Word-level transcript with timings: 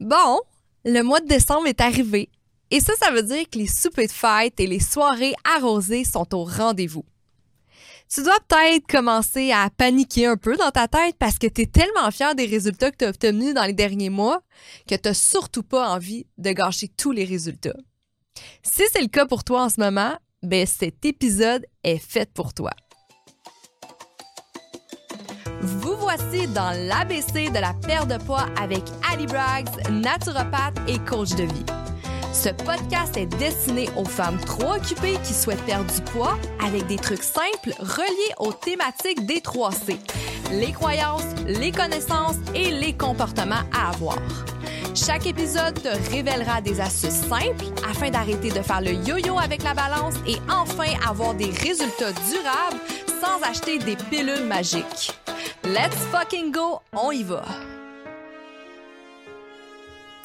Bon, 0.00 0.40
le 0.84 1.02
mois 1.02 1.20
de 1.20 1.26
décembre 1.26 1.66
est 1.66 1.80
arrivé 1.80 2.30
et 2.70 2.80
ça, 2.80 2.92
ça 3.00 3.10
veut 3.10 3.22
dire 3.22 3.48
que 3.50 3.58
les 3.58 3.66
soupers 3.66 4.06
de 4.06 4.12
fête 4.12 4.60
et 4.60 4.66
les 4.66 4.80
soirées 4.80 5.34
arrosées 5.44 6.04
sont 6.04 6.34
au 6.34 6.44
rendez-vous. 6.44 7.04
Tu 8.12 8.22
dois 8.22 8.38
peut-être 8.48 8.86
commencer 8.86 9.52
à 9.52 9.68
paniquer 9.70 10.26
un 10.26 10.36
peu 10.36 10.56
dans 10.56 10.70
ta 10.70 10.88
tête 10.88 11.16
parce 11.18 11.38
que 11.38 11.46
tu 11.46 11.62
es 11.62 11.66
tellement 11.66 12.10
fier 12.10 12.34
des 12.34 12.46
résultats 12.46 12.90
que 12.90 12.96
tu 12.96 13.04
as 13.04 13.08
obtenus 13.08 13.54
dans 13.54 13.64
les 13.64 13.74
derniers 13.74 14.08
mois 14.08 14.42
que 14.86 14.94
tu 14.94 15.08
n'as 15.08 15.14
surtout 15.14 15.62
pas 15.62 15.90
envie 15.90 16.26
de 16.38 16.52
gâcher 16.52 16.88
tous 16.88 17.12
les 17.12 17.24
résultats. 17.24 17.76
Si 18.62 18.82
c'est 18.92 19.02
le 19.02 19.08
cas 19.08 19.26
pour 19.26 19.44
toi 19.44 19.64
en 19.64 19.68
ce 19.68 19.80
moment, 19.80 20.16
ben 20.42 20.66
cet 20.66 21.04
épisode 21.04 21.66
est 21.84 21.98
fait 21.98 22.32
pour 22.32 22.54
toi. 22.54 22.70
Voici 26.08 26.46
dans 26.54 26.70
l'ABC 26.88 27.50
de 27.52 27.60
la 27.60 27.74
perte 27.86 28.08
de 28.08 28.16
poids 28.16 28.46
avec 28.58 28.82
Ali 29.12 29.26
Braggs, 29.26 29.68
naturopathe 29.90 30.78
et 30.86 30.98
coach 31.00 31.34
de 31.34 31.42
vie. 31.44 31.87
Ce 32.32 32.50
podcast 32.50 33.16
est 33.16 33.26
destiné 33.26 33.88
aux 33.96 34.04
femmes 34.04 34.38
trop 34.38 34.74
occupées 34.74 35.18
qui 35.24 35.34
souhaitent 35.34 35.64
perdre 35.64 35.92
du 35.92 36.00
poids 36.02 36.38
avec 36.64 36.86
des 36.86 36.96
trucs 36.96 37.22
simples 37.22 37.74
reliés 37.78 38.34
aux 38.38 38.52
thématiques 38.52 39.26
des 39.26 39.40
3C, 39.40 39.96
les 40.52 40.72
croyances, 40.72 41.24
les 41.46 41.72
connaissances 41.72 42.36
et 42.54 42.70
les 42.70 42.92
comportements 42.92 43.64
à 43.72 43.90
avoir. 43.90 44.18
Chaque 44.94 45.26
épisode 45.26 45.80
te 45.80 46.10
révélera 46.10 46.60
des 46.60 46.80
astuces 46.80 47.22
simples 47.28 47.64
afin 47.88 48.10
d'arrêter 48.10 48.50
de 48.50 48.62
faire 48.62 48.80
le 48.80 48.92
yo-yo 48.92 49.38
avec 49.38 49.62
la 49.62 49.74
balance 49.74 50.14
et 50.26 50.36
enfin 50.50 50.92
avoir 51.08 51.34
des 51.34 51.50
résultats 51.50 52.12
durables 52.12 52.80
sans 53.20 53.40
acheter 53.48 53.78
des 53.78 53.96
pilules 53.96 54.44
magiques. 54.44 55.12
Let's 55.64 55.96
fucking 56.12 56.52
go, 56.52 56.80
on 56.92 57.10
y 57.10 57.22
va! 57.22 57.44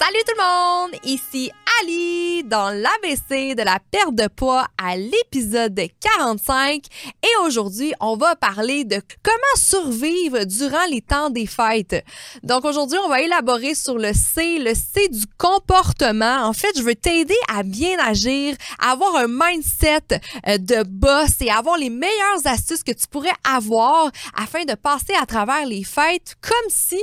Salut 0.06 0.24
tout 0.28 0.36
le 0.38 0.44
monde, 0.44 1.00
ici 1.06 1.50
Ali 1.82 2.44
dans 2.44 2.70
l'ABC 2.70 3.56
de 3.56 3.64
la 3.64 3.80
perte 3.90 4.14
de 4.14 4.28
poids 4.28 4.66
à 4.78 4.98
l'épisode 4.98 5.80
45 6.02 6.84
et 7.24 7.46
aujourd'hui 7.46 7.94
on 8.02 8.18
va 8.18 8.36
parler 8.36 8.84
de 8.84 8.98
comment 9.24 9.56
survivre 9.56 10.44
durant 10.44 10.86
les 10.90 11.02
temps 11.02 11.30
des 11.30 11.46
fêtes. 11.46 12.04
Donc 12.44 12.66
aujourd'hui 12.66 12.98
on 13.06 13.08
va 13.08 13.22
élaborer 13.22 13.76
sur 13.76 13.98
le 13.98 14.12
C, 14.14 14.60
le 14.60 14.74
C 14.74 15.08
du 15.08 15.26
comportement. 15.38 16.44
En 16.44 16.54
fait 16.54 16.78
je 16.78 16.84
veux 16.84 16.96
t'aider 16.96 17.38
à 17.48 17.64
bien 17.64 17.98
agir, 18.00 18.56
à 18.80 18.92
avoir 18.92 19.16
un 19.16 19.28
mindset 19.28 20.20
euh, 20.48 20.58
de 20.58 20.84
boss 20.84 21.30
et 21.40 21.50
avoir 21.50 21.78
les 21.78 21.90
meilleures 21.90 22.46
astuces 22.46 22.84
que 22.84 22.92
tu 22.92 23.08
pourrais 23.08 23.30
avoir 23.50 24.12
afin 24.36 24.66
de 24.66 24.76
passer 24.76 25.14
à 25.20 25.26
travers 25.26 25.66
les 25.66 25.86
fêtes 25.86 26.36
comme 26.42 26.70
si 26.70 27.02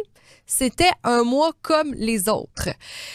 c'était 0.50 0.90
un 1.04 1.22
mois 1.22 1.52
comme 1.62 1.94
les 1.94 2.28
autres. 2.28 2.70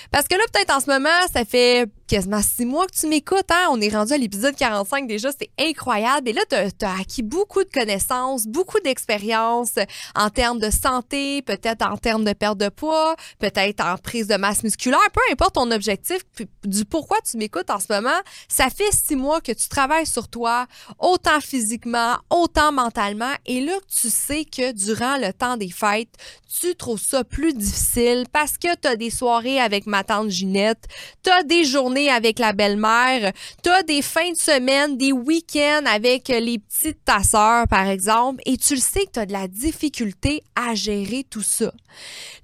Parce 0.10 0.28
que 0.28 0.36
là, 0.36 0.44
peut-être 0.54 0.74
en 0.74 0.80
ce 0.80 0.90
moment, 0.90 1.10
ça 1.32 1.44
fait 1.44 1.86
quasiment 2.08 2.42
six 2.42 2.66
mois 2.66 2.86
que 2.88 2.96
tu 3.00 3.08
m'écoutes. 3.08 3.50
Hein? 3.50 3.68
On 3.72 3.82
est 3.82 3.90
rendu 3.90 4.14
à 4.14 4.18
l'épisode 4.18 4.56
45 4.56 5.08
déjà, 5.08 5.30
c'est 5.32 5.50
incroyable. 5.60 6.30
Et 6.30 6.34
là, 6.34 6.42
tu 6.50 6.56
as, 6.86 7.00
acquis 7.00 7.24
beaucoup 7.24 7.64
de 7.64 7.70
connaissances, 7.70 8.46
beaucoup 8.46 8.80
d'expérience 8.80 9.74
en 10.16 10.30
termes 10.30 10.60
de 10.60 10.70
santé, 10.70 11.42
peut-être 11.42 11.86
en 11.86 11.98
termes 11.98 12.24
de 12.24 12.34
perte 12.34 12.58
de 12.58 12.70
poids, 12.70 13.16
peut-être 13.40 13.84
en 13.84 13.98
prise 13.98 14.28
de 14.28 14.36
masse 14.36 14.64
musculaire, 14.64 15.00
peu 15.14 15.22
importe 15.32 15.56
ton 15.56 15.72
objectif, 15.72 16.22
du 16.64 16.86
pourquoi 16.86 17.18
tu 17.30 17.38
m'écoutes 17.38 17.70
en 17.70 17.80
ce 17.80 17.92
moment. 17.92 18.20
Ça 18.48 18.70
fait 18.70 18.92
six 18.92 19.16
mois 19.16 19.42
que 19.42 19.52
tu 19.52 19.68
travailles 19.68 20.06
sur 20.06 20.28
toi, 20.28 20.68
autant 21.00 21.40
physiquement, 21.42 22.18
autant 22.30 22.72
mentalement. 22.72 23.34
Et 23.46 23.62
là, 23.62 23.74
tu 24.02 24.10
sais 24.10 24.46
que 24.46 24.72
durant 24.72 25.18
le 25.18 25.34
temps 25.34 25.58
des 25.58 25.72
fêtes, 25.72 26.16
tu 26.60 26.76
trouves 26.76 27.02
ça 27.02 27.24
plus 27.24 27.54
difficile 27.54 28.26
parce 28.32 28.58
que 28.58 28.74
tu 28.76 28.88
as 28.88 28.96
des 28.96 29.10
soirées 29.10 29.60
avec 29.60 29.88
ma 29.88 30.04
tante 30.04 30.30
Ginette, 30.30 30.86
tu 31.24 31.30
as 31.30 31.44
des 31.44 31.66
journées 31.66 31.95
avec 31.96 32.40
la 32.40 32.54
belle-mère, 32.54 33.32
tu 33.64 33.70
as 33.70 33.84
des 33.84 34.02
fins 34.02 34.32
de 34.32 34.38
semaine, 34.38 34.98
des 34.98 35.12
week-ends 35.12 35.84
avec 35.86 36.28
les 36.28 36.60
petites 36.60 37.04
ta 37.06 37.24
soeur, 37.24 37.68
par 37.68 37.88
exemple, 37.88 38.42
et 38.46 38.58
tu 38.58 38.76
le 38.76 38.82
sais 38.82 39.06
que 39.06 39.20
tu 39.20 39.26
de 39.26 39.32
la 39.32 39.48
difficulté 39.48 40.44
à 40.56 40.76
gérer 40.76 41.26
tout 41.30 41.42
ça. 41.42 41.72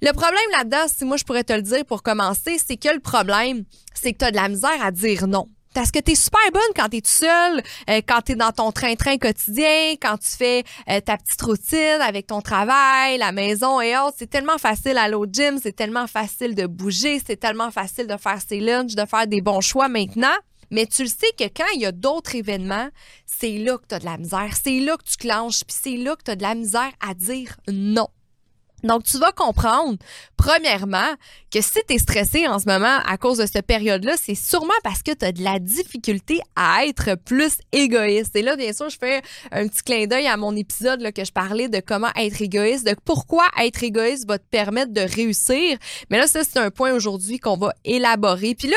Le 0.00 0.12
problème 0.12 0.50
là-dedans, 0.52 0.86
si 0.86 1.04
moi 1.04 1.16
je 1.16 1.24
pourrais 1.24 1.44
te 1.44 1.52
le 1.52 1.62
dire 1.62 1.84
pour 1.84 2.02
commencer, 2.02 2.58
c'est 2.64 2.76
que 2.76 2.88
le 2.88 3.00
problème, 3.00 3.64
c'est 3.94 4.12
que 4.12 4.18
tu 4.18 4.24
as 4.24 4.30
de 4.30 4.36
la 4.36 4.48
misère 4.48 4.82
à 4.82 4.90
dire 4.90 5.26
non. 5.26 5.48
Parce 5.74 5.90
que 5.90 5.98
t'es 5.98 6.14
super 6.14 6.40
bonne 6.52 6.60
quand 6.76 6.88
t'es 6.88 7.00
tout 7.00 7.10
seul, 7.10 7.62
euh, 7.88 8.00
quand 8.06 8.20
t'es 8.22 8.34
dans 8.34 8.52
ton 8.52 8.72
train-train 8.72 9.16
quotidien, 9.16 9.94
quand 10.00 10.18
tu 10.18 10.28
fais 10.28 10.64
euh, 10.88 11.00
ta 11.00 11.16
petite 11.16 11.40
routine 11.40 12.00
avec 12.00 12.26
ton 12.26 12.42
travail, 12.42 13.18
la 13.18 13.32
maison 13.32 13.80
et 13.80 13.96
autres. 13.96 14.16
C'est 14.18 14.30
tellement 14.30 14.58
facile 14.58 14.98
à 14.98 15.08
au 15.16 15.26
gym, 15.26 15.58
c'est 15.62 15.76
tellement 15.76 16.06
facile 16.06 16.54
de 16.54 16.66
bouger, 16.66 17.20
c'est 17.24 17.36
tellement 17.36 17.70
facile 17.70 18.06
de 18.06 18.16
faire 18.16 18.38
ses 18.46 18.60
lunchs, 18.60 18.94
de 18.94 19.04
faire 19.06 19.26
des 19.26 19.40
bons 19.40 19.60
choix 19.60 19.88
maintenant. 19.88 20.34
Mais 20.70 20.86
tu 20.86 21.02
le 21.02 21.08
sais 21.08 21.30
que 21.38 21.44
quand 21.44 21.68
il 21.74 21.82
y 21.82 21.86
a 21.86 21.92
d'autres 21.92 22.34
événements, 22.34 22.88
c'est 23.26 23.58
là 23.58 23.76
que 23.76 23.86
tu 23.88 23.94
as 23.94 23.98
de 23.98 24.06
la 24.06 24.16
misère, 24.16 24.54
c'est 24.62 24.80
là 24.80 24.96
que 24.96 25.04
tu 25.04 25.16
clenches, 25.16 25.64
puis 25.64 25.76
c'est 25.78 25.96
là 25.96 26.16
que 26.16 26.22
tu 26.24 26.30
as 26.30 26.36
de 26.36 26.42
la 26.42 26.54
misère 26.54 26.90
à 27.06 27.12
dire 27.12 27.56
non. 27.68 28.08
Donc, 28.82 29.04
tu 29.04 29.18
vas 29.18 29.32
comprendre, 29.32 29.96
premièrement, 30.36 31.14
que 31.52 31.60
si 31.60 31.78
tu 31.86 31.94
es 31.94 31.98
stressé 31.98 32.48
en 32.48 32.58
ce 32.58 32.66
moment 32.66 32.98
à 33.06 33.16
cause 33.16 33.38
de 33.38 33.46
cette 33.46 33.66
période-là, 33.66 34.14
c'est 34.20 34.34
sûrement 34.34 34.72
parce 34.82 35.02
que 35.02 35.12
tu 35.12 35.24
as 35.24 35.32
de 35.32 35.42
la 35.42 35.58
difficulté 35.58 36.40
à 36.56 36.86
être 36.86 37.14
plus 37.14 37.58
égoïste. 37.72 38.34
Et 38.36 38.42
là, 38.42 38.56
bien 38.56 38.72
sûr, 38.72 38.88
je 38.88 38.98
fais 38.98 39.22
un 39.50 39.68
petit 39.68 39.82
clin 39.82 40.06
d'œil 40.06 40.26
à 40.26 40.36
mon 40.36 40.56
épisode 40.56 41.00
là, 41.00 41.12
que 41.12 41.24
je 41.24 41.32
parlais 41.32 41.68
de 41.68 41.80
comment 41.80 42.10
être 42.16 42.42
égoïste, 42.42 42.86
de 42.86 42.96
pourquoi 43.04 43.46
être 43.60 43.82
égoïste 43.82 44.26
va 44.26 44.38
te 44.38 44.46
permettre 44.50 44.92
de 44.92 45.02
réussir. 45.02 45.78
Mais 46.10 46.18
là, 46.18 46.26
ça, 46.26 46.42
c'est 46.44 46.58
un 46.58 46.70
point 46.70 46.92
aujourd'hui 46.92 47.38
qu'on 47.38 47.56
va 47.56 47.72
élaborer. 47.84 48.54
Puis 48.54 48.68
là, 48.68 48.76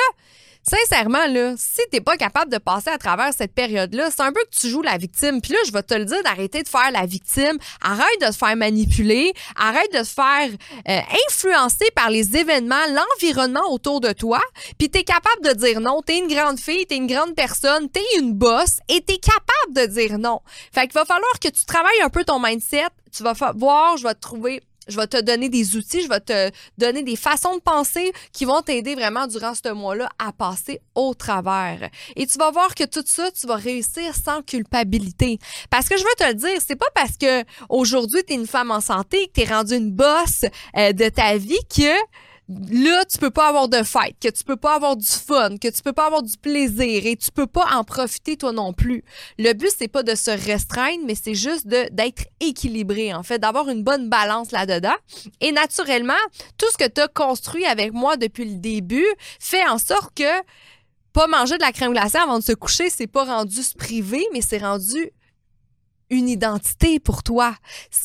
sincèrement, 0.68 1.28
là, 1.28 1.54
si 1.58 1.82
t'es 1.92 2.02
pas 2.02 2.18
capable 2.18 2.52
de 2.52 2.58
passer 2.58 2.90
à 2.90 2.98
travers 2.98 3.34
cette 3.34 3.54
période-là, 3.54 4.10
c'est 4.12 4.22
un 4.22 4.32
peu 4.32 4.42
que 4.44 4.58
tu 4.58 4.70
joues 4.70 4.82
la 4.82 4.98
victime. 4.98 5.42
Puis 5.42 5.54
là, 5.54 5.60
je 5.66 5.72
vais 5.72 5.84
te 5.84 5.94
le 5.94 6.06
dire 6.06 6.22
d'arrêter 6.24 6.64
de 6.64 6.68
faire 6.68 6.92
la 6.92 7.06
victime. 7.06 7.58
Arrête 7.82 8.22
de 8.22 8.28
te 8.28 8.36
faire 8.36 8.56
manipuler. 8.56 9.34
Arrête 9.56 9.92
de 9.94 10.00
te 10.00 10.06
faire 10.06 10.50
euh, 10.90 11.00
influencer 11.28 11.90
par 11.96 12.10
les 12.10 12.36
événements, 12.38 12.76
l'environnement 12.90 13.72
autour 13.72 14.02
de 14.02 14.12
toi. 14.12 14.42
Puis 14.78 14.90
t'es 14.90 15.04
capable 15.04 15.44
de 15.44 15.54
dire 15.54 15.80
non. 15.80 16.02
T'es 16.02 16.18
une 16.18 16.28
grande 16.28 16.60
fille, 16.60 16.86
t'es 16.86 16.98
une 16.98 17.08
grande 17.08 17.36
personne, 17.36 17.90
t'es 17.90 18.04
une 18.20 18.34
bosse 18.34 18.80
et 18.90 19.02
t'es 19.02 19.18
capable 19.18 19.88
de 19.88 19.94
dire 19.94 20.18
non. 20.18 20.42
Fait 20.74 20.84
qu'il 20.84 20.94
va 20.94 21.06
falloir 21.06 21.40
que 21.40 21.50
tu 21.50 21.66
travailles 21.66 22.02
un 22.04 22.10
peu 22.10 22.24
ton 22.24 22.40
mindset. 22.40 22.88
Tu 23.16 23.24
vas 23.24 23.34
voir, 23.56 23.98
je 23.98 24.04
vais 24.04 24.14
te 24.14 24.20
trouver 24.20 24.62
je 24.88 24.98
vais 24.98 25.08
te 25.08 25.22
donner 25.22 25.50
des 25.50 25.76
outils, 25.76 26.02
je 26.02 26.10
vais 26.10 26.20
te 26.20 26.52
donner 26.78 27.04
des 27.04 27.16
façons 27.16 27.56
de 27.56 27.62
penser 27.62 28.12
qui 28.32 28.46
vont 28.46 28.62
t'aider 28.62 28.96
vraiment 28.96 29.28
durant 29.28 29.54
ce 29.54 29.72
mois-là 29.72 30.10
à 30.20 30.32
passer 30.32 30.80
au 30.94 31.14
travers. 31.14 31.90
Et 32.16 32.28
tu 32.28 32.38
vas 32.38 32.52
voir 32.52 32.76
que 32.76 32.84
tout 32.84 33.04
ça, 33.06 33.30
tu 33.32 33.48
vas 33.48 33.56
réussir 33.56 34.16
sans 34.16 34.42
culpabilité. 34.42 35.40
Parce 35.70 35.90
que 35.90 35.98
je 35.98 36.04
veux 36.04 36.16
te 36.18 36.28
le 36.28 36.34
dire, 36.36 36.62
c'est 36.66 36.76
pas 36.76 36.86
parce 36.94 37.18
que 37.18 37.44
aujourd'hui 37.70 38.24
tu 38.26 38.34
es 38.34 38.36
une 38.36 38.48
femme 38.48 38.72
en 38.72 38.82
santé, 38.82 39.28
que 39.28 39.42
tu 39.42 39.48
es 39.48 39.54
rendue 39.54 39.76
une 39.76 39.92
bosse 39.92 40.46
euh, 40.78 40.94
de 40.94 41.10
ta 41.10 41.38
vie 41.38 41.60
que 41.76 41.94
là, 42.48 43.04
tu 43.06 43.18
peux 43.18 43.32
pas 43.32 43.48
avoir 43.48 43.68
de 43.68 43.84
fête, 43.84 44.16
que 44.22 44.30
tu 44.30 44.44
peux 44.44 44.56
pas 44.56 44.76
avoir 44.76 44.96
du 44.96 45.08
fun, 45.08 45.58
que 45.58 45.68
tu 45.68 45.82
peux 45.82 45.94
pas 45.94 46.06
avoir 46.06 46.22
du 46.22 46.38
plaisir 46.38 47.06
et 47.06 47.16
tu 47.16 47.32
peux 47.32 47.48
pas 47.48 47.66
en 47.74 47.84
profiter 47.84 48.38
toi 48.38 48.52
non 48.52 48.74
plus. 48.74 49.04
Le 49.40 49.54
but, 49.54 49.72
c'est 49.76 49.88
pas 49.88 50.04
de 50.04 50.16
se 50.16 50.32
restreindre, 50.32 51.04
mais 51.06 51.16
c'est 51.16 51.36
juste 51.36 51.68
d'être 51.68 52.26
équilibré, 52.40 53.14
en 53.14 53.24
fait, 53.24 53.40
d'avoir 53.40 53.70
une 53.70 53.84
bonne 53.84 54.10
balance 54.10 54.52
là-dedans. 54.52 54.96
Et 55.42 55.52
naturellement, 55.52 56.14
tout 56.58 56.68
ce 56.72 56.78
que 56.78 56.88
tu 56.88 57.02
as 57.02 57.08
construit 57.08 57.66
avec 57.66 57.94
moi 57.94 58.18
depuis 58.18 58.46
le 58.46 58.58
début 58.58 59.08
fait 59.40 59.68
en 59.68 59.78
sorte 59.78 60.14
que 60.16 60.44
pas 61.14 61.28
manger 61.28 61.58
de 61.58 61.64
la 61.64 61.72
crème 61.72 61.94
glacée 61.94 62.18
avant 62.18 62.40
de 62.40 62.44
se 62.44 62.52
coucher, 62.52 62.90
c'est 62.90 63.08
pas 63.08 63.24
rendu 63.24 63.62
privé, 63.78 64.28
mais 64.34 64.42
c'est 64.42 64.58
rendu 64.58 65.12
une 66.10 66.30
identité 66.30 67.00
pour 67.00 67.24
toi. 67.24 67.56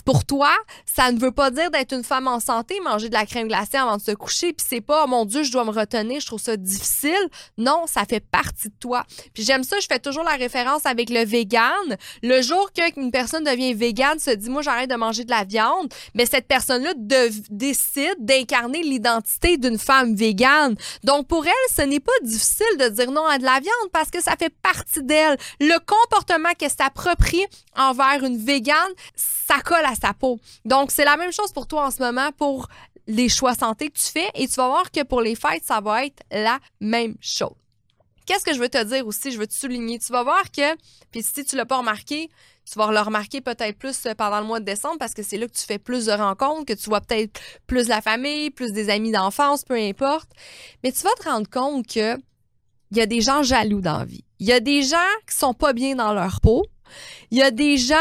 Pour 0.04 0.24
toi, 0.24 0.50
ça 0.86 1.12
ne 1.12 1.18
veut 1.18 1.32
pas 1.32 1.50
dire 1.50 1.70
d'être 1.70 1.92
une 1.92 2.04
femme 2.04 2.28
en 2.28 2.40
santé, 2.40 2.80
manger 2.80 3.08
de 3.08 3.14
la 3.14 3.26
crème 3.26 3.48
glacée 3.48 3.76
avant 3.76 3.96
de 3.96 4.02
se 4.02 4.12
coucher, 4.12 4.52
puis 4.52 4.66
c'est 4.68 4.80
pas, 4.80 5.06
mon 5.06 5.24
Dieu, 5.24 5.42
je 5.42 5.52
dois 5.52 5.64
me 5.64 5.70
retenir, 5.70 6.20
je 6.20 6.26
trouve 6.26 6.40
ça 6.40 6.56
difficile. 6.56 7.28
Non, 7.58 7.84
ça 7.86 8.04
fait 8.04 8.20
partie 8.20 8.68
de 8.68 8.74
toi. 8.80 9.04
Puis 9.34 9.44
j'aime 9.44 9.64
ça, 9.64 9.76
je 9.80 9.86
fais 9.86 9.98
toujours 9.98 10.24
la 10.24 10.36
référence 10.36 10.86
avec 10.86 11.10
le 11.10 11.24
vegan. 11.24 11.96
Le 12.22 12.42
jour 12.42 12.70
qu'une 12.72 13.10
personne 13.10 13.44
devient 13.44 13.74
vegan, 13.74 14.18
se 14.18 14.30
dit, 14.30 14.50
moi, 14.50 14.62
j'arrête 14.62 14.90
de 14.90 14.96
manger 14.96 15.24
de 15.24 15.30
la 15.30 15.44
viande, 15.44 15.92
mais 16.14 16.26
cette 16.26 16.46
personne-là 16.46 16.92
décide 17.50 18.16
d'incarner 18.18 18.82
l'identité 18.82 19.56
d'une 19.56 19.78
femme 19.78 20.14
végane. 20.14 20.76
Donc, 21.04 21.26
pour 21.26 21.46
elle, 21.46 21.52
ce 21.74 21.82
n'est 21.82 22.00
pas 22.00 22.12
difficile 22.22 22.76
de 22.78 22.88
dire 22.88 23.10
non 23.10 23.26
à 23.26 23.38
de 23.38 23.44
la 23.44 23.60
viande 23.60 23.90
parce 23.92 24.10
que 24.10 24.22
ça 24.22 24.36
fait 24.38 24.54
partie 24.62 25.02
d'elle. 25.02 25.36
Le 25.60 25.78
comportement 25.78 26.52
qu'elle 26.58 26.70
s'approprie 26.70 27.44
en 27.76 27.89
envers 27.90 28.24
une 28.24 28.38
végane, 28.38 28.92
ça 29.14 29.60
colle 29.60 29.84
à 29.84 29.94
sa 29.94 30.14
peau. 30.14 30.38
Donc, 30.64 30.90
c'est 30.90 31.04
la 31.04 31.16
même 31.16 31.32
chose 31.32 31.52
pour 31.52 31.66
toi 31.66 31.86
en 31.86 31.90
ce 31.90 32.02
moment 32.02 32.30
pour 32.32 32.68
les 33.06 33.28
choix 33.28 33.54
santé 33.54 33.90
que 33.90 33.98
tu 33.98 34.06
fais 34.06 34.30
et 34.34 34.46
tu 34.46 34.54
vas 34.54 34.68
voir 34.68 34.90
que 34.90 35.02
pour 35.02 35.20
les 35.20 35.34
fêtes, 35.34 35.64
ça 35.64 35.80
va 35.80 36.04
être 36.04 36.22
la 36.30 36.58
même 36.80 37.16
chose. 37.20 37.54
qu'est-ce 38.26 38.44
que 38.44 38.54
je 38.54 38.60
veux 38.60 38.68
te 38.68 38.82
dire 38.84 39.04
aussi? 39.06 39.32
Je 39.32 39.38
veux 39.38 39.46
te 39.46 39.54
souligner. 39.54 39.98
Tu 39.98 40.12
vas 40.12 40.22
voir 40.22 40.50
que, 40.52 40.76
puis 41.10 41.22
si 41.22 41.44
tu 41.44 41.56
l'as 41.56 41.66
pas 41.66 41.78
remarqué, 41.78 42.30
tu 42.70 42.78
vas 42.78 42.92
le 42.92 43.00
remarquer 43.00 43.40
peut-être 43.40 43.76
plus 43.76 44.06
euh, 44.06 44.14
pendant 44.14 44.38
le 44.38 44.46
mois 44.46 44.60
de 44.60 44.64
décembre 44.64 44.98
parce 44.98 45.14
que 45.14 45.24
c'est 45.24 45.36
là 45.36 45.48
que 45.48 45.52
tu 45.52 45.64
fais 45.64 45.78
plus 45.78 46.06
de 46.06 46.12
rencontres, 46.12 46.66
que 46.66 46.72
tu 46.72 46.88
vois 46.88 47.00
peut-être 47.00 47.40
plus 47.66 47.88
la 47.88 48.00
famille, 48.00 48.50
plus 48.50 48.72
des 48.72 48.90
amis 48.90 49.10
d'enfance, 49.10 49.64
peu 49.64 49.74
importe. 49.74 50.30
Mais 50.84 50.92
tu 50.92 51.02
vas 51.02 51.10
te 51.18 51.28
rendre 51.28 51.50
compte 51.50 51.86
que 51.88 52.16
il 52.92 52.98
y 52.98 53.00
a 53.00 53.06
des 53.06 53.20
gens 53.20 53.42
jaloux 53.42 53.80
dans 53.80 53.98
la 53.98 54.04
vie. 54.04 54.24
Il 54.38 54.46
y 54.46 54.52
a 54.52 54.60
des 54.60 54.82
gens 54.82 54.96
qui 55.28 55.36
sont 55.36 55.54
pas 55.54 55.72
bien 55.72 55.96
dans 55.96 56.12
leur 56.12 56.40
peau. 56.40 56.64
Il 57.30 57.38
y 57.38 57.42
a 57.42 57.50
des 57.50 57.78
gens 57.78 57.96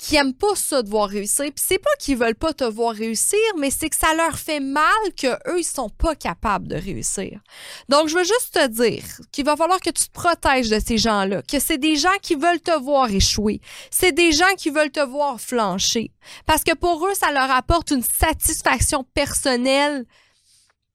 qui 0.00 0.16
aiment 0.16 0.34
pas 0.34 0.54
ça 0.54 0.82
de 0.82 0.88
voir 0.88 1.08
réussir. 1.08 1.46
Puis 1.54 1.64
c'est 1.66 1.78
pas 1.78 1.90
qu'ils 1.98 2.16
veulent 2.16 2.34
pas 2.34 2.54
te 2.54 2.64
voir 2.64 2.94
réussir, 2.94 3.38
mais 3.58 3.70
c'est 3.70 3.90
que 3.90 3.96
ça 3.96 4.14
leur 4.14 4.38
fait 4.38 4.60
mal 4.60 4.84
que 5.16 5.28
eux 5.50 5.58
ils 5.58 5.64
sont 5.64 5.90
pas 5.90 6.14
capables 6.14 6.68
de 6.68 6.76
réussir. 6.76 7.40
Donc 7.88 8.08
je 8.08 8.16
veux 8.16 8.24
juste 8.24 8.54
te 8.54 8.66
dire 8.68 9.04
qu'il 9.30 9.44
va 9.44 9.56
falloir 9.56 9.80
que 9.80 9.90
tu 9.90 10.04
te 10.04 10.12
protèges 10.12 10.70
de 10.70 10.80
ces 10.80 10.96
gens-là, 10.96 11.42
que 11.42 11.60
c'est 11.60 11.78
des 11.78 11.96
gens 11.96 12.08
qui 12.22 12.34
veulent 12.34 12.60
te 12.60 12.76
voir 12.80 13.10
échouer. 13.10 13.60
C'est 13.90 14.12
des 14.12 14.32
gens 14.32 14.54
qui 14.56 14.70
veulent 14.70 14.90
te 14.90 15.04
voir 15.04 15.40
flancher 15.40 16.12
parce 16.46 16.64
que 16.64 16.74
pour 16.74 17.06
eux 17.06 17.14
ça 17.14 17.30
leur 17.32 17.50
apporte 17.50 17.90
une 17.90 18.02
satisfaction 18.02 19.04
personnelle 19.14 20.06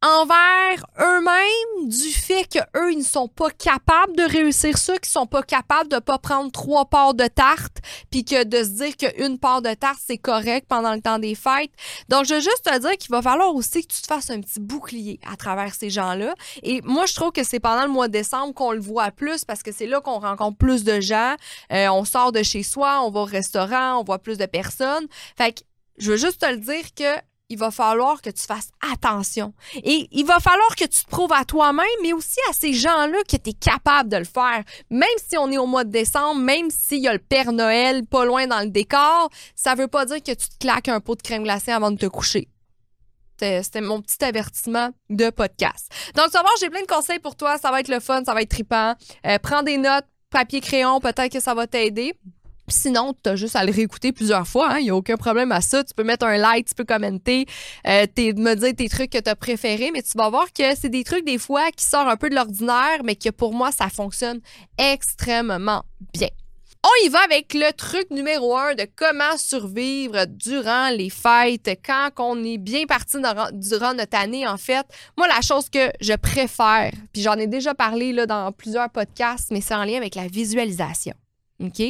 envers 0.05 0.85
eux-mêmes 0.99 1.89
du 1.89 2.11
fait 2.11 2.45
qu'eux, 2.47 2.91
ils 2.91 2.99
ne 2.99 3.03
sont 3.03 3.27
pas 3.27 3.49
capables 3.49 4.15
de 4.15 4.21
réussir 4.21 4.77
ça, 4.77 4.97
qu'ils 4.97 5.11
sont 5.11 5.25
pas 5.25 5.41
capables 5.41 5.89
de 5.89 5.97
pas 5.97 6.19
prendre 6.19 6.51
trois 6.51 6.85
parts 6.85 7.15
de 7.15 7.25
tarte, 7.25 7.77
puis 8.11 8.23
que 8.23 8.43
de 8.43 8.63
se 8.63 8.69
dire 8.69 8.95
qu'une 8.97 9.39
part 9.39 9.63
de 9.63 9.73
tarte, 9.73 9.99
c'est 10.05 10.19
correct 10.19 10.67
pendant 10.69 10.93
le 10.93 11.01
temps 11.01 11.17
des 11.17 11.33
fêtes. 11.33 11.71
Donc, 12.07 12.25
je 12.25 12.35
veux 12.35 12.39
juste 12.39 12.63
te 12.63 12.77
dire 12.77 12.97
qu'il 12.97 13.09
va 13.09 13.21
falloir 13.23 13.55
aussi 13.55 13.85
que 13.85 13.93
tu 13.93 14.01
te 14.01 14.07
fasses 14.07 14.29
un 14.29 14.41
petit 14.41 14.59
bouclier 14.59 15.19
à 15.31 15.35
travers 15.35 15.73
ces 15.73 15.89
gens-là. 15.89 16.35
Et 16.61 16.81
moi, 16.83 17.07
je 17.07 17.15
trouve 17.15 17.31
que 17.31 17.43
c'est 17.43 17.59
pendant 17.59 17.85
le 17.85 17.91
mois 17.91 18.07
de 18.07 18.13
décembre 18.13 18.53
qu'on 18.53 18.73
le 18.73 18.79
voit 18.79 19.09
plus 19.09 19.43
parce 19.43 19.63
que 19.63 19.71
c'est 19.71 19.87
là 19.87 20.01
qu'on 20.01 20.19
rencontre 20.19 20.57
plus 20.57 20.83
de 20.83 20.99
gens. 20.99 21.35
Euh, 21.71 21.87
on 21.87 22.05
sort 22.05 22.31
de 22.31 22.43
chez 22.43 22.61
soi, 22.61 23.01
on 23.03 23.09
va 23.09 23.21
au 23.21 23.25
restaurant, 23.25 23.99
on 23.99 24.03
voit 24.03 24.19
plus 24.19 24.37
de 24.37 24.45
personnes. 24.45 25.07
Fait 25.35 25.53
que 25.53 25.61
je 25.97 26.11
veux 26.11 26.17
juste 26.17 26.41
te 26.41 26.45
le 26.45 26.57
dire 26.57 26.93
que 26.95 27.21
il 27.49 27.57
va 27.57 27.71
falloir 27.71 28.21
que 28.21 28.29
tu 28.29 28.43
fasses 28.43 28.69
attention. 28.91 29.53
Et 29.83 30.07
il 30.11 30.25
va 30.25 30.39
falloir 30.39 30.75
que 30.75 30.85
tu 30.85 31.03
te 31.03 31.09
prouves 31.09 31.33
à 31.33 31.45
toi-même, 31.45 31.85
mais 32.01 32.13
aussi 32.13 32.39
à 32.49 32.53
ces 32.53 32.73
gens-là 32.73 33.19
que 33.29 33.37
tu 33.37 33.51
es 33.51 33.53
capable 33.53 34.09
de 34.09 34.17
le 34.17 34.25
faire. 34.25 34.63
Même 34.89 35.07
si 35.27 35.37
on 35.37 35.51
est 35.51 35.57
au 35.57 35.67
mois 35.67 35.83
de 35.83 35.91
décembre, 35.91 36.41
même 36.41 36.69
s'il 36.69 36.99
y 36.99 37.07
a 37.07 37.13
le 37.13 37.19
Père 37.19 37.51
Noël 37.51 38.05
pas 38.05 38.25
loin 38.25 38.47
dans 38.47 38.61
le 38.61 38.69
décor, 38.69 39.29
ça 39.55 39.75
veut 39.75 39.87
pas 39.87 40.05
dire 40.05 40.23
que 40.23 40.31
tu 40.31 40.49
te 40.49 40.57
claques 40.59 40.87
un 40.87 40.99
pot 40.99 41.15
de 41.15 41.21
crème 41.21 41.43
glacée 41.43 41.71
avant 41.71 41.91
de 41.91 41.97
te 41.97 42.07
coucher. 42.07 42.49
C'était 43.37 43.81
mon 43.81 44.01
petit 44.01 44.23
avertissement 44.23 44.91
de 45.09 45.29
podcast. 45.29 45.91
Donc, 46.15 46.27
tu 46.27 46.37
vas 46.37 46.43
j'ai 46.59 46.69
plein 46.69 46.81
de 46.81 46.87
conseils 46.87 47.19
pour 47.19 47.35
toi. 47.35 47.57
Ça 47.57 47.69
va 47.69 47.81
être 47.81 47.89
le 47.89 47.99
fun, 47.99 48.23
ça 48.23 48.33
va 48.33 48.41
être 48.41 48.49
trippant. 48.49 48.95
Euh, 49.27 49.37
prends 49.39 49.61
des 49.61 49.77
notes, 49.77 50.05
papier, 50.29 50.61
crayon, 50.61 51.01
peut-être 51.01 51.33
que 51.33 51.41
ça 51.41 51.53
va 51.53 51.67
t'aider 51.67 52.13
sinon, 52.67 53.13
tu 53.23 53.29
as 53.29 53.35
juste 53.35 53.55
à 53.55 53.63
le 53.63 53.71
réécouter 53.71 54.11
plusieurs 54.11 54.47
fois. 54.47 54.67
Il 54.71 54.75
hein? 54.75 54.81
n'y 54.81 54.89
a 54.89 54.95
aucun 54.95 55.17
problème 55.17 55.51
à 55.51 55.61
ça. 55.61 55.83
Tu 55.83 55.93
peux 55.93 56.03
mettre 56.03 56.25
un 56.25 56.37
like, 56.37 56.67
tu 56.67 56.75
peux 56.75 56.83
commenter, 56.83 57.45
euh, 57.87 58.05
me 58.17 58.55
dire 58.55 58.73
tes 58.75 58.89
trucs 58.89 59.11
que 59.11 59.19
tu 59.19 59.29
as 59.29 59.35
préférés, 59.35 59.91
mais 59.91 60.01
tu 60.01 60.17
vas 60.17 60.29
voir 60.29 60.51
que 60.53 60.75
c'est 60.75 60.89
des 60.89 61.03
trucs 61.03 61.25
des 61.25 61.37
fois 61.37 61.71
qui 61.71 61.85
sortent 61.85 62.09
un 62.09 62.17
peu 62.17 62.29
de 62.29 62.35
l'ordinaire, 62.35 63.01
mais 63.03 63.15
que 63.15 63.29
pour 63.29 63.53
moi, 63.53 63.71
ça 63.71 63.89
fonctionne 63.89 64.39
extrêmement 64.77 65.83
bien. 66.13 66.29
On 66.87 67.05
y 67.05 67.09
va 67.09 67.19
avec 67.23 67.55
le 67.55 67.73
truc 67.73 68.11
numéro 68.11 68.55
un 68.55 68.75
de 68.75 68.85
comment 68.95 69.37
survivre 69.37 70.27
durant 70.27 70.89
les 70.91 71.09
fêtes, 71.09 71.79
quand 71.83 72.11
on 72.19 72.43
est 72.43 72.59
bien 72.59 72.85
parti 72.85 73.17
durant 73.53 73.95
notre 73.95 74.15
année, 74.15 74.45
en 74.45 74.57
fait. 74.57 74.85
Moi, 75.17 75.27
la 75.27 75.41
chose 75.41 75.67
que 75.67 75.91
je 75.99 76.13
préfère, 76.13 76.91
puis 77.11 77.23
j'en 77.23 77.37
ai 77.37 77.47
déjà 77.47 77.73
parlé 77.73 78.13
là, 78.13 78.27
dans 78.27 78.51
plusieurs 78.51 78.91
podcasts, 78.91 79.49
mais 79.49 79.61
c'est 79.61 79.73
en 79.73 79.83
lien 79.83 79.97
avec 79.97 80.13
la 80.13 80.27
visualisation. 80.27 81.15
OK? 81.59 81.81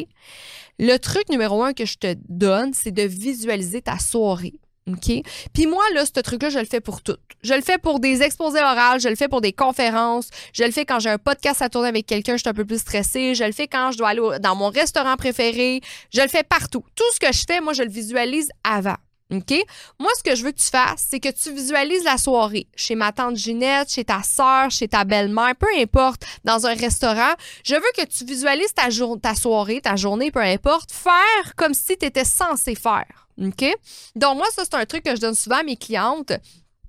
Le 0.80 0.98
truc 0.98 1.30
numéro 1.30 1.64
un 1.64 1.74
que 1.74 1.86
je 1.86 1.98
te 1.98 2.16
donne, 2.28 2.74
c'est 2.74 2.92
de 2.92 3.04
visualiser 3.04 3.82
ta 3.82 3.98
soirée. 3.98 4.60
OK? 4.88 5.22
Puis 5.54 5.66
moi, 5.66 5.84
là, 5.94 6.06
ce 6.06 6.20
truc-là, 6.20 6.50
je 6.50 6.60
le 6.60 6.66
fais 6.66 6.82
pour 6.82 7.02
tout. 7.02 7.18
Je 7.44 7.54
le 7.54 7.62
fais 7.62 7.78
pour 7.78 8.00
des 8.00 8.22
exposés 8.22 8.60
orales, 8.60 9.00
je 9.00 9.08
le 9.08 9.16
fais 9.16 9.28
pour 9.28 9.42
des 9.42 9.52
conférences, 9.54 10.30
je 10.54 10.64
le 10.64 10.72
fais 10.72 10.86
quand 10.86 11.00
j'ai 11.00 11.10
un 11.10 11.18
podcast 11.18 11.62
à 11.62 11.70
tourner 11.70 11.88
avec 11.88 12.06
quelqu'un, 12.06 12.34
je 12.34 12.42
suis 12.42 12.50
un 12.50 12.54
peu 12.54 12.66
plus 12.66 12.80
stressée, 12.80 13.34
je 13.34 13.44
le 13.44 13.52
fais 13.52 13.68
quand 13.68 13.92
je 13.92 13.98
dois 13.98 14.10
aller 14.10 14.22
dans 14.42 14.56
mon 14.56 14.70
restaurant 14.70 15.16
préféré, 15.16 15.82
je 16.14 16.22
le 16.22 16.28
fais 16.28 16.44
partout. 16.44 16.84
Tout 16.96 17.12
ce 17.14 17.20
que 17.20 17.34
je 17.34 17.44
fais, 17.48 17.62
moi, 17.62 17.74
je 17.74 17.84
le 17.84 17.90
visualise 17.90 18.50
avant. 18.64 18.98
OK? 19.32 19.54
Moi, 20.00 20.12
ce 20.18 20.24
que 20.24 20.36
je 20.36 20.44
veux 20.44 20.52
que 20.52 20.60
tu 20.60 20.70
fasses, 20.70 21.06
c'est 21.10 21.20
que 21.20 21.32
tu 21.32 21.52
visualises 21.52 22.04
la 22.04 22.18
soirée 22.18 22.68
chez 22.76 22.94
ma 22.96 23.12
tante 23.12 23.36
Ginette, 23.38 23.92
chez 23.92 24.06
ta 24.06 24.22
soeur, 24.22 24.70
chez 24.70 24.88
ta 24.88 25.04
belle-mère, 25.04 25.56
peu 25.56 25.68
importe, 25.80 26.24
dans 26.44 26.68
un 26.68 26.76
restaurant. 26.76 27.34
Je 27.64 27.74
veux 27.74 27.92
que 27.98 28.06
tu 28.06 28.24
visualises 28.24 28.74
ta, 28.74 28.88
ta 29.22 29.36
soirée, 29.36 29.82
ta 29.82 29.96
journée, 29.96 30.30
peu 30.30 30.42
importe, 30.42 30.92
faire 30.92 31.56
comme 31.56 31.74
si 31.74 31.98
tu 31.98 32.06
étais 32.06 32.26
censé 32.26 32.76
faire. 32.76 33.28
OK? 33.42 33.66
Donc, 34.16 34.38
moi, 34.38 34.48
ça, 34.54 34.64
c'est 34.64 34.76
un 34.76 34.86
truc 34.86 35.04
que 35.04 35.16
je 35.16 35.22
donne 35.22 35.36
souvent 35.36 35.58
à 35.58 35.64
mes 35.64 35.76
clientes 35.76 36.34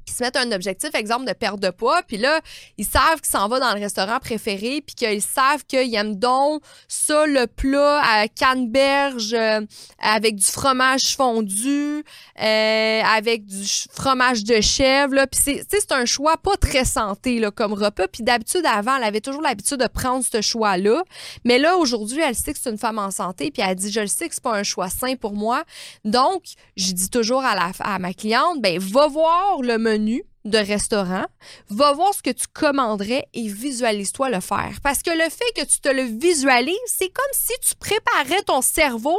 qui 0.07 0.15
se 0.15 0.23
mettent 0.23 0.37
un 0.37 0.53
objectif, 0.53 0.95
exemple, 0.95 1.27
de 1.27 1.33
perte 1.33 1.61
de 1.61 1.71
poids, 1.71 2.01
puis 2.07 2.17
là, 2.17 2.41
ils 2.79 2.87
savent 2.87 3.21
qu'ils 3.21 3.33
s'en 3.33 3.49
vont 3.49 3.59
dans 3.59 3.75
le 3.75 3.81
restaurant 3.81 4.19
préféré, 4.21 4.81
puis 4.87 4.95
qu'ils 4.95 5.21
savent 5.21 5.65
qu'ils 5.67 5.95
aiment 5.95 6.17
donc 6.17 6.63
ça, 6.89 7.27
le 7.27 7.47
plat 7.47 8.01
à 8.03 8.29
canneberge 8.29 9.35
euh, 9.35 9.61
avec 9.99 10.37
du 10.37 10.47
fromage 10.47 11.17
fondu, 11.17 12.05
euh, 12.41 13.03
avec 13.03 13.45
du 13.45 13.67
fromage 13.93 14.45
de 14.45 14.61
chèvre, 14.61 15.27
puis 15.31 15.41
c'est, 15.43 15.67
c'est 15.69 15.93
un 15.93 16.05
choix 16.05 16.37
pas 16.37 16.57
très 16.57 16.85
santé, 16.85 17.41
là, 17.41 17.51
comme 17.51 17.73
repas, 17.73 18.07
puis 18.07 18.23
d'habitude, 18.23 18.65
avant, 18.65 18.97
elle 18.97 19.05
avait 19.05 19.21
toujours 19.21 19.43
l'habitude 19.43 19.79
de 19.79 19.89
prendre 19.89 20.25
ce 20.25 20.41
choix-là, 20.41 21.03
mais 21.45 21.59
là, 21.59 21.77
aujourd'hui, 21.77 22.21
elle 22.21 22.35
sait 22.37 22.53
que 22.53 22.61
c'est 22.63 22.71
une 22.71 22.79
femme 22.79 22.99
en 22.99 23.11
santé, 23.11 23.51
puis 23.51 23.63
elle 23.67 23.75
dit, 23.75 23.91
je 23.91 24.01
le 24.01 24.07
sais 24.07 24.29
que 24.29 24.35
c'est 24.35 24.45
pas 24.45 24.57
un 24.57 24.63
choix 24.63 24.89
sain 24.89 25.17
pour 25.17 25.35
moi, 25.35 25.65
donc, 26.05 26.45
je 26.77 26.93
dis 26.93 27.11
toujours 27.11 27.45
à, 27.45 27.57
la, 27.57 27.73
à 27.81 27.99
ma 27.99 28.13
cliente, 28.13 28.61
ben, 28.61 28.79
va 28.79 29.09
voir 29.09 29.63
le 29.63 29.79
menu 29.79 29.96
de 29.99 30.59
restaurant, 30.59 31.27
va 31.71 31.93
voir 31.93 32.15
ce 32.15 32.23
que 32.23 32.31
tu 32.31 32.47
commanderais 32.53 33.27
et 33.35 33.49
visualise-toi 33.49 34.31
le 34.31 34.41
faire. 34.41 34.79
Parce 34.83 35.03
que 35.03 35.11
le 35.11 35.29
fait 35.29 35.53
que 35.57 35.67
tu 35.67 35.81
te 35.81 35.89
le 35.89 36.03
visualises, 36.03 36.77
c'est 36.87 37.09
comme 37.09 37.25
si 37.33 37.53
tu 37.61 37.75
préparais 37.75 38.43
ton 38.43 38.63
cerveau 38.63 39.19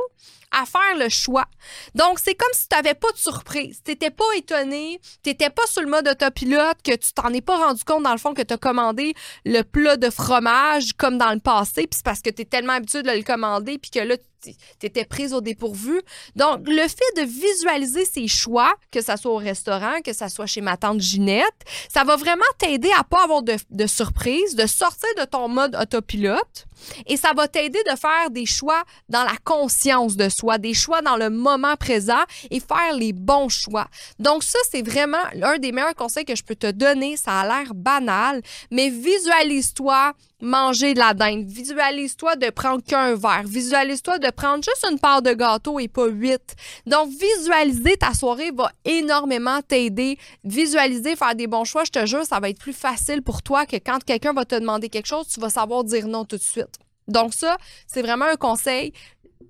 à 0.52 0.66
faire 0.66 0.98
le 0.98 1.10
choix. 1.10 1.46
Donc, 1.94 2.20
c'est 2.20 2.36
comme 2.36 2.54
si 2.54 2.70
tu 2.70 2.76
n'avais 2.76 2.94
pas 2.94 3.12
de 3.12 3.18
surprise. 3.18 3.82
Tu 3.84 3.92
n'étais 3.92 4.12
pas 4.12 4.26
étonné, 4.38 5.02
tu 5.24 5.30
n'étais 5.30 5.50
pas 5.50 5.66
sur 5.68 5.82
le 5.82 5.90
mode 5.90 6.08
autopilote, 6.08 6.78
que 6.84 6.96
tu 6.96 7.12
t'en 7.14 7.34
es 7.34 7.42
pas 7.42 7.58
rendu 7.58 7.84
compte, 7.84 8.04
dans 8.04 8.14
le 8.14 8.18
fond, 8.18 8.34
que 8.34 8.42
tu 8.42 8.54
as 8.54 8.58
commandé 8.58 9.14
le 9.46 9.64
plat 9.64 9.98
de 9.98 10.10
fromage 10.10 10.94
comme 10.94 11.18
dans 11.18 11.34
le 11.34 11.40
passé, 11.40 11.88
puis 11.88 11.98
c'est 11.98 12.06
parce 12.06 12.22
que 12.22 12.30
tu 12.30 12.44
es 12.44 12.46
tellement 12.46 12.74
habitué 12.74 13.04
de 13.04 13.12
le 13.12 13.24
commander, 13.24 13.78
puis 13.78 13.92
que 13.92 14.00
là, 14.00 14.16
tu 14.42 14.86
étais 14.86 15.06
prise 15.06 15.34
au 15.34 15.42
dépourvu. 15.42 16.02
Donc, 16.36 16.68
le 16.68 16.88
fait 16.88 17.22
de 17.22 17.22
visualiser 17.24 18.06
ses 18.06 18.28
choix, 18.28 18.74
que 18.92 19.02
ce 19.02 19.16
soit 19.18 19.32
au 19.32 19.38
restaurant, 19.38 20.02
que 20.04 20.14
ce 20.14 20.28
soit 20.28 20.46
chez 20.46 20.62
ma 20.62 20.78
tante 20.78 21.00
Ginette, 21.00 21.46
ça 21.92 22.04
va 22.04 22.16
vraiment 22.16 22.44
t'aider 22.58 22.92
à 22.98 23.04
pas 23.04 23.24
avoir 23.24 23.44
de, 23.44 23.56
de 23.70 23.88
surprise, 23.88 24.56
de 24.56 24.66
sortir 24.66 25.10
de 25.18 25.26
ton 25.26 25.48
mode 25.48 25.76
autopilote 25.76 26.68
et 27.06 27.18
ça 27.18 27.34
va 27.34 27.48
t'aider 27.48 27.80
de 27.90 27.96
faire 27.98 28.30
des 28.30 28.46
choix 28.46 28.84
dans 29.10 29.24
la 29.24 29.36
conscience 29.44 30.16
de 30.16 30.30
soi, 30.30 30.58
des 30.58 30.74
choix 30.74 31.02
dans 31.02 31.18
le 31.18 31.30
moment 31.30 31.76
présent 31.76 32.24
et 32.50 32.60
faire 32.60 32.94
les 32.96 33.14
bons 33.14 33.50
choix. 33.50 33.88
Donc 34.20 34.44
ça, 34.44 34.60
c'est 34.70 34.88
vraiment 34.88 35.18
l'un 35.34 35.58
des 35.58 35.72
meilleurs 35.72 35.96
conseils 35.96 36.26
que 36.26 36.36
je 36.36 36.44
peux 36.44 36.56
te 36.56 36.72
donner. 36.72 37.18
Ça 37.18 37.42
a 37.42 37.46
l'air 37.46 37.74
banal, 37.74 38.42
mais 38.72 38.90
visualise-toi 38.90 40.14
manger 40.42 40.94
de 40.94 41.00
la 41.00 41.14
dinde. 41.14 41.46
Visualise-toi 41.48 42.36
de 42.36 42.50
prendre 42.50 42.84
qu'un 42.84 43.16
verre. 43.16 43.44
Visualise-toi 43.46 44.20
de 44.20 44.30
prendre 44.30 44.64
juste 44.64 44.86
une 44.90 45.00
part 45.00 45.22
de 45.22 45.34
gâteau 45.34 45.80
et 45.80 45.88
pas 45.88 46.08
huit. 46.08 46.56
Donc, 46.86 47.10
visualiser 47.10 47.98
ta 47.98 48.14
soirée 48.14 48.52
va 48.52 48.72
énormément 48.86 49.62
t'aider. 49.62 50.18
Visualiser, 50.44 51.16
faire 51.16 51.36
des 51.36 51.48
bons 51.48 51.66
choix, 51.66 51.84
je 51.84 51.92
te 51.92 52.06
jure, 52.06 52.26
ça 52.26 52.40
va 52.40 52.50
être 52.50 52.60
plus 52.60 52.74
facile 52.74 53.22
pour 53.22 53.42
toi 53.42 53.66
que 53.66 53.78
quand 53.78 54.04
quelqu'un 54.04 54.34
va 54.34 54.46
te 54.46 54.56
demander 54.56 54.90
quelque 54.90 55.08
chose, 55.08 55.28
tu 55.28 55.40
vas 55.40 55.50
savoir 55.50 55.84
dire 55.84 56.08
non 56.08 56.26
tout 56.26 56.38
de 56.38 56.42
suite. 56.42 56.80
Donc 57.08 57.34
ça, 57.34 57.58
c'est 57.88 58.02
vraiment 58.02 58.26
un 58.26 58.36
conseil. 58.36 58.94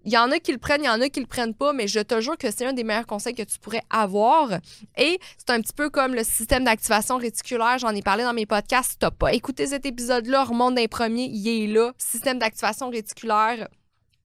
Il 0.07 0.13
y 0.13 0.17
en 0.17 0.31
a 0.31 0.39
qui 0.39 0.53
le 0.53 0.57
prennent, 0.57 0.83
il 0.83 0.85
y 0.85 0.89
en 0.89 1.01
a 1.01 1.09
qui 1.09 1.19
le 1.19 1.25
prennent 1.25 1.53
pas, 1.53 1.73
mais 1.73 1.89
je 1.89 1.99
te 1.99 2.21
jure 2.21 2.37
que 2.37 2.49
c'est 2.49 2.65
un 2.65 2.71
des 2.71 2.85
meilleurs 2.85 3.05
conseils 3.05 3.35
que 3.35 3.43
tu 3.43 3.59
pourrais 3.59 3.83
avoir. 3.89 4.51
Et 4.97 5.19
c'est 5.37 5.49
un 5.49 5.59
petit 5.59 5.73
peu 5.73 5.89
comme 5.89 6.15
le 6.15 6.23
système 6.23 6.63
d'activation 6.63 7.17
réticulaire. 7.17 7.77
J'en 7.77 7.89
ai 7.89 8.01
parlé 8.01 8.23
dans 8.23 8.31
mes 8.31 8.45
podcasts. 8.45 8.91
Si 8.91 8.97
tu 8.97 9.05
n'as 9.05 9.11
pas 9.11 9.33
écouté 9.33 9.67
cet 9.67 9.85
épisode-là, 9.85 10.45
remonte 10.45 10.75
d'un 10.75 10.87
premier, 10.87 11.25
il 11.25 11.45
est 11.49 11.67
là. 11.67 11.91
Système 11.97 12.39
d'activation 12.39 12.89
réticulaire 12.89 13.67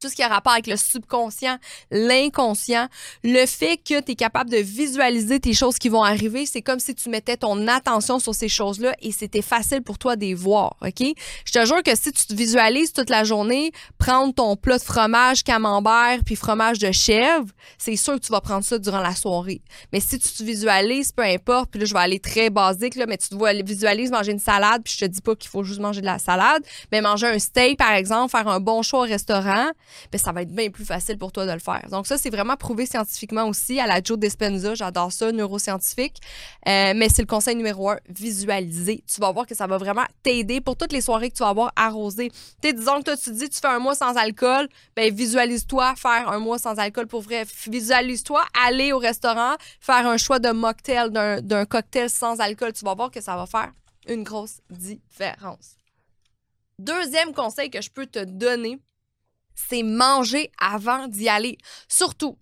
tout 0.02 0.08
ce 0.08 0.16
qui 0.16 0.22
a 0.22 0.28
rapport 0.28 0.52
avec 0.52 0.66
le 0.66 0.76
subconscient, 0.76 1.58
l'inconscient, 1.90 2.88
le 3.22 3.46
fait 3.46 3.76
que 3.76 4.00
tu 4.00 4.12
es 4.12 4.14
capable 4.14 4.50
de 4.50 4.56
visualiser 4.56 5.38
tes 5.40 5.54
choses 5.54 5.78
qui 5.78 5.88
vont 5.88 6.02
arriver, 6.02 6.44
c'est 6.44 6.60
comme 6.60 6.80
si 6.80 6.94
tu 6.94 7.08
mettais 7.08 7.36
ton 7.36 7.68
attention 7.68 8.18
sur 8.18 8.34
ces 8.34 8.48
choses-là 8.48 8.94
et 9.00 9.12
c'était 9.12 9.42
facile 9.42 9.82
pour 9.82 9.98
toi 9.98 10.16
de 10.16 10.22
les 10.22 10.34
voir, 10.34 10.76
OK? 10.82 11.06
Je 11.44 11.52
te 11.52 11.64
jure 11.64 11.82
que 11.82 11.94
si 11.94 12.12
tu 12.12 12.26
te 12.26 12.34
visualises 12.34 12.92
toute 12.92 13.10
la 13.10 13.24
journée, 13.24 13.72
prendre 13.98 14.34
ton 14.34 14.56
plat 14.56 14.78
de 14.78 14.82
fromage 14.82 15.44
camembert 15.44 16.18
puis 16.26 16.34
fromage 16.34 16.78
de 16.78 16.90
chèvre, 16.90 17.46
c'est 17.78 17.96
sûr 17.96 18.14
que 18.14 18.26
tu 18.26 18.32
vas 18.32 18.40
prendre 18.40 18.64
ça 18.64 18.78
durant 18.78 19.00
la 19.00 19.14
soirée. 19.14 19.62
Mais 19.92 20.00
si 20.00 20.18
tu 20.18 20.28
te 20.28 20.42
visualises, 20.42 21.12
peu 21.12 21.22
importe, 21.22 21.70
puis 21.70 21.80
là, 21.80 21.86
je 21.86 21.94
vais 21.94 22.00
aller 22.00 22.18
très 22.18 22.50
basique, 22.50 22.96
là, 22.96 23.06
mais 23.06 23.18
tu 23.18 23.28
te 23.28 23.62
visualises 23.62 24.10
manger 24.10 24.32
une 24.32 24.40
salade, 24.40 24.82
puis 24.84 24.94
je 24.94 25.04
te 25.04 25.10
dis 25.10 25.20
pas 25.20 25.36
qu'il 25.36 25.50
faut 25.50 25.62
juste 25.62 25.80
manger 25.80 26.00
de 26.00 26.06
la 26.06 26.18
salade, 26.18 26.64
mais 26.90 27.00
manger 27.00 27.28
un 27.28 27.38
steak, 27.38 27.78
par 27.78 27.92
exemple, 27.92 28.30
faire 28.30 28.48
un 28.48 28.60
bon 28.60 28.82
choix 28.82 29.00
au 29.00 29.08
restaurant, 29.08 29.70
ben, 30.10 30.18
ça 30.18 30.32
va 30.32 30.42
être 30.42 30.52
bien 30.52 30.70
plus 30.70 30.84
facile 30.84 31.18
pour 31.18 31.32
toi 31.32 31.46
de 31.46 31.52
le 31.52 31.58
faire. 31.58 31.86
Donc 31.90 32.06
ça, 32.06 32.18
c'est 32.18 32.30
vraiment 32.30 32.56
prouvé 32.56 32.86
scientifiquement 32.86 33.46
aussi 33.46 33.80
à 33.80 33.86
la 33.86 34.02
Joe 34.02 34.18
Dispenza. 34.18 34.74
J'adore 34.74 35.12
ça, 35.12 35.32
neuroscientifique. 35.32 36.18
Euh, 36.68 36.92
mais 36.96 37.08
c'est 37.08 37.22
le 37.22 37.26
conseil 37.26 37.56
numéro 37.56 37.90
un, 37.90 37.98
visualiser. 38.08 39.04
Tu 39.06 39.20
vas 39.20 39.32
voir 39.32 39.46
que 39.46 39.54
ça 39.54 39.66
va 39.66 39.78
vraiment 39.78 40.04
t'aider 40.22 40.60
pour 40.60 40.76
toutes 40.76 40.92
les 40.92 41.00
soirées 41.00 41.30
que 41.30 41.36
tu 41.36 41.42
vas 41.42 41.50
avoir 41.50 41.72
arrosées. 41.76 42.30
Disons 42.62 42.98
que 42.98 43.04
toi, 43.04 43.16
tu 43.16 43.30
dis, 43.32 43.48
tu 43.48 43.58
fais 43.60 43.68
un 43.68 43.78
mois 43.78 43.94
sans 43.94 44.16
alcool, 44.16 44.68
ben 44.96 45.12
visualise-toi 45.12 45.94
faire 45.96 46.28
un 46.28 46.38
mois 46.38 46.58
sans 46.58 46.78
alcool 46.78 47.06
pour 47.06 47.22
vrai. 47.22 47.44
Visualise-toi 47.66 48.42
aller 48.66 48.92
au 48.92 48.98
restaurant, 48.98 49.54
faire 49.80 50.06
un 50.06 50.16
choix 50.16 50.38
de 50.38 50.50
mocktail, 50.50 51.10
d'un 51.10 51.64
cocktail 51.66 52.10
sans 52.10 52.40
alcool. 52.40 52.72
Tu 52.72 52.84
vas 52.84 52.94
voir 52.94 53.10
que 53.10 53.20
ça 53.20 53.36
va 53.36 53.46
faire 53.46 53.72
une 54.08 54.22
grosse 54.22 54.60
différence. 54.70 55.76
Deuxième 56.78 57.32
conseil 57.32 57.70
que 57.70 57.80
je 57.80 57.90
peux 57.90 58.06
te 58.06 58.24
donner, 58.24 58.80
c'est 59.54 59.82
manger 59.82 60.50
avant 60.58 61.08
d'y 61.08 61.28
aller. 61.28 61.58
Surtout, 61.88 62.38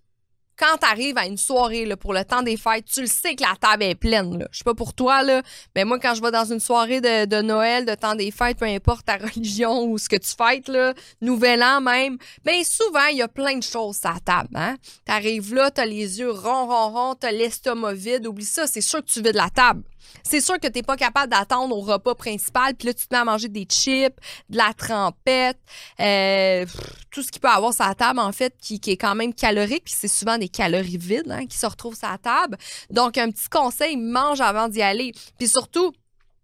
quand 0.61 0.77
tu 0.77 0.85
arrives 0.85 1.17
à 1.17 1.25
une 1.25 1.37
soirée 1.37 1.87
pour 1.95 2.13
le 2.13 2.23
temps 2.23 2.43
des 2.43 2.55
fêtes, 2.55 2.85
tu 2.85 3.01
le 3.01 3.07
sais 3.07 3.35
que 3.35 3.41
la 3.41 3.55
table 3.59 3.83
est 3.83 3.95
pleine. 3.95 4.37
Là. 4.37 4.47
Je 4.51 4.59
sais 4.59 4.63
pas 4.63 4.75
pour 4.75 4.93
toi, 4.93 5.23
là, 5.23 5.41
mais 5.75 5.85
moi, 5.85 5.99
quand 5.99 6.13
je 6.13 6.21
vais 6.21 6.29
dans 6.29 6.45
une 6.45 6.59
soirée 6.59 7.01
de, 7.01 7.41
Noël, 7.41 7.85
de 7.85 7.95
temps 7.95 8.13
des 8.13 8.29
fêtes, 8.29 8.57
peu 8.57 8.65
importe 8.65 9.07
ta 9.07 9.17
religion 9.17 9.85
ou 9.85 9.97
ce 9.97 10.07
que 10.07 10.17
tu 10.17 10.29
fêtes, 10.29 10.71
Nouvel 11.19 11.63
An 11.63 11.81
même, 11.81 12.17
bien 12.45 12.63
souvent, 12.63 13.07
il 13.11 13.17
y 13.17 13.21
a 13.23 13.27
plein 13.27 13.57
de 13.57 13.63
choses 13.63 13.99
à 14.03 14.19
table. 14.23 14.49
Hein? 14.53 14.75
Tu 15.05 15.11
arrives 15.11 15.53
là, 15.55 15.71
tu 15.71 15.81
as 15.81 15.85
les 15.85 16.19
yeux 16.19 16.31
ronds, 16.31 16.67
ronds, 16.67 16.91
ronds, 16.91 17.15
tu 17.15 17.25
as 17.25 17.31
l'estomac 17.31 17.93
vide. 17.93 18.27
Oublie 18.27 18.45
ça, 18.45 18.67
c'est 18.67 18.81
sûr 18.81 18.99
que 18.99 19.09
tu 19.09 19.21
vides 19.21 19.35
la 19.35 19.49
table. 19.49 19.81
C'est 20.23 20.41
sûr 20.41 20.59
que 20.59 20.67
tu 20.67 20.79
n'es 20.79 20.83
pas 20.83 20.97
capable 20.97 21.31
d'attendre 21.31 21.75
au 21.75 21.81
repas 21.81 22.15
principal, 22.15 22.75
puis 22.75 22.87
là, 22.87 22.93
tu 22.93 23.07
te 23.07 23.13
mets 23.13 23.21
à 23.21 23.25
manger 23.25 23.47
des 23.47 23.65
chips, 23.65 24.15
de 24.49 24.57
la 24.57 24.73
trempette, 24.73 25.59
euh, 25.99 26.65
tout 27.11 27.21
ce 27.21 27.31
qui 27.31 27.39
peut 27.39 27.47
avoir 27.47 27.73
sur 27.73 27.85
la 27.85 27.95
table, 27.95 28.19
en 28.19 28.31
fait, 28.31 28.53
qui, 28.59 28.79
est 28.85 28.97
quand 28.97 29.15
même 29.15 29.33
calorique, 29.33 29.85
puis 29.85 29.93
c'est 29.97 30.07
souvent 30.07 30.37
des 30.37 30.49
calories 30.51 30.97
vides 30.97 31.31
hein, 31.31 31.45
qui 31.47 31.57
se 31.57 31.65
retrouvent 31.65 31.97
sur 31.97 32.09
la 32.09 32.17
table. 32.17 32.57
Donc, 32.89 33.17
un 33.17 33.31
petit 33.31 33.49
conseil, 33.49 33.97
mange 33.97 34.41
avant 34.41 34.67
d'y 34.67 34.81
aller. 34.81 35.13
Puis 35.37 35.47
surtout, 35.47 35.93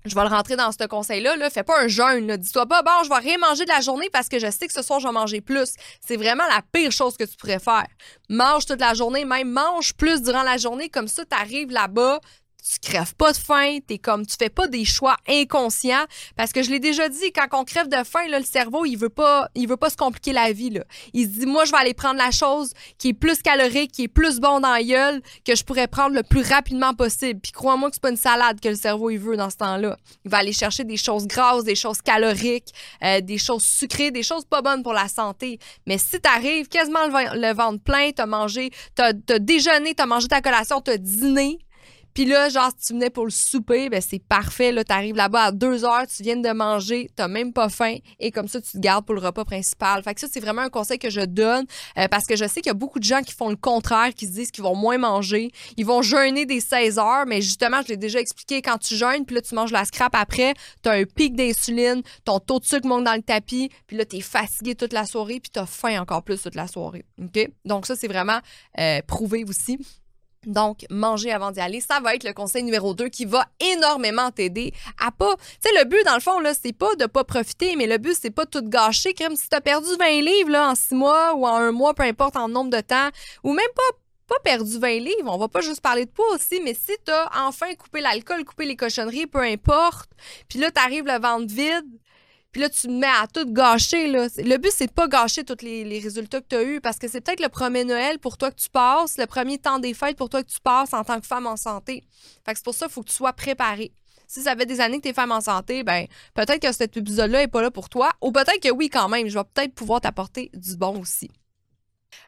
je 0.06 0.16
vais 0.16 0.22
le 0.22 0.30
rentrer 0.30 0.56
dans 0.56 0.72
ce 0.72 0.86
conseil-là. 0.86 1.36
Là. 1.36 1.50
Fais 1.50 1.64
pas 1.64 1.82
un 1.82 1.88
jeûne. 1.88 2.38
Dis-toi 2.38 2.66
pas, 2.66 2.82
bon, 2.82 3.04
je 3.04 3.10
vais 3.10 3.16
rien 3.16 3.38
manger 3.38 3.66
de 3.66 3.70
la 3.70 3.82
journée 3.82 4.10
parce 4.12 4.30
que 4.30 4.40
je 4.40 4.50
sais 4.50 4.68
que 4.68 4.74
ce 4.74 4.82
soir, 4.82 5.00
je 5.00 5.08
vais 5.08 5.14
manger 5.14 5.42
plus. 5.42 5.74
C'est 6.06 6.18
vraiment 6.18 6.46
la 6.48 6.62
pire 6.72 6.92
chose 6.92 7.18
que 7.18 7.24
tu 7.24 7.36
pourrais 7.36 7.60
faire. 7.60 7.88
Mange 8.30 8.66
toute 8.66 8.80
la 8.80 8.94
journée, 8.94 9.26
même 9.26 9.52
mange 9.52 9.94
plus 9.94 10.22
durant 10.22 10.44
la 10.44 10.58
journée. 10.58 10.90
Comme 10.90 11.08
ça, 11.08 11.26
tu 11.26 11.36
arrives 11.36 11.72
là-bas, 11.72 12.20
tu 12.68 12.80
crèves 12.80 13.16
pas 13.16 13.32
de 13.32 13.38
faim, 13.38 13.78
t'es 13.86 13.98
comme 13.98 14.26
tu 14.26 14.36
fais 14.38 14.50
pas 14.50 14.68
des 14.68 14.86
choix 14.86 15.18
inconscients 15.28 16.06
parce 16.36 16.52
que 16.52 16.64
je 16.64 16.72
l'ai 16.72 16.80
déjà 16.80 17.10
dit 17.10 17.32
quand 17.32 17.48
on 17.54 17.64
crève 17.64 17.88
de 17.88 18.04
faim 18.04 18.28
le 18.30 18.44
cerveau 18.44 18.86
il 18.86 18.98
veut 18.98 19.10
pas 19.10 19.50
il 19.56 19.68
veut 19.68 19.78
pas 19.78 19.90
se 19.90 19.98
compliquer 19.98 20.34
la 20.34 20.52
vie 20.52 20.70
là. 20.70 20.84
Il 21.14 21.26
se 21.26 21.40
dit 21.40 21.46
moi 21.46 21.66
je 21.66 21.72
vais 21.72 21.78
aller 21.78 21.94
prendre 21.94 22.18
la 22.18 22.32
chose 22.32 22.72
qui 22.98 23.10
est 23.10 23.14
plus 23.14 23.42
calorique, 23.42 23.92
qui 23.92 24.04
est 24.04 24.08
plus 24.08 24.40
bon 24.40 24.60
dans 24.60 24.72
la 24.72 24.88
que 25.46 25.56
je 25.56 25.64
pourrais 25.64 25.88
prendre 25.88 26.16
le 26.16 26.24
plus 26.24 26.42
rapidement 26.42 26.94
possible. 26.94 27.40
Puis 27.40 27.52
crois-moi 27.52 27.90
que 27.90 27.96
c'est 27.96 28.02
pas 28.02 28.10
une 28.10 28.18
salade 28.18 28.60
que 28.60 28.70
le 28.70 28.76
cerveau 28.76 29.10
il 29.10 29.18
veut 29.18 29.38
dans 29.38 29.50
ce 29.50 29.58
temps-là. 29.58 29.98
Il 30.26 30.32
va 30.32 30.38
aller 30.38 30.54
chercher 30.54 30.84
des 30.84 30.98
choses 30.98 31.28
grasses, 31.28 31.64
des 31.64 31.76
choses 31.76 32.02
caloriques, 32.02 32.74
euh, 33.04 33.22
des 33.22 33.38
choses 33.38 33.64
sucrées, 33.64 34.12
des 34.12 34.24
choses 34.24 34.46
pas 34.46 34.62
bonnes 34.62 34.84
pour 34.84 34.94
la 34.94 35.08
santé. 35.08 35.60
Mais 35.86 35.98
si 35.98 36.20
t'arrives 36.20 36.68
quasiment 36.68 37.08
le, 37.08 37.54
ventre 37.54 37.84
plein, 37.84 38.12
t'as 38.12 38.26
mangé, 38.26 38.72
t'as 38.96 39.12
as 39.30 39.40
déjeuné, 39.40 39.94
t'as 39.94 40.06
mangé 40.06 40.28
ta 40.28 40.42
collation, 40.42 40.82
t'as 40.82 40.98
dîné, 40.98 41.60
puis 42.18 42.26
là, 42.26 42.50
genre, 42.50 42.72
si 42.76 42.88
tu 42.88 42.94
venais 42.94 43.12
pour 43.12 43.26
le 43.26 43.30
souper, 43.30 43.90
ben 43.90 44.02
c'est 44.02 44.18
parfait. 44.18 44.72
Là, 44.72 44.84
t'arrives 44.84 45.16
là-bas 45.16 45.44
à 45.44 45.52
deux 45.52 45.86
heures, 45.86 46.08
tu 46.08 46.24
viens 46.24 46.36
de 46.36 46.50
manger, 46.50 47.12
t'as 47.16 47.28
même 47.28 47.54
pas 47.54 47.70
faim, 47.70 47.98
et 48.20 48.32
comme 48.32 48.48
ça, 48.48 48.60
tu 48.60 48.72
te 48.72 48.80
gardes 48.80 49.06
pour 49.06 49.14
le 49.14 49.22
repas 49.22 49.46
principal. 49.46 50.02
Fait 50.02 50.16
que 50.16 50.22
ça, 50.22 50.28
c'est 50.28 50.40
vraiment 50.40 50.64
un 50.64 50.70
conseil 50.70 50.98
que 50.98 51.12
je 51.12 51.22
donne 51.22 51.68
euh, 51.96 52.08
parce 52.08 52.26
que 52.26 52.36
je 52.36 52.46
sais 52.46 52.62
qu'il 52.62 52.72
y 52.72 52.72
a 52.72 52.74
beaucoup 52.74 52.98
de 52.98 53.04
gens 53.04 53.22
qui 53.22 53.36
font 53.36 53.50
le 53.50 53.56
contraire, 53.56 54.16
qui 54.16 54.26
se 54.26 54.32
disent 54.32 54.50
qu'ils 54.50 54.64
vont 54.64 54.74
moins 54.74 54.98
manger. 54.98 55.52
Ils 55.78 55.86
vont 55.86 56.02
jeûner 56.02 56.48
des 56.48 56.60
16 56.60 56.98
heures, 56.98 57.28
mais 57.28 57.44
justement, 57.44 57.84
je 57.84 57.90
l'ai 57.90 57.98
déjà 57.98 58.20
expliqué, 58.20 58.64
quand 58.64 58.80
tu 58.80 58.96
jeûnes, 58.96 59.24
puis 59.24 59.36
là, 59.36 59.44
tu 59.44 59.54
manges 59.54 59.72
la 59.72 59.86
scrap 59.86 60.16
après, 60.16 60.56
t'as 60.82 61.00
un 61.00 61.04
pic 61.04 61.36
d'insuline, 61.36 62.02
ton 62.26 62.40
taux 62.40 62.60
de 62.60 62.66
sucre 62.66 62.88
monte 62.88 63.04
dans 63.04 63.14
le 63.14 63.22
tapis, 63.22 63.70
puis 63.86 63.96
là, 63.96 64.06
t'es 64.06 64.22
fatigué 64.22 64.74
toute 64.74 64.94
la 64.94 65.06
soirée, 65.06 65.40
puis 65.40 65.52
t'as 65.54 65.68
faim 65.68 66.02
encore 66.02 66.24
plus 66.24 66.42
toute 66.42 66.56
la 66.56 66.68
soirée. 66.68 67.06
OK? 67.22 67.48
Donc, 67.64 67.86
ça, 67.86 67.96
c'est 67.96 68.08
vraiment 68.08 68.40
euh, 68.80 69.02
prouvé 69.06 69.46
aussi. 69.48 69.78
Donc, 70.46 70.86
manger 70.89 71.32
avant 71.32 71.51
d'y 71.51 71.60
aller, 71.60 71.82
ça 71.82 72.00
va 72.00 72.15
être 72.15 72.24
le 72.24 72.34
conseil 72.34 72.63
numéro 72.63 72.94
2 72.94 73.10
qui 73.10 73.25
va 73.25 73.46
énormément 73.60 74.32
t'aider 74.32 74.74
à 75.00 75.12
pas. 75.12 75.36
Tu 75.36 75.70
sais, 75.70 75.77
le 75.77 75.86
but, 75.86 76.03
dans 76.06 76.15
le 76.15 76.22
fond, 76.22 76.39
là, 76.39 76.53
c'est 76.53 76.74
pas 76.74 76.96
de 76.96 77.06
pas 77.06 77.24
profiter, 77.24 77.75
mais 77.75 77.88
le 77.88 77.98
but, 77.98 78.17
c'est 78.20 78.32
pas 78.32 78.46
tout 78.46 78.62
gâcher. 78.63 79.13
Comme 79.13 79.36
si 79.36 79.50
t'as 79.50 79.62
perdu 79.62 79.89
20 80.00 80.22
livres, 80.22 80.51
là, 80.51 80.70
en 80.70 80.75
6 80.75 80.96
mois 80.96 81.34
ou 81.36 81.46
en 81.46 81.56
un 81.56 81.72
mois, 81.72 81.94
peu 81.94 82.03
importe 82.03 82.38
en 82.38 82.48
nombre 82.48 82.70
de 82.70 82.82
temps, 82.82 83.10
ou 83.44 83.53
même 83.53 83.65
pas 83.75 83.98
pas 84.27 84.39
perdu 84.44 84.77
20 84.77 85.00
livres, 85.00 85.27
on 85.27 85.38
va 85.38 85.48
pas 85.48 85.62
juste 85.62 85.82
parler 85.82 86.06
de 86.06 86.12
poids 86.12 86.27
aussi, 86.34 86.60
mais 86.63 86.74
si 86.74 86.91
t'as 87.06 87.29
enfin 87.48 87.74
coupé 87.75 88.01
l'alcool, 88.01 88.44
coupé 88.44 88.65
les 88.65 88.75
cochonneries, 88.75 89.25
peu 89.25 89.39
importe, 89.39 90.10
puis 90.50 90.60
là, 90.60 90.70
t'arrives 90.70 91.06
le 91.06 91.20
ventre 91.20 91.53
vide, 91.53 91.86
puis 92.58 92.64
là, 92.64 92.70
tu 92.72 92.88
te 92.88 92.92
mets 92.92 93.06
à 93.06 93.28
tout 93.32 93.46
gâcher. 93.54 94.08
Le 94.08 94.58
but, 94.58 94.72
c'est 94.76 94.88
de 94.88 94.92
pas 94.92 95.08
gâcher 95.08 95.44
tous 95.44 95.62
les, 95.62 96.00
résultats 96.00 96.42
que 96.42 96.48
tu 96.50 96.56
as 96.56 96.64
eus 96.64 96.82
parce 96.82 96.98
que 96.98 97.08
c'est 97.08 97.22
peut-être 97.22 97.40
le 97.40 97.50
premier 97.50 97.84
Noël 97.84 98.18
pour 98.18 98.36
toi 98.36 98.50
que 98.50 98.60
tu 98.60 98.68
passes, 98.68 99.20
le 99.20 99.28
premier 99.28 99.60
temps 99.60 99.78
des 99.78 99.94
fêtes 99.94 100.18
pour 100.18 100.28
toi 100.28 100.42
que 100.42 100.50
tu 100.50 100.60
passes 100.60 100.92
en 100.92 101.04
tant 101.04 101.20
que 101.20 101.28
femme 101.28 101.46
en 101.46 101.56
santé. 101.56 102.04
Fait 102.44 102.54
que 102.54 102.58
c'est 102.58 102.64
pour 102.64 102.74
ça 102.74 102.88
qu'il 102.88 102.94
faut 102.96 103.04
que 103.04 103.10
tu 103.10 103.14
sois 103.14 103.32
préparée. 103.34 103.92
Si 104.28 104.42
ça 104.42 104.56
fait 104.56 104.66
des 104.66 104.82
années 104.82 104.98
que 104.98 105.04
tu 105.04 105.10
es 105.10 105.14
femme 105.14 105.32
en 105.32 105.40
santé, 105.40 105.84
ben 105.84 106.08
peut-être 106.34 106.60
que 106.60 106.72
cet 106.72 106.98
épisode-là 106.98 107.42
n'est 107.42 107.48
pas 107.48 107.62
là 107.62 107.70
pour 107.70 107.90
toi. 107.90 108.10
Ou 108.24 108.32
peut-être 108.32 108.60
que 108.60 108.72
oui, 108.72 108.90
quand 108.90 109.08
même, 109.08 109.28
je 109.28 109.38
vais 109.38 109.46
peut-être 109.54 109.76
pouvoir 109.76 110.02
t'apporter 110.02 110.50
du 110.56 110.76
bon 110.78 111.00
aussi. 111.00 111.30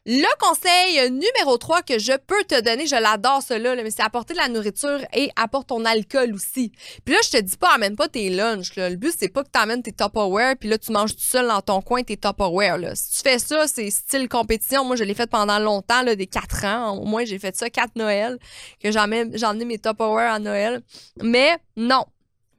Le 0.05 0.39
conseil 0.39 1.11
numéro 1.11 1.57
3 1.57 1.81
que 1.81 1.99
je 1.99 2.13
peux 2.13 2.43
te 2.45 2.59
donner, 2.61 2.87
je 2.87 2.95
l'adore 2.95 3.41
cela, 3.41 3.75
mais 3.75 3.91
c'est 3.91 4.01
apporter 4.01 4.33
de 4.33 4.39
la 4.39 4.47
nourriture 4.47 4.99
et 5.13 5.29
apporte 5.35 5.69
ton 5.69 5.85
alcool 5.85 6.33
aussi. 6.33 6.71
Puis 7.05 7.13
là, 7.13 7.19
je 7.23 7.29
te 7.29 7.41
dis 7.41 7.57
pas, 7.57 7.73
amène 7.75 7.95
pas 7.95 8.07
tes 8.07 8.29
lunchs. 8.29 8.75
Le 8.75 8.95
but, 8.95 9.13
c'est 9.17 9.29
pas 9.29 9.43
que 9.43 9.49
tu 9.53 9.59
amènes 9.59 9.83
tes 9.83 9.91
Tupperware, 9.91 10.55
puis 10.57 10.69
là, 10.69 10.77
tu 10.77 10.91
manges 10.91 11.15
tout 11.15 11.21
seul 11.21 11.47
dans 11.47 11.61
ton 11.61 11.81
coin 11.81 12.03
tes 12.03 12.17
Tupperware. 12.17 12.77
Là. 12.77 12.95
Si 12.95 13.17
tu 13.17 13.29
fais 13.29 13.39
ça, 13.39 13.67
c'est 13.67 13.89
style 13.89 14.27
compétition. 14.29 14.83
Moi, 14.85 14.95
je 14.95 15.03
l'ai 15.03 15.13
fait 15.13 15.29
pendant 15.29 15.59
longtemps, 15.59 16.01
là, 16.01 16.15
des 16.15 16.27
4 16.27 16.65
ans. 16.65 16.97
Au 16.97 17.05
moins, 17.05 17.25
j'ai 17.25 17.39
fait 17.39 17.55
ça 17.55 17.69
4 17.69 17.95
Noël, 17.95 18.39
que 18.81 18.91
j'en 18.91 19.11
ai 19.11 19.65
mes 19.65 19.79
Tupperware 19.79 20.33
à 20.33 20.39
Noël. 20.39 20.81
Mais 21.21 21.57
non, 21.75 22.05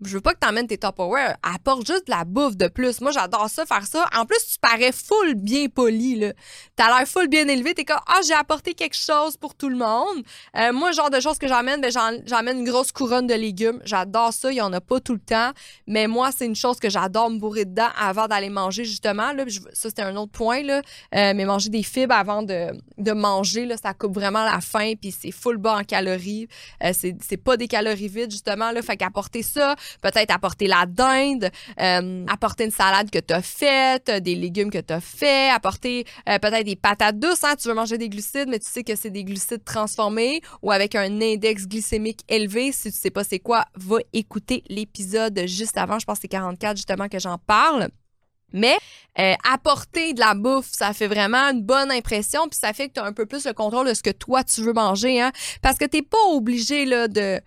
je 0.02 0.14
veux 0.14 0.20
pas 0.20 0.32
que 0.32 0.38
t'emmènes 0.38 0.66
tes 0.66 0.78
Tupperware. 0.78 1.36
Apporte 1.42 1.86
juste 1.86 2.06
de 2.06 2.12
la 2.12 2.24
bouffe 2.24 2.56
de 2.56 2.68
plus. 2.68 3.00
Moi, 3.00 3.10
j'adore 3.10 3.48
ça, 3.50 3.66
faire 3.66 3.86
ça. 3.86 4.08
En 4.16 4.24
plus, 4.24 4.38
tu 4.52 4.58
parais 4.58 4.92
full 4.92 5.34
bien 5.34 5.68
poli, 5.68 6.18
là. 6.18 6.32
T'as 6.76 6.86
l'air 6.86 7.06
full 7.06 7.28
bien 7.28 7.46
élevé. 7.48 7.74
T'es 7.74 7.84
comme, 7.84 8.00
ah, 8.06 8.20
j'ai 8.26 8.34
apporté 8.34 8.74
quelque 8.74 8.96
chose 8.96 9.36
pour 9.36 9.54
tout 9.54 9.68
le 9.68 9.76
monde. 9.76 10.24
Euh, 10.56 10.72
moi, 10.72 10.92
genre 10.92 11.10
de 11.10 11.20
choses 11.20 11.38
que 11.38 11.48
j'amène, 11.48 11.80
ben, 11.80 11.90
j'emmène 12.24 12.58
une 12.60 12.64
grosse 12.64 12.92
couronne 12.92 13.26
de 13.26 13.34
légumes. 13.34 13.80
J'adore 13.84 14.32
ça. 14.32 14.50
Il 14.50 14.56
y 14.56 14.60
en 14.62 14.72
a 14.72 14.80
pas 14.80 15.00
tout 15.00 15.12
le 15.12 15.20
temps. 15.20 15.50
Mais 15.86 16.06
moi, 16.06 16.30
c'est 16.34 16.46
une 16.46 16.56
chose 16.56 16.78
que 16.78 16.88
j'adore 16.88 17.30
me 17.30 17.38
bourrer 17.38 17.66
dedans 17.66 17.88
avant 17.98 18.26
d'aller 18.26 18.50
manger, 18.50 18.84
justement, 18.84 19.32
là. 19.32 19.44
Ça, 19.74 19.90
c'était 19.90 20.02
un 20.02 20.16
autre 20.16 20.32
point, 20.32 20.62
là. 20.62 20.80
Euh, 21.14 21.32
mais 21.34 21.44
manger 21.44 21.68
des 21.68 21.82
fibres 21.82 22.14
avant 22.14 22.42
de, 22.42 22.68
de 22.96 23.12
manger, 23.12 23.66
là, 23.66 23.76
ça 23.76 23.92
coupe 23.92 24.14
vraiment 24.14 24.44
la 24.44 24.60
faim. 24.60 24.94
Puis 25.00 25.12
c'est 25.12 25.30
full 25.30 25.58
bas 25.58 25.76
en 25.78 25.84
calories. 25.84 26.48
Euh, 26.82 26.92
c'est 26.94 27.36
pas 27.36 27.56
des 27.58 27.68
calories 27.68 28.08
vides, 28.08 28.30
justement, 28.30 28.70
là. 28.70 28.80
Fait 28.80 28.96
qu'apporter 28.96 29.42
ça, 29.42 29.76
peut-être 30.02 30.30
apporter 30.30 30.66
la 30.66 30.86
dinde, 30.86 31.50
euh, 31.80 32.24
apporter 32.28 32.64
une 32.64 32.70
salade 32.70 33.10
que 33.10 33.18
tu 33.18 33.34
as 33.34 33.42
faite, 33.42 34.10
des 34.10 34.34
légumes 34.34 34.70
que 34.70 34.78
tu 34.78 34.92
as 34.92 35.00
fait, 35.00 35.50
apporter 35.50 36.04
euh, 36.28 36.38
peut-être 36.38 36.64
des 36.64 36.76
patates 36.76 37.18
douces. 37.18 37.44
Hein, 37.44 37.54
tu 37.60 37.68
veux 37.68 37.74
manger 37.74 37.98
des 37.98 38.08
glucides, 38.08 38.48
mais 38.48 38.58
tu 38.58 38.70
sais 38.70 38.84
que 38.84 38.96
c'est 38.96 39.10
des 39.10 39.24
glucides 39.24 39.64
transformés 39.64 40.40
ou 40.62 40.70
avec 40.72 40.94
un 40.94 41.20
index 41.20 41.66
glycémique 41.66 42.20
élevé. 42.28 42.72
Si 42.72 42.90
tu 42.90 42.98
sais 42.98 43.10
pas 43.10 43.24
c'est 43.24 43.38
quoi, 43.38 43.64
va 43.74 43.98
écouter 44.12 44.62
l'épisode 44.68 45.40
juste 45.46 45.76
avant. 45.76 45.98
Je 45.98 46.06
pense 46.06 46.18
que 46.18 46.22
c'est 46.22 46.28
44 46.28 46.76
justement 46.76 47.08
que 47.08 47.18
j'en 47.18 47.38
parle. 47.38 47.88
Mais 48.52 48.76
euh, 49.18 49.34
apporter 49.50 50.12
de 50.12 50.20
la 50.20 50.34
bouffe, 50.34 50.70
ça 50.72 50.92
fait 50.92 51.06
vraiment 51.06 51.50
une 51.50 51.62
bonne 51.62 51.90
impression, 51.90 52.48
puis 52.48 52.58
ça 52.58 52.72
fait 52.72 52.88
que 52.88 52.94
tu 52.94 53.00
as 53.00 53.04
un 53.04 53.12
peu 53.12 53.26
plus 53.26 53.46
le 53.46 53.52
contrôle 53.52 53.88
de 53.88 53.94
ce 53.94 54.02
que 54.02 54.10
toi 54.10 54.44
tu 54.44 54.62
veux 54.62 54.72
manger, 54.72 55.20
hein? 55.20 55.32
Parce 55.62 55.78
que 55.78 55.84
t'es 55.84 56.02
pas 56.02 56.18
obligé 56.30 56.84
là, 56.84 57.08
de 57.08 57.40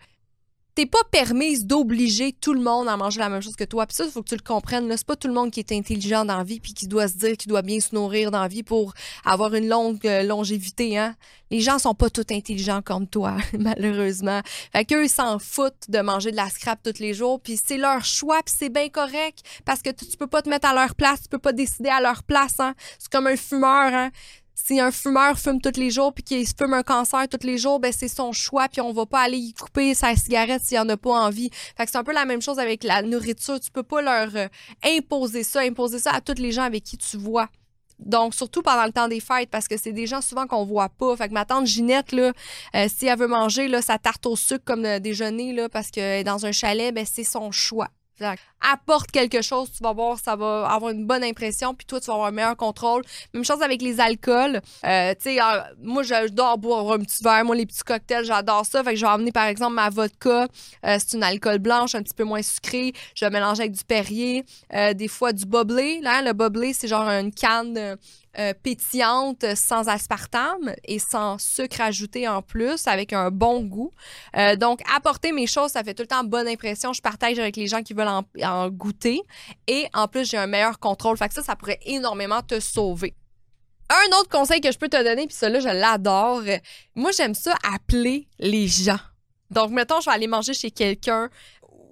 t'es 0.75 0.85
pas 0.85 1.03
permise 1.11 1.65
d'obliger 1.65 2.33
tout 2.33 2.53
le 2.53 2.61
monde 2.61 2.87
à 2.87 2.97
manger 2.97 3.19
la 3.19 3.29
même 3.29 3.41
chose 3.41 3.55
que 3.55 3.63
toi. 3.63 3.85
Puis 3.85 3.95
ça, 3.95 4.05
il 4.05 4.11
faut 4.11 4.23
que 4.23 4.29
tu 4.29 4.35
le 4.35 4.41
comprennes. 4.41 4.87
Là, 4.87 4.97
c'est 4.97 5.05
pas 5.05 5.15
tout 5.15 5.27
le 5.27 5.33
monde 5.33 5.51
qui 5.51 5.59
est 5.59 5.71
intelligent 5.71 6.25
dans 6.25 6.37
la 6.37 6.43
vie 6.43 6.59
puis 6.59 6.73
qui 6.73 6.87
doit 6.87 7.07
se 7.07 7.17
dire 7.17 7.37
qu'il 7.37 7.49
doit 7.49 7.61
bien 7.61 7.79
se 7.79 7.93
nourrir 7.93 8.31
dans 8.31 8.41
la 8.41 8.47
vie 8.47 8.63
pour 8.63 8.93
avoir 9.23 9.53
une 9.53 9.67
longue 9.67 10.05
euh, 10.05 10.23
longévité. 10.23 10.97
Hein? 10.97 11.15
Les 11.51 11.59
gens 11.59 11.77
sont 11.77 11.93
pas 11.93 12.09
tous 12.09 12.33
intelligents 12.33 12.81
comme 12.81 13.07
toi, 13.07 13.37
malheureusement. 13.59 14.41
Fait 14.71 14.85
qu'eux, 14.85 15.05
ils 15.05 15.09
s'en 15.09 15.37
foutent 15.37 15.89
de 15.89 15.99
manger 15.99 16.31
de 16.31 16.37
la 16.37 16.49
scrap 16.49 16.79
tous 16.83 16.99
les 16.99 17.13
jours. 17.13 17.39
Puis 17.39 17.59
c'est 17.63 17.77
leur 17.77 18.03
choix, 18.03 18.41
puis 18.43 18.55
c'est 18.57 18.69
bien 18.69 18.89
correct 18.89 19.43
parce 19.65 19.81
que 19.81 19.91
tu, 19.91 20.17
peux 20.17 20.27
pas 20.27 20.41
te 20.41 20.49
mettre 20.49 20.67
à 20.67 20.73
leur 20.73 20.95
place, 20.95 21.21
tu 21.23 21.29
peux 21.29 21.39
pas 21.39 21.53
décider 21.53 21.89
à 21.89 22.01
leur 22.01 22.23
place. 22.23 22.59
Hein? 22.59 22.73
C'est 22.97 23.11
comme 23.11 23.27
un 23.27 23.37
fumeur. 23.37 23.93
Hein? 23.93 24.11
Si 24.55 24.79
un 24.79 24.91
fumeur 24.91 25.37
fume 25.37 25.61
tous 25.61 25.79
les 25.79 25.89
jours 25.89 26.13
puis 26.13 26.23
qu'il 26.23 26.47
fume 26.47 26.73
un 26.73 26.83
cancer 26.83 27.27
tous 27.27 27.45
les 27.45 27.57
jours, 27.57 27.79
ben 27.79 27.91
c'est 27.91 28.07
son 28.07 28.31
choix 28.31 28.67
puis 28.69 28.81
on 28.81 28.93
va 28.93 29.05
pas 29.05 29.21
aller 29.21 29.37
y 29.37 29.53
couper 29.53 29.93
sa 29.93 30.15
cigarette 30.15 30.63
s'il 30.63 30.79
en 30.79 30.89
a 30.89 30.97
pas 30.97 31.11
envie. 31.11 31.49
Fait 31.75 31.85
que 31.85 31.91
c'est 31.91 31.97
un 31.97 32.03
peu 32.03 32.13
la 32.13 32.25
même 32.25 32.41
chose 32.41 32.59
avec 32.59 32.83
la 32.83 33.01
nourriture, 33.01 33.59
tu 33.59 33.71
peux 33.71 33.83
pas 33.83 34.01
leur 34.01 34.35
euh, 34.35 34.47
imposer 34.83 35.43
ça, 35.43 35.61
imposer 35.61 35.99
ça 35.99 36.11
à 36.11 36.21
tous 36.21 36.41
les 36.41 36.51
gens 36.51 36.63
avec 36.63 36.83
qui 36.83 36.97
tu 36.97 37.17
vois. 37.17 37.49
Donc, 37.99 38.33
surtout 38.33 38.61
pendant 38.61 38.85
le 38.85 38.91
temps 38.91 39.07
des 39.07 39.19
fêtes, 39.19 39.49
parce 39.49 39.67
que 39.67 39.77
c'est 39.77 39.93
des 39.93 40.07
gens 40.07 40.19
souvent 40.19 40.47
qu'on 40.47 40.65
voit 40.65 40.89
pas. 40.89 41.15
Fait 41.15 41.29
que 41.29 41.33
ma 41.33 41.45
tante 41.45 41.67
Ginette, 41.67 42.11
là, 42.11 42.33
euh, 42.75 42.87
si 42.93 43.05
elle 43.05 43.17
veut 43.17 43.27
manger 43.27 43.67
là, 43.67 43.81
sa 43.81 43.97
tarte 43.97 44.25
au 44.25 44.35
sucre 44.35 44.63
comme 44.65 44.83
le 44.83 44.99
déjeuner, 44.99 45.53
là, 45.53 45.69
parce 45.69 45.89
qu'elle 45.89 46.21
est 46.21 46.23
dans 46.23 46.45
un 46.45 46.51
chalet, 46.51 46.93
ben, 46.93 47.05
c'est 47.09 47.23
son 47.23 47.51
choix 47.51 47.89
apporte 48.61 49.11
quelque 49.11 49.41
chose, 49.41 49.71
tu 49.75 49.83
vas 49.83 49.93
voir, 49.93 50.17
ça 50.19 50.35
va 50.35 50.67
avoir 50.67 50.91
une 50.91 51.05
bonne 51.05 51.23
impression, 51.23 51.73
puis 51.73 51.85
toi, 51.85 51.99
tu 51.99 52.07
vas 52.07 52.13
avoir 52.13 52.27
un 52.27 52.31
meilleur 52.31 52.55
contrôle. 52.55 53.03
Même 53.33 53.43
chose 53.43 53.61
avec 53.61 53.81
les 53.81 53.99
alcools. 53.99 54.61
Euh, 54.85 55.13
tu 55.15 55.35
sais, 55.35 55.39
moi, 55.81 56.03
j'adore 56.03 56.57
boire 56.57 56.93
un 56.93 56.99
petit 56.99 57.23
verre. 57.23 57.43
Moi, 57.45 57.55
les 57.55 57.65
petits 57.65 57.83
cocktails, 57.83 58.25
j'adore 58.25 58.65
ça. 58.65 58.83
Fait 58.83 58.91
que 58.91 58.99
je 58.99 59.05
vais 59.05 59.11
emmener, 59.11 59.31
par 59.31 59.45
exemple, 59.45 59.73
ma 59.73 59.89
vodka. 59.89 60.47
Euh, 60.85 60.97
c'est 60.99 61.13
une 61.17 61.23
alcool 61.23 61.59
blanche, 61.59 61.95
un 61.95 62.01
petit 62.01 62.13
peu 62.13 62.23
moins 62.23 62.41
sucré. 62.41 62.93
Je 63.15 63.25
vais 63.25 63.31
mélanger 63.31 63.63
avec 63.63 63.73
du 63.73 63.83
Perrier. 63.83 64.45
Euh, 64.73 64.93
des 64.93 65.07
fois, 65.07 65.33
du 65.33 65.45
bubbly. 65.45 66.01
Là, 66.01 66.21
le 66.21 66.33
bubbly, 66.33 66.73
c'est 66.73 66.87
genre 66.87 67.07
une 67.07 67.33
canne 67.33 67.97
euh, 68.39 68.53
pétillante 68.63 69.45
sans 69.55 69.87
aspartame 69.87 70.73
et 70.85 70.97
sans 70.97 71.37
sucre 71.37 71.81
ajouté 71.81 72.27
en 72.27 72.41
plus, 72.41 72.87
avec 72.87 73.13
un 73.13 73.29
bon 73.29 73.61
goût. 73.61 73.91
Euh, 74.35 74.55
donc, 74.55 74.81
apporter 74.95 75.31
mes 75.31 75.45
choses, 75.45 75.71
ça 75.71 75.83
fait 75.83 75.93
tout 75.93 76.01
le 76.03 76.07
temps 76.07 76.23
bonne 76.23 76.47
impression. 76.47 76.93
Je 76.93 77.01
partage 77.01 77.37
avec 77.37 77.55
les 77.57 77.67
gens 77.67 77.83
qui 77.83 77.93
veulent 77.93 78.07
en, 78.07 78.69
goûter. 78.69 79.21
Et 79.67 79.87
en 79.93 80.07
plus, 80.07 80.29
j'ai 80.29 80.37
un 80.37 80.47
meilleur 80.47 80.79
contrôle. 80.79 81.15
Fait 81.15 81.27
que 81.27 81.35
ça, 81.35 81.43
ça 81.43 81.55
pourrait 81.55 81.79
énormément 81.85 82.41
te 82.41 82.59
sauver. 82.59 83.13
Un 83.89 84.17
autre 84.17 84.29
conseil 84.29 84.61
que 84.61 84.71
je 84.71 84.79
peux 84.79 84.89
te 84.89 85.03
donner, 85.03 85.27
puis 85.27 85.35
ça 85.35 85.49
là, 85.49 85.59
je 85.59 85.67
l'adore. 85.67 86.41
Moi, 86.95 87.11
j'aime 87.11 87.35
ça 87.35 87.55
appeler 87.71 88.27
les 88.39 88.67
gens. 88.67 88.99
Donc, 89.51 89.69
mettons, 89.69 90.01
je 90.01 90.09
vais 90.09 90.15
aller 90.15 90.27
manger 90.27 90.53
chez 90.53 90.71
quelqu'un 90.71 91.29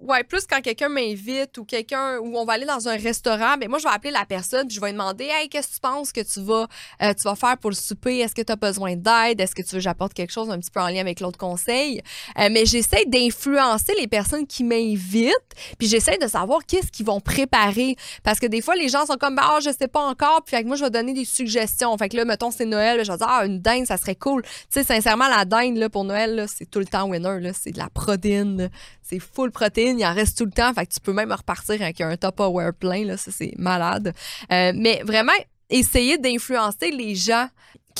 ouais, 0.01 0.23
plus 0.23 0.45
quand 0.47 0.61
quelqu'un 0.61 0.89
m'invite 0.89 1.57
ou 1.57 1.65
quelqu'un 1.65 2.17
ou 2.19 2.35
on 2.37 2.45
va 2.45 2.53
aller 2.53 2.65
dans 2.65 2.87
un 2.87 2.97
restaurant, 2.97 3.57
ben 3.57 3.69
moi 3.69 3.79
je 3.79 3.83
vais 3.83 3.93
appeler 3.93 4.11
la 4.11 4.25
personne 4.25 4.67
puis 4.67 4.75
je 4.75 4.81
vais 4.81 4.87
lui 4.87 4.93
demander 4.93 5.25
"Hey, 5.25 5.47
qu'est-ce 5.49 5.67
que 5.69 5.73
tu 5.75 5.79
penses 5.79 6.11
que 6.11 6.21
tu 6.21 6.41
vas 6.41 6.67
euh, 7.01 7.13
tu 7.13 7.23
vas 7.23 7.35
faire 7.35 7.57
pour 7.57 7.69
le 7.69 7.75
souper? 7.75 8.19
Est-ce 8.19 8.35
que 8.35 8.41
tu 8.41 8.51
as 8.51 8.55
besoin 8.55 8.95
d'aide? 8.95 9.39
Est-ce 9.39 9.55
que 9.55 9.61
tu 9.61 9.69
veux 9.69 9.77
que 9.77 9.83
j'apporte 9.83 10.13
quelque 10.13 10.31
chose 10.31 10.49
un 10.49 10.59
petit 10.59 10.71
peu 10.71 10.79
en 10.79 10.87
lien 10.87 11.01
avec 11.01 11.19
l'autre 11.19 11.37
conseil 11.37 12.01
euh, 12.39 12.49
Mais 12.51 12.65
j'essaie 12.65 13.05
d'influencer 13.05 13.93
les 13.99 14.07
personnes 14.07 14.47
qui 14.47 14.63
m'invitent, 14.63 15.31
puis 15.77 15.87
j'essaie 15.87 16.17
de 16.17 16.27
savoir 16.27 16.65
qu'est-ce 16.65 16.91
qu'ils 16.91 17.05
vont 17.05 17.19
préparer. 17.19 17.95
Parce 18.23 18.39
que 18.39 18.47
des 18.47 18.61
fois 18.61 18.75
les 18.75 18.89
gens 18.89 19.05
sont 19.05 19.17
comme 19.17 19.37
"Ah, 19.39 19.59
je 19.63 19.69
sais 19.71 19.87
pas 19.87 20.01
encore", 20.01 20.43
puis 20.45 20.55
avec 20.55 20.67
moi 20.67 20.75
je 20.75 20.83
vais 20.83 20.89
donner 20.89 21.13
des 21.13 21.25
suggestions. 21.25 21.97
Fait 21.97 22.09
que 22.09 22.17
là 22.17 22.25
mettons 22.25 22.51
c'est 22.51 22.65
Noël, 22.65 23.03
je 23.05 23.11
vais 23.11 23.17
dire 23.17 23.27
"Ah, 23.29 23.45
une 23.45 23.59
dinde, 23.59 23.85
ça 23.85 23.97
serait 23.97 24.15
cool." 24.15 24.41
Tu 24.43 24.49
sais 24.69 24.83
sincèrement 24.83 25.27
la 25.27 25.45
dinde 25.45 25.77
là 25.77 25.89
pour 25.89 26.03
Noël 26.03 26.45
c'est 26.55 26.69
tout 26.69 26.79
le 26.79 26.85
temps 26.85 27.07
winner 27.07 27.39
là, 27.39 27.51
c'est 27.53 27.71
de 27.71 27.77
la 27.77 27.89
protéine, 27.89 28.69
c'est 29.11 29.19
full 29.19 29.51
protéine, 29.51 29.99
il 29.99 30.05
en 30.05 30.13
reste 30.13 30.37
tout 30.37 30.45
le 30.45 30.51
temps. 30.51 30.73
Fait 30.73 30.85
que 30.85 30.93
tu 30.93 31.01
peux 31.01 31.13
même 31.13 31.31
repartir 31.31 31.81
avec 31.81 31.99
un 31.99 32.15
top 32.15 32.39
aware 32.39 32.73
plein, 32.73 33.05
là, 33.05 33.17
ça 33.17 33.31
c'est 33.31 33.53
malade. 33.57 34.13
Euh, 34.51 34.71
mais 34.75 35.01
vraiment, 35.05 35.33
essayer 35.69 36.17
d'influencer 36.17 36.91
les 36.91 37.15
gens 37.15 37.47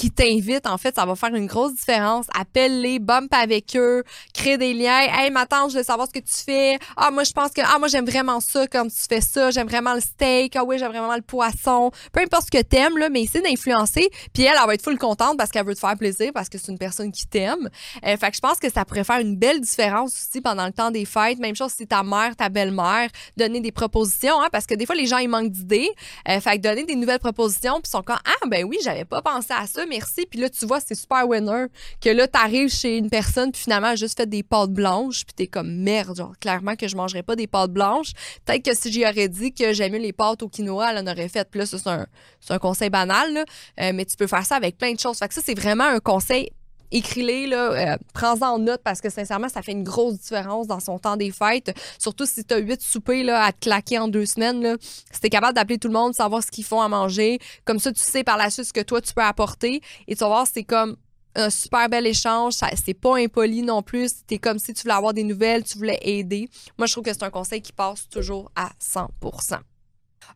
qui 0.02 0.10
t'invitent, 0.10 0.66
en 0.66 0.80
fait, 0.80 0.96
ça 0.96 1.06
va 1.06 1.14
faire 1.14 1.36
une 1.36 1.46
grosse 1.46 1.76
différence. 1.76 2.26
Appelle-les, 2.34 2.98
bump 2.98 3.32
avec 3.36 3.76
eux, 3.76 4.04
crée 4.34 4.58
des 4.58 4.74
liens. 4.74 4.98
Hey, 5.00 5.30
ma 5.30 5.46
tante, 5.46 5.70
je 5.70 5.78
veux 5.78 5.84
savoir 5.84 6.08
ce 6.08 6.20
que 6.20 6.26
tu 6.26 6.44
fais. 6.44 6.80
Ah, 6.98 7.12
moi, 7.12 7.24
je 7.24 7.32
pense 7.32 7.52
que, 7.52 7.62
ah, 7.64 7.78
moi, 7.78 7.88
j'aime 7.88 8.08
vraiment 8.08 8.40
ça 8.40 8.66
comme 8.66 8.90
tu 8.90 8.98
fais 9.08 9.22
ça. 9.22 9.52
J'aime 9.52 9.68
vraiment 9.68 9.94
le 9.94 10.00
steak. 10.00 10.56
Ah 10.56 10.64
oui, 10.64 10.80
j'aime 10.80 10.90
vraiment 10.90 11.16
le 11.16 11.22
poisson. 11.22 11.92
Peu 12.12 12.22
importe 12.22 12.46
ce 12.46 12.58
que 12.58 12.64
t'aimes, 12.64 12.98
là, 12.98 13.10
mais 13.10 13.22
essaie 13.22 13.42
d'influencer. 13.42 14.10
Puis 14.34 14.42
elle, 14.42 14.56
elle 14.60 14.66
va 14.66 14.74
être 14.74 14.82
full 14.82 14.98
contente 14.98 15.38
parce 15.38 15.52
qu'elle 15.52 15.68
veut 15.68 15.76
te 15.76 15.80
faire 15.80 15.96
plaisir, 15.96 16.32
parce 16.34 16.50
que 16.50 16.58
c'est 16.58 16.72
une 16.72 16.80
personne 16.80 17.12
qui 17.12 17.28
t'aime. 17.28 17.70
Euh, 18.04 18.18
fait 18.18 18.32
que 18.32 18.36
je 18.38 18.42
pense 18.42 18.58
que 18.58 18.72
ça 18.72 18.86
pourrait 18.86 19.04
faire 19.04 19.20
une 19.20 19.36
belle 19.36 19.62
différence 19.62 20.14
aussi 20.14 20.42
pendant 20.42 20.66
le 20.66 20.74
temps 20.74 20.90
des 20.90 21.06
fêtes. 21.06 21.38
Même 21.38 21.56
chose 21.56 21.74
si 21.78 21.86
ta 21.86 22.02
mère, 22.02 22.36
ta 22.36 22.50
belle-mère, 22.50 23.10
donner 23.38 23.60
des 23.60 23.72
propositions, 23.72 24.42
hein, 24.42 24.50
parce 24.52 24.66
que 24.66 24.74
des 24.74 24.88
fois, 24.88 24.96
les 24.96 25.06
gens, 25.06 25.20
ils 25.20 25.30
manquent 25.30 25.52
d'idées. 25.52 25.92
Euh, 26.28 26.40
fait 26.40 26.58
que 26.58 26.64
donner 26.64 26.86
des 26.86 26.96
nouvelles 26.96 27.20
propositions, 27.20 27.80
puis 27.82 27.92
sont 27.92 28.02
comme, 28.02 28.20
ah, 28.26 28.48
ben 28.48 28.66
oui, 28.66 28.80
j'avais 28.84 29.06
pas 29.06 29.22
pensé 29.22 29.54
à 29.54 29.68
ça 29.68 29.86
merci. 29.92 30.26
Puis 30.26 30.40
là, 30.40 30.50
tu 30.50 30.66
vois, 30.66 30.80
c'est 30.80 30.96
super 30.96 31.28
winner 31.28 31.66
que 32.02 32.10
là, 32.10 32.28
t'arrives 32.28 32.70
chez 32.70 32.98
une 32.98 33.10
personne, 33.10 33.52
puis 33.52 33.62
finalement, 33.62 33.88
elle 33.88 33.94
a 33.94 33.98
juste 33.98 34.18
fait 34.18 34.28
des 34.28 34.42
pâtes 34.42 34.72
blanches, 34.72 35.26
puis 35.26 35.34
t'es 35.36 35.48
comme 35.48 35.72
merde, 35.72 36.18
genre, 36.18 36.34
clairement 36.40 36.76
que 36.76 36.88
je 36.88 36.96
mangerais 36.96 37.24
pas 37.24 37.36
des 37.36 37.48
pâtes 37.48 37.72
blanches. 37.72 38.14
Peut-être 38.46 38.64
que 38.64 38.76
si 38.76 38.92
j'y 38.92 39.06
aurais 39.06 39.28
dit 39.28 39.54
que 39.54 39.74
j'aimais 39.74 40.00
les 40.00 40.14
pâtes 40.14 40.42
au 40.42 40.50
quinoa, 40.50 40.92
elle 40.92 41.08
en 41.08 41.12
aurait 41.12 41.30
fait. 41.30 41.48
Puis 41.50 41.60
là, 41.60 41.66
c'est 41.66 42.54
un, 42.54 42.60
conseil 42.60 42.90
banal, 42.90 43.34
là. 43.34 43.46
Euh, 43.80 43.92
mais 43.94 44.06
tu 44.06 44.16
peux 44.16 44.28
faire 44.28 44.46
ça 44.46 44.56
avec 44.56 44.78
plein 44.78 44.94
de 44.94 45.00
choses. 45.00 45.18
Fait 45.18 45.28
que 45.28 45.34
ça, 45.34 45.42
c'est 45.44 45.58
vraiment 45.58 45.86
un 45.86 46.00
conseil 46.00 46.52
écris-les, 46.92 47.48
là, 47.48 47.72
euh, 47.72 47.98
prends-en 48.14 48.60
note 48.60 48.82
parce 48.84 49.02
que 49.02 49.10
sincèrement, 49.10 49.50
ça 49.50 49.62
fait 49.62 49.72
une 49.72 49.84
grosse 49.84 50.20
différence 50.20 50.68
dans 50.68 50.80
son 50.80 51.00
temps 51.00 51.18
des 51.18 51.32
fêtes. 51.32 51.76
Surtout 52.00 52.26
si 52.26 52.44
tu 52.44 52.54
as 52.54 52.58
huit 52.58 52.82
soupers 52.82 53.24
là, 53.24 53.44
à 53.44 53.52
te 53.52 53.60
claquer 53.62 54.00
en 54.00 54.08
deux 54.08 54.26
semaines. 54.26 54.62
Là. 54.62 54.76
Si 55.12 55.20
tu 55.22 55.30
capable 55.30 55.56
d'appeler 55.56 55.78
tout 55.78 55.88
le 55.88 55.94
monde, 55.94 56.14
savoir 56.14 56.44
ce 56.44 56.52
qu'ils 56.52 56.66
font 56.66 56.82
à 56.82 56.88
manger, 56.88 57.40
comme 57.66 57.80
ça, 57.80 57.92
tu 57.92 58.02
sais 58.02 58.24
par 58.24 58.38
la 58.38 58.50
suite 58.50 58.66
ce 58.66 58.74
que 58.74 58.82
toi, 58.82 59.02
tu 59.02 59.14
peux 59.14 59.22
apporter. 59.22 59.82
Et 60.08 60.16
tu 60.16 60.20
vas 60.20 60.28
voir, 60.28 60.48
c'est 60.52 60.64
comme 60.64 60.98
un 61.36 61.50
super 61.50 61.88
bel 61.90 62.06
échange. 62.06 62.56
C'est 62.84 62.94
pas 62.94 63.18
impoli 63.18 63.62
non 63.62 63.82
plus. 63.82 64.12
C'est 64.30 64.38
comme 64.38 64.60
si 64.60 64.74
tu 64.74 64.84
voulais 64.84 64.96
avoir 64.96 65.14
des 65.14 65.24
nouvelles, 65.24 65.64
tu 65.64 65.78
voulais 65.78 66.00
aider. 66.02 66.50
Moi, 66.78 66.88
je 66.88 66.94
trouve 66.94 67.06
que 67.06 67.14
c'est 67.14 67.24
un 67.24 67.30
conseil 67.30 67.62
qui 67.62 67.72
passe 67.72 68.10
toujours 68.10 68.52
à 68.56 68.72
100% 68.82 69.60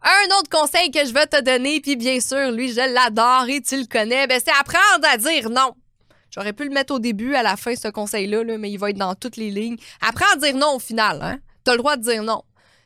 un 0.02 0.38
autre 0.38 0.50
conseil 0.50 0.92
que 0.92 1.06
je 1.06 1.14
vais 1.14 1.26
te 1.26 1.42
donner, 1.42 1.80
puis 1.80 1.96
bien 1.96 2.20
sûr, 2.20 2.52
lui, 2.52 2.72
je 2.72 2.94
l'adore 2.94 3.46
et 3.48 3.62
tu 3.62 3.78
le 3.78 3.86
connais, 3.86 4.28
ben, 4.28 4.40
c'est 4.44 4.52
apprendre 4.52 5.08
à 5.10 5.18
dire 5.18 5.50
non. 5.50 5.74
J'aurais 6.36 6.52
pu 6.52 6.66
le 6.66 6.70
mettre 6.70 6.94
au 6.94 7.00
début, 7.00 7.34
à 7.34 7.44
la 7.44 7.56
fin, 7.56 7.76
ce 7.76 7.88
conseil-là, 7.88 8.44
mais 8.58 8.70
il 8.70 8.78
va 8.78 8.90
être 8.90 8.98
dans 8.98 9.16
toutes 9.16 9.38
les 9.38 9.52
lignes. 9.52 9.78
Apprends 10.02 10.26
à 10.34 10.36
dire 10.36 10.56
non 10.58 10.76
au 10.76 10.80
final. 10.80 11.22
Hein? 11.22 11.40
Tu 11.64 11.72
as 11.72 11.76
le 11.76 11.78
droit 11.78 11.96
de 11.96 12.02
dire 12.02 12.24
non. 12.24 12.44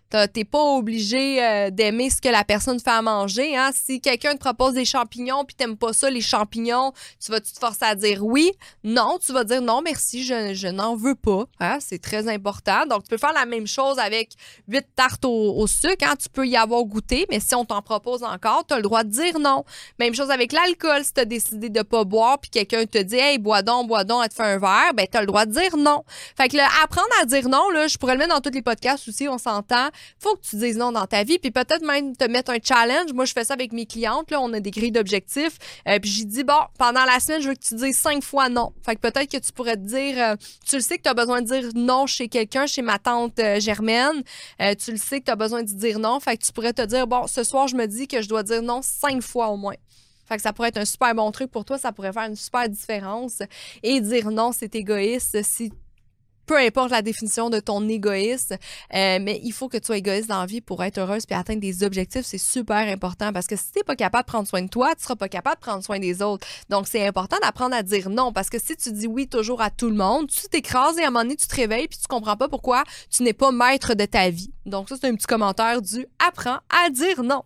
T'es 0.10 0.44
pas 0.44 0.64
obligé 0.64 1.44
euh, 1.44 1.70
d'aimer 1.70 2.10
ce 2.10 2.20
que 2.20 2.30
la 2.30 2.44
personne 2.44 2.80
fait 2.80 2.90
à 2.90 3.02
manger. 3.02 3.56
Hein? 3.56 3.70
Si 3.74 4.02
quelqu'un 4.02 4.34
te 4.34 4.40
propose 4.40 4.74
des 4.74 4.86
champignons 4.86 5.46
puis 5.46 5.56
t'aimes 5.56 5.78
pas 5.78 5.94
ça, 5.94 6.10
les 6.10 6.22
champignons, 6.22 6.94
tu 7.24 7.32
vas 7.32 7.40
-tu 7.40 7.54
te 7.54 7.60
forcer 7.60 7.86
à 7.86 7.94
dire 7.94 8.26
oui? 8.26 8.52
Non, 8.84 9.20
tu 9.24 9.32
vas 9.34 9.44
dire 9.44 9.62
non, 9.62 9.82
merci, 9.84 10.24
je, 10.24 10.68
n'en 10.70 10.96
veux 10.96 11.14
pas. 11.14 11.46
Hein? 11.60 11.78
C'est 11.80 12.02
très 12.02 12.28
important. 12.28 12.88
Donc, 12.88 13.04
tu 13.04 13.10
peux 13.10 13.18
faire 13.18 13.34
la 13.34 13.46
même 13.46 13.68
chose 13.68 14.00
avec 14.00 14.32
huit 14.68 14.86
tartes 14.96 15.26
au, 15.26 15.68
sucre. 15.68 16.06
Hein? 16.08 16.16
Tu 16.20 16.28
peux 16.30 16.48
y 16.48 16.58
avoir 16.58 16.84
goûté, 16.86 17.28
mais 17.30 17.40
si 17.40 17.54
on 17.54 17.66
t'en 17.66 17.82
propose 17.84 18.24
encore, 18.24 18.66
tu 18.68 18.74
as 18.74 18.78
le 18.78 18.84
droit 18.84 19.04
de 19.04 19.10
dire 19.10 19.40
non. 19.40 19.64
Même 20.00 20.16
chose 20.16 20.32
avec 20.32 20.54
l'alcool. 20.54 21.04
Si 21.04 21.14
tu 21.14 21.22
as 21.22 21.26
décidé 21.26 21.70
de 21.70 21.82
pas 21.84 22.04
boire 22.04 22.40
puis 22.40 22.50
quelqu'un 22.50 22.86
te 22.86 22.98
dit 22.98 23.18
Hey, 23.18 23.38
bois 23.38 23.62
donc, 23.62 23.88
bois 23.88 24.04
donc, 24.04 24.24
elle 24.24 24.30
te 24.30 24.36
fait 24.36 24.44
un 24.44 24.58
verre, 24.58 24.94
ben, 24.96 25.06
tu 25.10 25.18
as 25.18 25.22
le 25.22 25.28
droit 25.28 25.46
de 25.46 25.52
dire 25.52 25.78
non. 25.78 26.04
Fait 26.36 26.50
que 26.50 26.58
là, 26.58 26.68
apprendre 26.84 27.08
à 27.22 27.26
dire 27.26 27.48
non, 27.48 27.70
là, 27.70 27.88
je 27.88 27.98
pourrais 27.98 28.14
le 28.14 28.20
mettre 28.20 28.34
dans 28.34 28.42
tous 28.42 28.56
les 28.56 28.64
podcasts 28.64 29.08
aussi, 29.08 29.28
on 29.28 29.38
s'entend 29.38 29.90
faut 30.20 30.36
que 30.36 30.42
tu 30.42 30.56
dises 30.58 30.78
non 30.78 30.92
dans 30.92 31.06
ta 31.06 31.24
vie, 31.24 31.40
puis 31.40 31.52
peut-être 31.52 31.86
même 31.86 32.16
te 32.16 32.26
mettre 32.26 32.52
un 32.52 32.58
challenge. 32.62 33.14
Moi, 33.14 33.26
je 33.26 33.34
fais 33.34 33.44
ça 33.44 33.54
avec 33.54 33.74
mes 33.74 33.86
clientes, 33.86 34.32
là, 34.32 34.42
on 34.42 34.52
a 34.54 34.60
des 34.60 34.72
grilles 34.72 34.92
d'objectifs, 34.92 35.58
euh, 35.88 36.00
puis 36.00 36.10
j'ai 36.10 36.26
dit, 36.26 36.44
bon, 36.44 36.60
pendant 36.78 37.06
la 37.06 37.20
semaine, 37.20 37.42
je 37.42 37.50
veux 37.50 37.56
que 37.56 37.66
tu 37.66 37.76
dises 37.76 37.98
cinq 37.98 38.24
fois 38.24 38.50
non. 38.50 38.74
Fait 38.86 38.96
que 38.96 39.02
peut-être 39.02 39.32
que 39.32 39.38
tu 39.38 39.52
pourrais 39.52 39.76
te 39.76 39.82
dire, 39.82 40.16
euh, 40.18 40.36
tu 40.66 40.76
le 40.76 40.82
sais 40.82 40.98
que 40.98 41.04
tu 41.04 41.10
as 41.10 41.14
besoin 41.14 41.42
de 41.42 41.48
dire 41.48 41.70
non 41.76 42.06
chez 42.06 42.28
quelqu'un, 42.28 42.66
chez 42.66 42.82
ma 42.82 43.00
tante 43.00 43.40
euh, 43.40 43.60
Germaine, 43.60 44.24
tu 44.80 44.92
le 44.92 44.98
sais 44.98 45.20
que 45.20 45.26
tu 45.26 45.32
as 45.32 45.36
besoin 45.36 45.64
de 45.64 45.68
dire 45.68 46.00
non, 46.00 46.20
fait 46.20 46.38
que 46.38 46.46
tu 46.46 46.52
pourrais 46.52 46.74
te 46.74 46.82
dire, 46.82 47.08
bon, 47.08 47.28
ce 47.28 47.44
soir, 47.44 47.68
je 47.68 47.76
me 47.76 47.86
dis 47.86 48.08
que 48.08 48.22
je 48.22 48.30
dois 48.30 48.44
dire 48.44 48.62
non 48.62 48.82
cinq 48.82 49.22
fois 49.22 49.50
au 49.50 49.58
moins. 49.58 49.76
Fait 50.30 50.36
que 50.36 50.44
ça 50.44 50.54
pourrait 50.54 50.70
être 50.70 50.78
un 50.78 50.86
super 50.86 51.16
bon 51.16 51.32
truc 51.32 51.50
pour 51.50 51.66
toi, 51.66 51.80
ça 51.80 51.92
pourrait 51.92 52.14
faire 52.14 52.28
une 52.28 52.36
super 52.36 52.70
différence. 52.70 53.40
Et 53.82 54.00
dire 54.00 54.30
non, 54.30 54.52
c'est 54.52 54.76
égoïste. 54.76 55.42
Si 55.44 55.72
peu 56.50 56.58
importe 56.58 56.90
la 56.90 57.04
définition 57.04 57.52
de 57.52 57.60
ton 57.60 57.88
égoïsme, 57.88 58.56
euh, 58.56 59.20
mais 59.22 59.40
il 59.44 59.52
faut 59.52 59.70
que 59.70 59.78
tu 59.78 59.86
sois 59.86 59.98
égoïste 59.98 60.30
dans 60.30 60.40
la 60.40 60.48
vie 60.48 60.62
pour 60.62 60.84
être 60.84 60.98
heureuse 60.98 61.28
puis 61.28 61.36
atteindre 61.36 61.62
des 61.62 61.84
objectifs. 61.84 62.26
C'est 62.26 62.40
super 62.40 62.92
important 62.92 63.32
parce 63.32 63.46
que 63.46 63.56
si 63.56 63.72
tu 63.72 63.78
n'es 63.78 63.84
pas 63.84 63.96
capable 63.96 64.24
de 64.24 64.32
prendre 64.32 64.48
soin 64.48 64.64
de 64.64 64.68
toi, 64.68 64.96
tu 64.96 65.04
seras 65.04 65.16
pas 65.16 65.30
capable 65.30 65.58
de 65.58 65.62
prendre 65.62 65.84
soin 65.84 66.00
des 66.00 66.24
autres. 66.24 66.48
Donc, 66.70 66.88
c'est 66.88 67.06
important 67.06 67.38
d'apprendre 67.44 67.76
à 67.76 67.84
dire 67.84 68.10
non 68.10 68.34
parce 68.34 68.50
que 68.50 68.58
si 68.58 68.76
tu 68.76 68.92
dis 68.92 69.06
oui 69.06 69.28
toujours 69.28 69.62
à 69.62 69.70
tout 69.70 69.90
le 69.90 69.96
monde, 69.96 70.28
tu 70.28 70.42
t'écrases 70.50 70.98
et 70.98 71.04
à 71.04 71.10
un 71.10 71.12
moment 71.12 71.22
donné, 71.22 71.36
tu 71.36 71.46
te 71.46 71.56
réveilles 71.56 71.88
puis 71.88 72.00
tu 72.00 72.08
comprends 72.08 72.36
pas 72.36 72.50
pourquoi 72.50 72.84
tu 73.12 73.22
n'es 73.22 73.34
pas 73.34 73.52
maître 73.52 73.94
de 73.94 74.06
ta 74.06 74.32
vie. 74.32 74.52
Donc, 74.66 74.90
ça, 74.90 74.96
c'est 75.00 75.08
un 75.08 75.14
petit 75.14 75.28
commentaire 75.28 75.84
du 75.84 76.08
apprends 76.18 76.58
à 76.84 76.90
dire 76.90 77.22
non. 77.22 77.44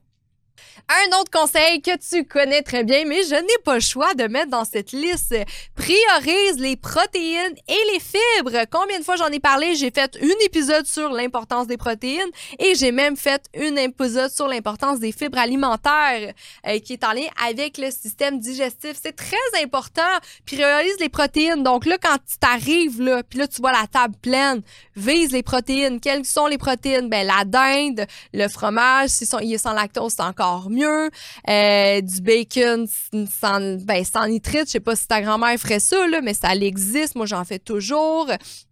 Un 0.89 1.19
autre 1.19 1.31
conseil 1.31 1.81
que 1.81 1.97
tu 1.97 2.25
connais 2.25 2.61
très 2.61 2.83
bien, 2.83 3.05
mais 3.05 3.23
je 3.23 3.35
n'ai 3.35 3.63
pas 3.63 3.75
le 3.75 3.79
choix 3.79 4.13
de 4.15 4.25
mettre 4.25 4.49
dans 4.49 4.65
cette 4.65 4.91
liste, 4.91 5.33
priorise 5.75 6.57
les 6.57 6.75
protéines 6.75 7.55
et 7.67 7.93
les 7.93 7.99
fibres. 7.99 8.65
Combien 8.69 8.99
de 8.99 9.03
fois 9.03 9.15
j'en 9.15 9.29
ai 9.29 9.39
parlé? 9.39 9.75
J'ai 9.75 9.91
fait 9.91 10.17
un 10.21 10.45
épisode 10.45 10.85
sur 10.85 11.09
l'importance 11.09 11.67
des 11.67 11.77
protéines 11.77 12.29
et 12.59 12.75
j'ai 12.75 12.91
même 12.91 13.15
fait 13.15 13.41
un 13.57 13.75
épisode 13.77 14.29
sur 14.29 14.47
l'importance 14.47 14.99
des 14.99 15.13
fibres 15.13 15.37
alimentaires 15.37 16.33
euh, 16.67 16.79
qui 16.79 16.93
est 16.93 17.03
en 17.05 17.13
lien 17.13 17.27
avec 17.47 17.77
le 17.77 17.89
système 17.89 18.39
digestif. 18.39 18.97
C'est 19.01 19.15
très 19.15 19.63
important. 19.63 20.01
Priorise 20.45 20.97
les 20.99 21.09
protéines. 21.09 21.63
Donc 21.63 21.85
là, 21.85 21.97
quand 21.97 22.17
tu 22.29 22.37
t'arrives 22.37 23.01
là, 23.01 23.23
puis 23.23 23.39
là, 23.39 23.47
tu 23.47 23.61
vois 23.61 23.71
la 23.71 23.87
table 23.87 24.15
pleine, 24.21 24.61
vise 24.97 25.31
les 25.31 25.43
protéines. 25.43 26.01
Quelles 26.01 26.25
sont 26.25 26.47
les 26.47 26.57
protéines? 26.57 27.09
Ben, 27.09 27.25
la 27.25 27.45
dinde, 27.45 28.05
le 28.33 28.47
fromage, 28.49 29.09
si 29.09 29.25
il 29.41 29.53
est 29.53 29.57
sans 29.57 29.73
lactose, 29.73 30.13
c'est 30.17 30.23
encore 30.23 30.42
mieux. 30.69 31.09
Euh, 31.49 32.01
du 32.01 32.21
bacon 32.21 32.87
sans, 32.87 33.77
ben, 33.83 34.03
sans 34.03 34.27
nitrite. 34.27 34.65
Je 34.67 34.71
sais 34.71 34.79
pas 34.79 34.95
si 34.95 35.07
ta 35.07 35.21
grand-mère 35.21 35.57
ferait 35.59 35.79
ça, 35.79 36.07
là, 36.07 36.21
mais 36.21 36.33
ça 36.33 36.55
existe. 36.55 37.15
Moi, 37.15 37.25
j'en 37.25 37.43
fais 37.43 37.59
toujours. 37.59 38.29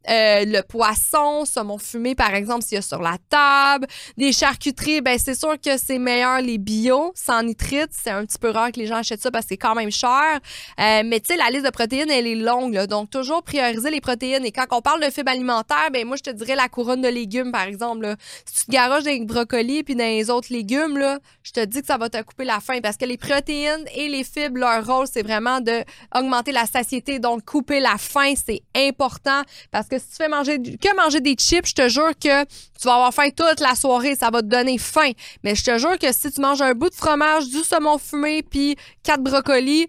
Euh, 0.09 0.45
le 0.45 0.61
poisson, 0.61 1.45
saumon 1.45 1.77
fumé, 1.77 2.15
par 2.15 2.33
exemple, 2.33 2.63
s'il 2.63 2.75
y 2.75 2.79
a 2.79 2.81
sur 2.81 3.01
la 3.01 3.17
table. 3.29 3.85
Des 4.17 4.31
charcuteries, 4.31 5.01
ben, 5.01 5.17
c'est 5.23 5.35
sûr 5.35 5.59
que 5.61 5.77
c'est 5.77 5.99
meilleur 5.99 6.41
les 6.41 6.57
bio, 6.57 7.11
sans 7.15 7.43
nitrite. 7.43 7.89
C'est 7.91 8.09
un 8.09 8.25
petit 8.25 8.39
peu 8.39 8.49
rare 8.49 8.71
que 8.71 8.79
les 8.79 8.87
gens 8.87 8.97
achètent 8.97 9.21
ça 9.21 9.29
parce 9.29 9.45
que 9.45 9.49
c'est 9.49 9.57
quand 9.57 9.75
même 9.75 9.91
cher. 9.91 10.39
Euh, 10.79 11.03
mais 11.05 11.19
tu 11.19 11.27
sais, 11.27 11.37
la 11.37 11.49
liste 11.51 11.65
de 11.65 11.69
protéines, 11.69 12.09
elle 12.09 12.27
est 12.27 12.35
longue, 12.35 12.85
Donc, 12.85 13.09
toujours 13.11 13.43
prioriser 13.43 13.91
les 13.91 14.01
protéines. 14.01 14.45
Et 14.45 14.51
quand 14.51 14.65
on 14.71 14.81
parle 14.81 15.03
de 15.03 15.09
fibres 15.11 15.31
alimentaires, 15.31 15.89
ben, 15.93 16.07
moi, 16.07 16.17
je 16.17 16.23
te 16.23 16.31
dirais 16.31 16.55
la 16.55 16.67
couronne 16.67 17.01
de 17.01 17.09
légumes, 17.09 17.51
par 17.51 17.63
exemple. 17.63 18.15
Si 18.45 18.61
tu 18.61 18.65
te 18.65 18.71
garoches 18.71 19.03
des 19.03 19.19
brocolis 19.19 19.83
puis 19.83 19.95
dans 19.95 20.03
les 20.03 20.29
autres 20.29 20.51
légumes, 20.51 20.97
là, 20.97 21.19
je 21.43 21.51
te 21.51 21.60
dis 21.65 21.81
que 21.81 21.87
ça 21.87 21.97
va 21.97 22.09
te 22.09 22.21
couper 22.21 22.45
la 22.45 22.59
faim 22.59 22.79
parce 22.81 22.97
que 22.97 23.05
les 23.05 23.17
protéines 23.17 23.85
et 23.95 24.09
les 24.09 24.23
fibres, 24.23 24.59
leur 24.59 24.85
rôle, 24.85 25.07
c'est 25.11 25.23
vraiment 25.23 25.61
de 25.61 25.83
augmenter 26.15 26.51
la 26.51 26.65
satiété. 26.65 27.19
Donc, 27.19 27.45
couper 27.45 27.79
la 27.79 27.97
faim, 27.97 28.33
c'est 28.35 28.61
important 28.75 29.41
parce 29.71 29.87
que 29.87 29.99
si 29.99 30.09
tu 30.09 30.15
fais 30.15 30.29
manger 30.29 30.59
que 30.59 30.95
manger 30.95 31.21
des 31.21 31.35
chips, 31.35 31.69
je 31.69 31.73
te 31.73 31.89
jure 31.89 32.11
que 32.19 32.43
tu 32.43 32.87
vas 32.87 32.95
avoir 32.95 33.13
faim 33.13 33.29
toute 33.35 33.59
la 33.59 33.75
soirée. 33.75 34.15
Ça 34.15 34.29
va 34.29 34.41
te 34.41 34.47
donner 34.47 34.77
faim. 34.77 35.11
Mais 35.43 35.55
je 35.55 35.63
te 35.63 35.77
jure 35.77 35.97
que 35.97 36.11
si 36.11 36.31
tu 36.31 36.41
manges 36.41 36.61
un 36.61 36.73
bout 36.73 36.89
de 36.89 36.95
fromage, 36.95 37.47
du 37.49 37.63
saumon 37.63 37.97
fumé, 37.97 38.43
puis 38.43 38.75
quatre 39.03 39.21
brocolis, 39.21 39.87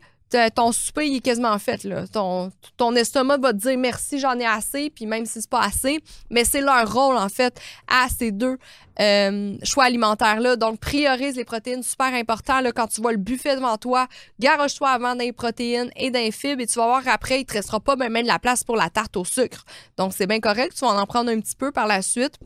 ton 0.54 0.72
souper 0.72 1.08
il 1.08 1.16
est 1.16 1.20
quasiment 1.20 1.58
fait. 1.58 1.84
Là. 1.84 2.06
Ton, 2.06 2.50
ton 2.76 2.94
estomac 2.94 3.38
va 3.38 3.52
te 3.52 3.58
dire 3.58 3.78
merci, 3.78 4.18
j'en 4.18 4.38
ai 4.38 4.46
assez, 4.46 4.90
puis 4.90 5.06
même 5.06 5.26
si 5.26 5.40
c'est 5.40 5.50
pas 5.50 5.62
assez, 5.62 6.00
mais 6.30 6.44
c'est 6.44 6.60
leur 6.60 6.92
rôle 6.92 7.16
en 7.16 7.28
fait 7.28 7.58
à 7.88 8.08
ces 8.08 8.32
deux 8.32 8.58
euh, 9.00 9.56
choix 9.62 9.84
alimentaires-là. 9.84 10.56
Donc, 10.56 10.78
priorise 10.80 11.36
les 11.36 11.44
protéines, 11.44 11.82
super 11.82 12.12
important. 12.12 12.60
Là, 12.60 12.72
quand 12.72 12.86
tu 12.88 13.00
vois 13.00 13.12
le 13.12 13.18
buffet 13.18 13.56
devant 13.56 13.76
toi, 13.78 14.06
garoche-toi 14.38 14.88
avant 14.88 15.14
des 15.14 15.32
protéines 15.32 15.90
et 15.96 16.10
des 16.10 16.30
fibres 16.30 16.62
et 16.62 16.66
tu 16.66 16.78
vas 16.78 16.86
voir 16.86 17.02
après, 17.06 17.40
il 17.40 17.44
te 17.44 17.54
restera 17.54 17.80
pas 17.80 17.96
même 17.96 18.12
de 18.12 18.26
la 18.26 18.38
place 18.38 18.64
pour 18.64 18.76
la 18.76 18.90
tarte 18.90 19.16
au 19.16 19.24
sucre. 19.24 19.64
Donc, 19.96 20.12
c'est 20.14 20.26
bien 20.26 20.40
correct, 20.40 20.74
tu 20.74 20.84
vas 20.84 20.92
en 20.92 21.06
prendre 21.06 21.30
un 21.30 21.40
petit 21.40 21.56
peu 21.56 21.72
par 21.72 21.86
la 21.86 22.02
suite. 22.02 22.38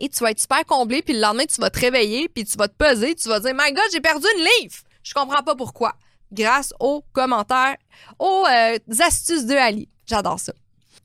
Et 0.00 0.08
tu 0.08 0.24
vas 0.24 0.32
être 0.32 0.40
super 0.40 0.64
comblé, 0.64 1.02
puis 1.02 1.14
le 1.14 1.20
lendemain, 1.20 1.44
tu 1.44 1.60
vas 1.60 1.70
te 1.70 1.78
réveiller, 1.78 2.28
puis 2.28 2.44
tu 2.44 2.56
vas 2.56 2.66
te 2.66 2.74
peser, 2.74 3.14
tu 3.14 3.28
vas 3.28 3.38
dire 3.38 3.52
My 3.54 3.72
God, 3.72 3.84
j'ai 3.92 4.00
perdu 4.00 4.26
une 4.38 4.44
livre! 4.60 4.74
Je 5.04 5.14
comprends 5.14 5.42
pas 5.42 5.54
pourquoi 5.54 5.94
grâce 6.34 6.72
aux 6.80 7.02
commentaires, 7.12 7.76
aux 8.18 8.44
euh, 8.50 8.78
astuces 9.00 9.46
de 9.46 9.54
Ali. 9.54 9.88
J'adore 10.06 10.38
ça. 10.38 10.52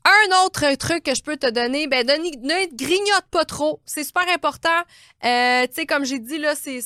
Un 0.04 0.44
autre 0.44 0.74
truc 0.76 1.02
que 1.02 1.14
je 1.14 1.22
peux 1.22 1.36
te 1.36 1.50
donner, 1.50 1.86
ben 1.86 2.06
ne, 2.06 2.74
grignote 2.74 3.26
pas 3.30 3.44
trop. 3.44 3.80
C'est 3.84 4.04
super 4.04 4.26
important. 4.32 4.68
Euh, 5.24 5.66
tu 5.66 5.74
sais, 5.74 5.86
comme 5.86 6.04
j'ai 6.04 6.18
dit, 6.18 6.38
là, 6.38 6.54
c'est 6.54 6.80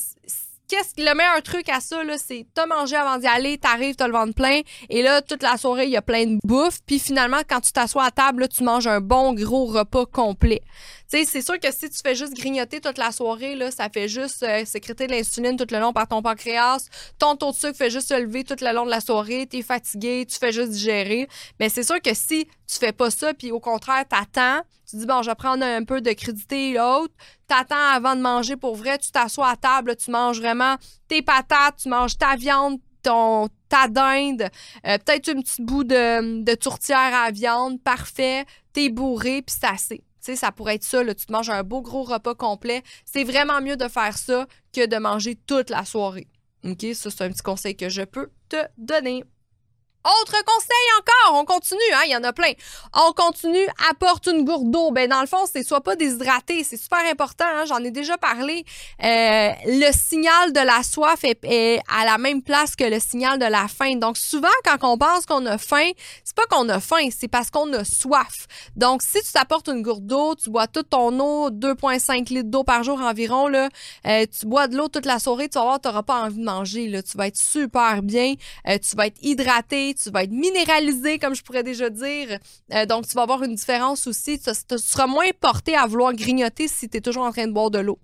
qu'est-ce 0.67 0.93
le 0.97 1.13
meilleur 1.15 1.41
truc 1.43 1.69
à 1.69 1.79
ça 1.79 2.03
là, 2.03 2.15
c'est 2.17 2.45
t'as 2.53 2.65
mangé 2.65 2.95
avant 2.95 3.17
d'y 3.17 3.27
aller, 3.27 3.57
t'arrives, 3.57 3.95
t'as 3.95 4.07
le 4.07 4.13
ventre 4.13 4.33
plein 4.33 4.61
et 4.89 5.03
là 5.03 5.21
toute 5.21 5.43
la 5.43 5.57
soirée 5.57 5.85
il 5.85 5.91
y 5.91 5.97
a 5.97 6.01
plein 6.01 6.25
de 6.25 6.39
bouffe, 6.43 6.79
puis 6.85 6.99
finalement 6.99 7.41
quand 7.47 7.61
tu 7.61 7.71
t'assois 7.71 8.05
à 8.05 8.11
table, 8.11 8.41
là, 8.41 8.47
tu 8.47 8.63
manges 8.63 8.87
un 8.87 8.99
bon 8.99 9.33
gros 9.33 9.65
repas 9.65 10.05
complet. 10.05 10.61
Tu 11.11 11.19
sais, 11.19 11.25
c'est 11.25 11.41
sûr 11.41 11.59
que 11.59 11.71
si 11.71 11.89
tu 11.89 11.99
fais 12.03 12.15
juste 12.15 12.33
grignoter 12.33 12.81
toute 12.81 12.97
la 12.97 13.11
soirée, 13.11 13.55
là, 13.55 13.69
ça 13.69 13.89
fait 13.89 14.07
juste 14.07 14.41
euh, 14.43 14.65
sécréter 14.65 15.05
de 15.05 15.11
l'insuline 15.11 15.55
tout 15.55 15.67
le 15.69 15.79
long 15.79 15.93
par 15.93 16.07
ton 16.07 16.21
pancréas. 16.21 16.89
Ton 17.19 17.35
taux 17.35 17.51
de 17.51 17.55
sucre 17.55 17.77
fait 17.77 17.91
juste 17.91 18.09
se 18.09 18.19
lever 18.19 18.43
tout 18.43 18.55
le 18.59 18.73
long 18.73 18.85
de 18.85 18.89
la 18.89 19.01
soirée. 19.01 19.47
Tu 19.49 19.57
es 19.57 19.61
fatigué, 19.61 20.25
tu 20.27 20.37
fais 20.37 20.51
juste 20.51 20.71
digérer. 20.71 21.27
Mais 21.59 21.69
c'est 21.69 21.83
sûr 21.83 22.01
que 22.01 22.13
si 22.13 22.47
tu 22.67 22.79
fais 22.79 22.91
pas 22.91 23.11
ça, 23.11 23.33
puis 23.33 23.51
au 23.51 23.59
contraire, 23.59 24.05
t'attends, 24.07 24.61
tu 24.89 24.97
dis, 24.97 25.05
bon, 25.05 25.21
je 25.21 25.29
vais 25.29 25.35
prendre 25.35 25.63
un 25.63 25.83
peu 25.83 26.01
de 26.01 26.11
crédité 26.13 26.71
et 26.71 26.73
l'autre, 26.73 27.13
t'attends 27.47 27.75
avant 27.75 28.15
de 28.15 28.21
manger 28.21 28.55
pour 28.55 28.75
vrai, 28.75 28.97
tu 28.97 29.11
t'assois 29.11 29.49
à 29.49 29.55
table, 29.55 29.95
tu 29.95 30.09
manges 30.09 30.39
vraiment 30.39 30.75
tes 31.07 31.21
patates, 31.21 31.77
tu 31.83 31.89
manges 31.89 32.17
ta 32.17 32.35
viande, 32.35 32.79
ton, 33.03 33.47
ta 33.69 33.87
dinde, 33.87 34.49
euh, 34.87 34.97
peut-être 34.97 35.29
un 35.29 35.41
petit 35.41 35.61
bout 35.61 35.83
de, 35.83 36.43
de 36.43 36.55
tourtière 36.55 37.13
à 37.13 37.29
viande, 37.31 37.81
parfait, 37.81 38.45
t'es 38.73 38.89
bourré, 38.89 39.43
puis 39.43 39.55
c'est 39.59 39.67
assez 39.67 40.01
ça 40.33 40.51
pourrait 40.51 40.75
être 40.75 40.83
ça, 40.83 41.03
tu 41.13 41.25
te 41.25 41.31
manges 41.31 41.49
un 41.49 41.61
beau 41.61 41.81
gros 41.81 42.03
repas 42.03 42.33
complet. 42.33 42.81
C'est 43.05 43.23
vraiment 43.23 43.61
mieux 43.61 43.77
de 43.77 43.87
faire 43.87 44.17
ça 44.17 44.47
que 44.73 44.87
de 44.87 44.97
manger 44.97 45.35
toute 45.35 45.69
la 45.69 45.85
soirée. 45.85 46.27
OK? 46.63 46.85
Ça, 46.93 47.11
c'est 47.11 47.23
un 47.23 47.29
petit 47.29 47.43
conseil 47.43 47.75
que 47.75 47.89
je 47.89 48.01
peux 48.01 48.31
te 48.49 48.57
donner. 48.77 49.23
Autre 50.05 50.35
conseil 50.45 50.87
encore, 50.99 51.41
on 51.41 51.45
continue, 51.45 51.79
hein, 51.95 52.01
il 52.05 52.11
y 52.11 52.15
en 52.15 52.23
a 52.23 52.31
plein. 52.31 52.51
On 52.93 53.11
continue, 53.13 53.65
apporte 53.89 54.27
une 54.27 54.45
gourde 54.45 54.69
d'eau. 54.69 54.91
Ben 54.91 55.09
dans 55.09 55.21
le 55.21 55.25
fond, 55.25 55.45
c'est 55.51 55.63
soit 55.63 55.81
pas 55.81 55.95
déshydraté, 55.95 56.63
c'est 56.63 56.77
super 56.77 56.99
important. 57.11 57.45
Hein, 57.47 57.65
J'en 57.65 57.83
ai 57.83 57.89
déjà 57.89 58.15
parlé. 58.15 58.65
Euh, 59.03 59.49
le 59.65 59.91
signal 59.91 60.53
de 60.53 60.59
la 60.59 60.83
soif 60.83 61.23
est, 61.23 61.79
à 61.89 62.05
la 62.05 62.19
même 62.19 62.43
place 62.43 62.75
que 62.75 62.83
le 62.83 62.99
signal 62.99 63.39
de 63.39 63.45
la 63.45 63.67
faim. 63.67 63.95
Donc 63.95 64.17
souvent, 64.17 64.47
quand 64.63 64.77
on 64.83 64.95
pense 64.99 65.25
qu'on 65.25 65.43
a 65.47 65.57
faim, 65.57 65.89
c'est 66.23 66.35
pas 66.35 66.45
qu'on 66.45 66.69
a 66.69 66.79
faim, 66.79 67.09
c'est 67.09 67.27
parce 67.27 67.49
qu'on 67.49 67.73
a 67.73 67.83
soif. 67.83 68.45
Donc 68.75 69.01
si 69.01 69.23
tu 69.23 69.31
t'apportes 69.31 69.69
une 69.69 69.81
gourde 69.81 70.05
d'eau, 70.05 70.35
tu 70.35 70.51
bois 70.51 70.67
toute 70.67 70.89
ton 70.89 71.19
eau, 71.19 71.49
2,5 71.49 72.31
litres 72.31 72.51
d'eau 72.51 72.63
par 72.63 72.83
jour 72.83 73.01
environ 73.01 73.47
là, 73.47 73.69
euh, 74.05 74.27
tu 74.39 74.45
bois 74.45 74.67
de 74.67 74.77
l'eau 74.77 74.87
toute 74.87 75.07
la 75.07 75.17
soirée, 75.17 75.49
tu 75.49 75.57
vas 75.57 75.65
voir, 75.65 75.79
t'auras 75.81 76.03
pas 76.03 76.25
envie 76.25 76.37
de 76.37 76.43
manger. 76.43 76.87
Là, 76.89 77.01
tu 77.01 77.17
vas 77.17 77.25
être 77.25 77.37
super 77.37 78.03
bien, 78.03 78.35
euh, 78.67 78.77
tu 78.77 78.95
vas 78.95 79.07
être 79.07 79.17
hydraté 79.23 79.94
tu 79.95 80.09
vas 80.11 80.23
être 80.23 80.31
minéralisé, 80.31 81.19
comme 81.19 81.33
je 81.35 81.41
pourrais 81.41 81.63
déjà 81.63 81.89
dire. 81.89 82.39
Euh, 82.73 82.85
donc, 82.85 83.07
tu 83.07 83.13
vas 83.13 83.23
avoir 83.23 83.43
une 83.43 83.55
différence 83.55 84.07
aussi. 84.07 84.39
Tu, 84.39 84.77
seras 84.77 85.07
moins 85.07 85.29
porté 85.39 85.75
à 85.75 85.87
vouloir 85.87 86.13
grignoter 86.13 86.67
si 86.67 86.89
tu 86.89 86.97
es 86.97 87.01
toujours 87.01 87.23
en 87.23 87.31
train 87.31 87.47
de 87.47 87.51
boire 87.51 87.71
de 87.71 87.79
l'eau. 87.79 87.99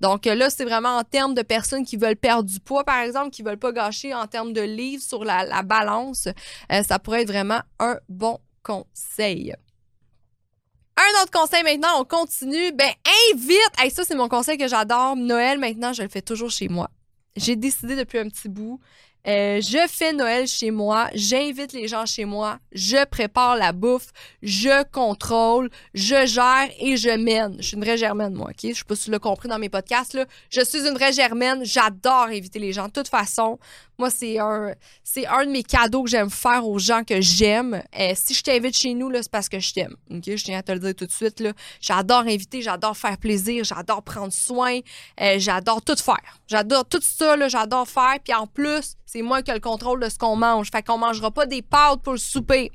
Donc, 0.00 0.26
euh, 0.26 0.34
là, 0.34 0.50
c'est 0.50 0.64
vraiment 0.64 0.96
en 0.96 1.04
termes 1.04 1.34
de 1.34 1.42
personnes 1.42 1.84
qui 1.84 1.96
veulent 1.96 2.16
perdre 2.16 2.44
du 2.48 2.60
poids, 2.60 2.84
par 2.84 3.00
exemple, 3.00 3.30
qui 3.30 3.42
veulent 3.42 3.58
pas 3.58 3.72
gâcher 3.72 4.14
en 4.14 4.26
termes 4.26 4.52
de 4.52 4.62
livres 4.62 5.02
sur 5.02 5.24
la, 5.24 5.62
balance. 5.62 6.28
Euh, 6.70 6.82
ça 6.82 6.98
pourrait 6.98 7.22
être 7.22 7.28
vraiment 7.28 7.60
un 7.78 7.98
bon 8.08 8.38
conseil. 8.62 9.54
Un 10.96 11.22
autre 11.22 11.30
conseil 11.30 11.62
maintenant, 11.62 12.00
on 12.00 12.04
continue. 12.04 12.72
Ben, 12.72 12.90
invite. 13.32 13.58
Hey, 13.78 13.90
ça, 13.90 14.04
c'est 14.04 14.14
mon 14.14 14.28
conseil 14.28 14.58
que 14.58 14.68
j'adore. 14.68 15.16
Noël, 15.16 15.58
maintenant, 15.58 15.92
je 15.92 16.02
le 16.02 16.08
fais 16.08 16.22
toujours 16.22 16.50
chez 16.50 16.68
moi. 16.68 16.90
J'ai 17.36 17.54
décidé 17.54 17.96
depuis 17.96 18.18
un 18.18 18.28
petit 18.28 18.48
bout 18.48 18.80
euh, 19.26 19.60
je 19.60 19.86
fais 19.88 20.12
Noël 20.12 20.46
chez 20.46 20.70
moi, 20.70 21.08
j'invite 21.14 21.72
les 21.72 21.88
gens 21.88 22.06
chez 22.06 22.24
moi, 22.24 22.58
je 22.72 23.04
prépare 23.06 23.56
la 23.56 23.72
bouffe, 23.72 24.12
je 24.42 24.84
contrôle, 24.90 25.68
je 25.94 26.26
gère 26.26 26.68
et 26.78 26.96
je 26.96 27.10
mène. 27.10 27.56
Je 27.58 27.68
suis 27.68 27.76
une 27.76 27.82
vraie 27.82 27.96
germaine, 27.96 28.34
moi, 28.34 28.50
OK? 28.50 28.70
Je 28.70 28.74
sais 28.74 28.84
pas 28.84 28.94
si 28.94 29.04
tu 29.04 29.10
l'as 29.10 29.18
compris 29.18 29.48
dans 29.48 29.58
mes 29.58 29.68
podcasts, 29.68 30.14
là. 30.14 30.26
Je 30.50 30.60
suis 30.60 30.86
une 30.86 30.94
vraie 30.94 31.12
germaine, 31.12 31.64
j'adore 31.64 32.26
inviter 32.26 32.58
les 32.58 32.72
gens. 32.72 32.86
De 32.86 32.92
toute 32.92 33.08
façon, 33.08 33.58
moi, 33.98 34.10
c'est 34.10 34.38
un, 34.38 34.74
c'est 35.02 35.26
un 35.26 35.46
de 35.46 35.50
mes 35.50 35.62
cadeaux 35.62 36.02
que 36.02 36.10
j'aime 36.10 36.30
faire 36.30 36.66
aux 36.66 36.78
gens 36.78 37.02
que 37.02 37.20
j'aime. 37.20 37.82
Euh, 37.98 38.12
si 38.14 38.34
je 38.34 38.42
t'invite 38.42 38.76
chez 38.76 38.92
nous, 38.92 39.10
c'est 39.14 39.30
parce 39.30 39.48
que 39.48 39.58
je 39.58 39.72
t'aime. 39.72 39.96
Je 40.10 40.44
tiens 40.44 40.58
à 40.58 40.62
te 40.62 40.72
le 40.72 40.78
dire 40.78 40.94
tout 40.94 41.06
de 41.06 41.12
suite. 41.12 41.42
J'adore 41.80 42.20
inviter, 42.20 42.60
j'adore 42.60 42.96
faire 42.96 43.16
plaisir, 43.16 43.64
j'adore 43.64 44.02
prendre 44.02 44.32
soin, 44.32 44.80
euh, 45.20 45.36
j'adore 45.38 45.82
tout 45.82 45.96
faire. 45.96 46.38
J'adore 46.46 46.84
tout 46.84 47.00
ça, 47.00 47.48
j'adore 47.48 47.88
faire. 47.88 48.18
Puis 48.22 48.34
en 48.34 48.46
plus, 48.46 48.96
c'est 49.06 49.22
moi 49.22 49.40
qui 49.42 49.50
ai 49.50 49.54
le 49.54 49.60
contrôle 49.60 50.00
de 50.00 50.08
ce 50.10 50.18
qu'on 50.18 50.36
mange. 50.36 50.70
Fait 50.70 50.82
qu'on 50.82 50.98
mangera 50.98 51.30
pas 51.30 51.46
des 51.46 51.62
pâtes 51.62 52.02
pour 52.02 52.12
le 52.12 52.18
souper. 52.18 52.70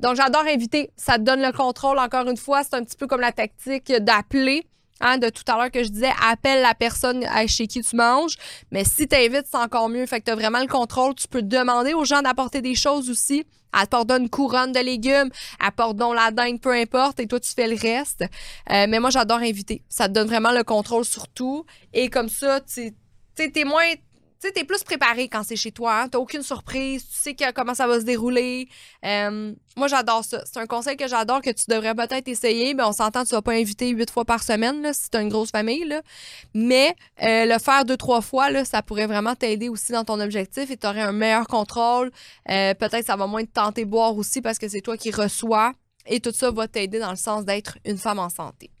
Donc, 0.00 0.16
j'adore 0.16 0.44
inviter. 0.46 0.90
Ça 0.96 1.18
te 1.18 1.22
donne 1.22 1.42
le 1.42 1.52
contrôle. 1.52 1.98
Encore 1.98 2.28
une 2.28 2.36
fois, 2.36 2.62
c'est 2.64 2.74
un 2.74 2.84
petit 2.84 2.96
peu 2.96 3.06
comme 3.06 3.20
la 3.20 3.32
tactique 3.32 3.92
d'appeler. 3.92 4.66
Hein, 5.00 5.18
de 5.18 5.28
tout 5.28 5.42
à 5.48 5.56
l'heure 5.56 5.70
que 5.72 5.82
je 5.82 5.88
disais, 5.88 6.12
appelle 6.24 6.62
la 6.62 6.74
personne 6.74 7.26
chez 7.48 7.66
qui 7.66 7.82
tu 7.82 7.96
manges. 7.96 8.36
Mais 8.70 8.84
si 8.84 9.08
tu 9.08 9.16
invites, 9.16 9.46
c'est 9.50 9.58
encore 9.58 9.88
mieux. 9.88 10.06
Fait 10.06 10.20
que 10.20 10.26
tu 10.26 10.30
as 10.30 10.36
vraiment 10.36 10.60
le 10.60 10.68
contrôle. 10.68 11.14
Tu 11.14 11.26
peux 11.26 11.42
demander 11.42 11.94
aux 11.94 12.04
gens 12.04 12.22
d'apporter 12.22 12.62
des 12.62 12.74
choses 12.74 13.10
aussi. 13.10 13.44
Apporte 13.72 14.08
une 14.12 14.30
couronne 14.30 14.70
de 14.70 14.78
légumes, 14.78 15.30
apporte 15.58 15.96
donc 15.96 16.14
la 16.14 16.30
dinde, 16.30 16.60
peu 16.60 16.72
importe, 16.72 17.18
et 17.18 17.26
toi, 17.26 17.40
tu 17.40 17.52
fais 17.52 17.66
le 17.66 17.74
reste. 17.74 18.22
Euh, 18.70 18.86
mais 18.88 19.00
moi, 19.00 19.10
j'adore 19.10 19.38
inviter. 19.38 19.82
Ça 19.88 20.06
te 20.06 20.12
donne 20.12 20.28
vraiment 20.28 20.52
le 20.52 20.62
contrôle 20.62 21.04
sur 21.04 21.26
tout. 21.26 21.66
Et 21.92 22.08
comme 22.08 22.28
ça, 22.28 22.60
tu 22.60 22.94
es 23.36 23.64
moins 23.64 23.94
tu 24.52 24.60
sais, 24.60 24.64
plus 24.64 24.84
préparé 24.84 25.28
quand 25.28 25.42
c'est 25.42 25.56
chez 25.56 25.72
toi. 25.72 26.02
Hein? 26.02 26.08
T'as 26.08 26.18
aucune 26.18 26.42
surprise. 26.42 27.06
Tu 27.08 27.16
sais 27.16 27.36
comment 27.54 27.74
ça 27.74 27.86
va 27.86 28.00
se 28.00 28.04
dérouler. 28.04 28.68
Moi, 29.76 29.88
j'adore 29.88 30.24
ça. 30.24 30.42
C'est 30.44 30.60
un 30.60 30.66
conseil 30.66 30.96
que 30.96 31.08
j'adore 31.08 31.40
que 31.40 31.50
tu 31.50 31.64
devrais 31.68 31.94
peut-être 31.94 32.28
essayer. 32.28 32.74
Mais 32.74 32.84
on 32.84 32.92
s'entend, 32.92 33.24
tu 33.24 33.30
vas 33.30 33.42
pas 33.42 33.52
inviter 33.52 33.88
huit 33.88 34.10
fois 34.10 34.24
par 34.24 34.42
semaine 34.42 34.82
là, 34.82 34.92
si 34.92 35.10
t'as 35.10 35.22
une 35.22 35.28
grosse 35.28 35.50
famille. 35.50 36.00
Mais 36.54 36.94
euh, 37.22 37.46
le 37.46 37.58
faire 37.58 37.84
deux, 37.84 37.96
trois 37.96 38.20
fois, 38.20 38.64
ça 38.64 38.82
pourrait 38.82 39.06
vraiment 39.06 39.34
t'aider 39.34 39.68
aussi 39.68 39.92
dans 39.92 40.04
ton 40.04 40.20
objectif 40.20 40.70
et 40.70 40.76
tu 40.76 40.86
aurais 40.86 41.02
un 41.02 41.12
meilleur 41.12 41.46
contrôle. 41.46 42.10
Euh, 42.50 42.74
peut-être 42.74 43.06
ça 43.06 43.16
va 43.16 43.26
moins 43.26 43.44
te 43.44 43.52
tenter 43.52 43.84
boire 43.84 44.16
aussi 44.16 44.40
parce 44.40 44.58
que 44.58 44.68
c'est 44.68 44.80
toi 44.80 44.96
qui 44.96 45.10
reçois. 45.10 45.72
Et 46.06 46.20
tout 46.20 46.32
ça 46.32 46.50
va 46.50 46.68
t'aider 46.68 46.98
dans 46.98 47.10
le 47.10 47.16
sens 47.16 47.44
d'être 47.44 47.78
une 47.84 47.98
femme 47.98 48.18
en 48.18 48.28
santé. 48.28 48.73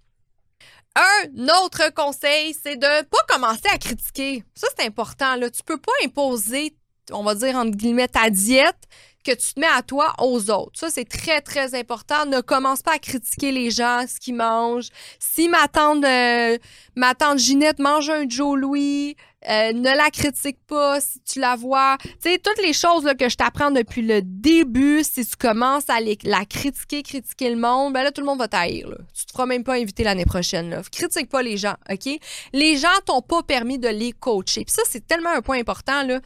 Un 0.96 1.48
autre 1.62 1.92
conseil, 1.92 2.54
c'est 2.54 2.76
de 2.76 3.02
pas 3.04 3.18
commencer 3.28 3.68
à 3.72 3.78
critiquer. 3.78 4.44
Ça, 4.54 4.68
c'est 4.76 4.86
important. 4.86 5.34
Là. 5.36 5.50
Tu 5.50 5.62
peux 5.64 5.78
pas 5.78 5.92
imposer, 6.04 6.76
on 7.10 7.24
va 7.24 7.34
dire, 7.34 7.56
entre 7.56 7.76
guillemets, 7.76 8.08
ta 8.08 8.30
diète 8.30 8.78
que 9.24 9.32
tu 9.32 9.54
te 9.54 9.60
mets 9.60 9.66
à 9.66 9.82
toi 9.82 10.14
aux 10.20 10.50
autres. 10.50 10.78
Ça, 10.78 10.90
c'est 10.90 11.08
très, 11.08 11.40
très 11.40 11.74
important. 11.74 12.26
Ne 12.26 12.40
commence 12.42 12.82
pas 12.82 12.92
à 12.92 12.98
critiquer 12.98 13.50
les 13.50 13.70
gens, 13.70 14.04
ce 14.06 14.20
qu'ils 14.20 14.36
mangent. 14.36 14.90
Si 15.18 15.48
ma 15.48 15.66
tante, 15.66 16.04
euh, 16.04 16.58
ma 16.94 17.14
tante 17.14 17.38
Ginette 17.38 17.78
mange 17.78 18.10
un 18.10 18.28
Joe 18.28 18.56
Louis, 18.56 19.16
euh, 19.50 19.72
ne 19.72 19.96
la 19.96 20.10
critique 20.10 20.58
pas 20.66 21.00
si 21.00 21.20
tu 21.20 21.40
la 21.40 21.56
vois. 21.56 21.96
Tu 22.02 22.30
sais, 22.30 22.38
toutes 22.38 22.62
les 22.62 22.72
choses 22.72 23.04
que 23.18 23.28
je 23.28 23.36
t'apprends 23.36 23.70
depuis 23.70 24.02
le 24.02 24.22
début, 24.22 25.02
si 25.02 25.24
tu 25.26 25.36
commences 25.36 25.88
à 25.88 25.98
la 26.00 26.44
critiquer, 26.44 27.02
critiquer 27.02 27.50
le 27.50 27.56
monde, 27.56 27.92
ben 27.92 28.02
là, 28.02 28.10
tout 28.10 28.20
le 28.20 28.26
monde 28.26 28.38
va 28.38 28.48
t'haïr. 28.48 28.88
Tu 29.14 29.26
te 29.26 29.32
feras 29.32 29.46
même 29.46 29.64
pas 29.64 29.74
inviter 29.74 30.04
l'année 30.04 30.24
prochaine. 30.24 30.80
Critique 30.90 31.28
pas 31.28 31.42
les 31.42 31.56
gens, 31.56 31.74
OK? 31.90 32.18
Les 32.52 32.76
gens 32.76 32.88
t'ont 33.04 33.22
pas 33.22 33.42
permis 33.42 33.78
de 33.78 33.88
les 33.88 34.12
coacher. 34.12 34.64
Puis 34.64 34.74
ça, 34.74 34.82
c'est 34.88 35.06
tellement 35.06 35.30
un 35.30 35.42
point 35.42 35.58
important. 35.58 36.02
Là 36.04 36.20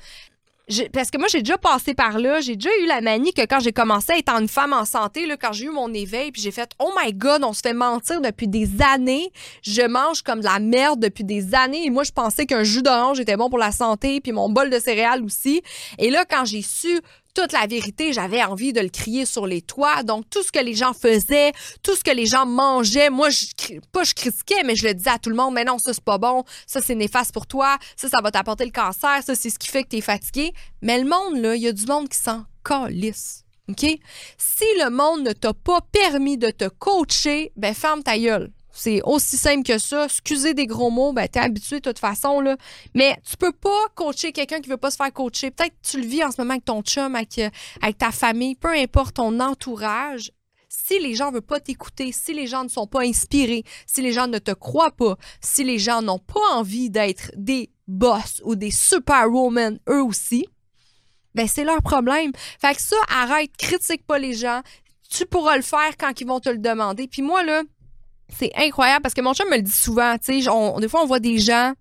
parce 0.93 1.11
que 1.11 1.19
moi, 1.19 1.29
j'ai 1.29 1.41
déjà 1.41 1.57
passé 1.57 1.95
par 1.95 2.19
là. 2.19 2.41
J'ai 2.41 2.57
déjà 2.57 2.71
eu 2.83 2.87
la 2.87 3.01
manie 3.01 3.33
que 3.33 3.43
quand 3.43 3.61
j'ai 3.61 3.73
commencé 3.73 4.13
à 4.13 4.19
être 4.19 4.31
une 4.33 4.49
femme 4.49 4.73
en 4.73 4.85
santé, 4.85 5.27
là, 5.27 5.37
quand 5.37 5.53
j'ai 5.53 5.67
eu 5.67 5.71
mon 5.71 5.93
éveil, 5.95 6.31
puis 6.31 6.43
j'ai 6.43 6.51
fait 6.51 6.71
Oh 6.79 6.93
my 7.03 7.13
God, 7.13 7.43
on 7.43 7.53
se 7.53 7.61
fait 7.61 7.73
mentir 7.73 8.21
depuis 8.21 8.49
des 8.49 8.69
années. 8.83 9.33
Je 9.63 9.83
mange 9.83 10.23
comme 10.23 10.41
de 10.41 10.45
la 10.45 10.59
merde 10.59 11.01
depuis 11.01 11.25
des 11.25 11.55
années. 11.55 11.87
Et 11.87 11.91
moi, 11.91 12.05
je 12.05 12.13
pensais 12.13 12.47
qu'un 12.47 12.65
jus 12.65 12.83
d'orange 12.83 13.19
était 13.21 13.37
bon 13.37 13.49
pour 13.49 13.59
la 13.59 13.73
santé, 13.73 14.21
puis 14.21 14.33
mon 14.33 14.51
bol 14.51 14.69
de 14.71 14.79
céréales 14.79 15.25
aussi. 15.25 15.63
Et 15.99 16.11
là, 16.11 16.25
quand 16.29 16.45
j'ai 16.45 16.63
su 16.63 17.01
toute 17.39 17.53
la 17.53 17.69
vérité, 17.69 18.13
j'avais 18.13 18.43
envie 18.43 18.73
de 18.73 18.81
le 18.81 18.89
crier 18.89 19.25
sur 19.25 19.47
les 19.47 19.63
toits. 19.63 20.03
Donc, 20.03 20.29
tout 20.29 20.43
ce 20.43 20.51
que 20.51 20.59
les 20.59 20.75
gens 20.75 20.93
faisaient, 20.93 21.53
tout 21.85 21.95
ce 21.95 22.03
que 22.03 22.11
les 22.11 22.27
gens 22.27 22.47
mangeaient, 22.47 23.11
moi, 23.11 23.31
je, 23.31 23.47
pas 23.93 24.03
je 24.03 24.13
critiquais, 24.13 24.65
mais 24.65 24.75
je 24.75 24.85
le 24.85 24.93
disais 24.93 25.11
à 25.11 25.21
tout 25.21 25.31
le 25.31 25.37
monde, 25.37 25.55
mais 25.55 25.63
non, 25.63 25.79
ça, 25.79 25.95
c'est 25.95 26.03
pas 26.03 26.19
bon, 26.19 26.43
ça, 26.67 26.81
c'est 26.81 26.97
néfaste 26.97 27.33
pour 27.33 27.47
toi, 27.47 27.79
ça, 27.95 28.09
ça 28.09 28.21
va 28.21 28.33
t'apporter 28.33 28.65
le 28.65 28.73
cancer, 28.73 29.23
ça, 29.25 29.37
c'est 29.37 29.51
ce 29.51 29.59
qui 29.61 29.69
fait 29.69 29.85
que 29.85 29.91
tu 29.91 29.99
es 29.99 30.01
fatigué. 30.01 30.53
Mais 30.83 30.99
le 30.99 31.09
monde, 31.09 31.41
là, 31.41 31.55
il 31.55 31.63
y 31.63 31.69
a 31.69 31.73
du 31.73 31.87
monde 31.87 32.09
qui 32.09 32.19
s'en 32.19 32.45
calisse. 32.65 33.45
OK? 33.69 33.83
Si 34.37 34.65
le 34.83 34.91
monde 34.91 35.23
ne 35.23 35.33
t'a 35.33 35.55
pas 35.55 35.81
permis 35.93 36.39
de 36.39 36.51
te 36.51 36.69
coacher, 36.69 37.53
ben 37.55 37.73
ferme 37.73 38.03
ta 38.03 38.19
gueule. 38.19 38.51
C'est 38.79 39.03
aussi 39.03 39.37
simple 39.37 39.65
que 39.65 39.77
ça. 39.79 40.05
Excusez 40.05 40.55
des 40.55 40.67
gros 40.67 40.91
mots, 40.91 41.13
ben 41.13 41.27
t'es 41.27 41.41
habitué 41.41 41.81
de 41.81 41.91
toute 41.91 41.99
façon, 41.99 42.41
là. 42.41 42.57
Mais 42.95 43.17
tu 43.29 43.37
peux 43.37 43.51
pas 43.51 43.89
coacher 43.97 44.31
quelqu'un 44.31 44.61
qui 44.61 44.71
veut 44.71 44.77
pas 44.77 44.93
se 44.93 44.97
faire 44.97 45.13
coacher. 45.13 45.51
Peut-être 45.51 45.75
que 45.83 45.91
tu 45.91 46.01
le 46.01 46.07
vis 46.07 46.23
en 46.23 46.31
ce 46.31 46.41
moment 46.41 46.53
avec 46.53 46.65
ton 46.65 46.83
chum, 46.83 47.17
avec, 47.17 47.39
euh, 47.39 47.51
ta 47.99 48.13
famille, 48.13 48.55
peu 48.55 48.73
importe 48.73 49.17
ton 49.17 49.41
entourage. 49.41 50.31
Si 50.69 51.01
les 51.01 51.17
gens 51.17 51.29
ne 51.29 51.35
veulent 51.35 51.43
pas 51.43 51.59
t'écouter, 51.59 52.13
si 52.13 52.35
les 52.35 52.47
gens 52.47 52.63
ne 52.63 52.69
sont 52.69 52.87
pas 52.87 53.03
inspirés, 53.03 53.65
si 53.87 54.01
les 54.01 54.13
gens 54.13 54.29
ne 54.29 54.39
te 54.39 54.53
croient 54.53 54.93
pas, 54.93 55.17
si 55.41 55.65
les 55.65 55.81
gens 55.81 56.01
n'ont 56.01 56.21
pas 56.21 56.39
envie 56.53 56.89
d'être 56.89 57.33
des 57.37 57.71
boss 57.89 58.41
ou 58.45 58.55
des 58.55 58.71
superwomen 58.71 59.81
eux 59.89 60.05
aussi, 60.05 60.47
ben 61.35 61.49
c'est 61.49 61.65
leur 61.65 61.83
problème. 61.83 62.31
Fait 62.61 62.77
que 62.77 62.81
ça, 62.81 62.97
arrête, 63.09 63.57
critique 63.57 64.07
pas 64.07 64.21
les 64.21 64.35
gens. 64.35 64.63
Tu 65.11 65.27
pourras 65.27 65.57
le 65.57 65.63
faire 65.63 65.97
quand 65.99 66.21
ils 66.21 66.27
vont 66.27 66.39
te 66.39 66.51
le 66.51 66.59
demander. 66.59 67.09
Puis 67.09 67.23
moi, 67.23 67.43
là, 67.43 67.63
c'est 68.37 68.53
incroyable 68.57 69.03
parce 69.03 69.15
que 69.15 69.21
mon 69.21 69.35
chum 69.35 69.49
me 69.49 69.57
le 69.57 69.63
dit 69.63 69.71
souvent, 69.71 70.17
sais, 70.21 70.39
des 70.39 70.89
fois 70.89 71.03
on 71.03 71.07
voit 71.07 71.21
des 71.21 71.39
gens, 71.39 71.73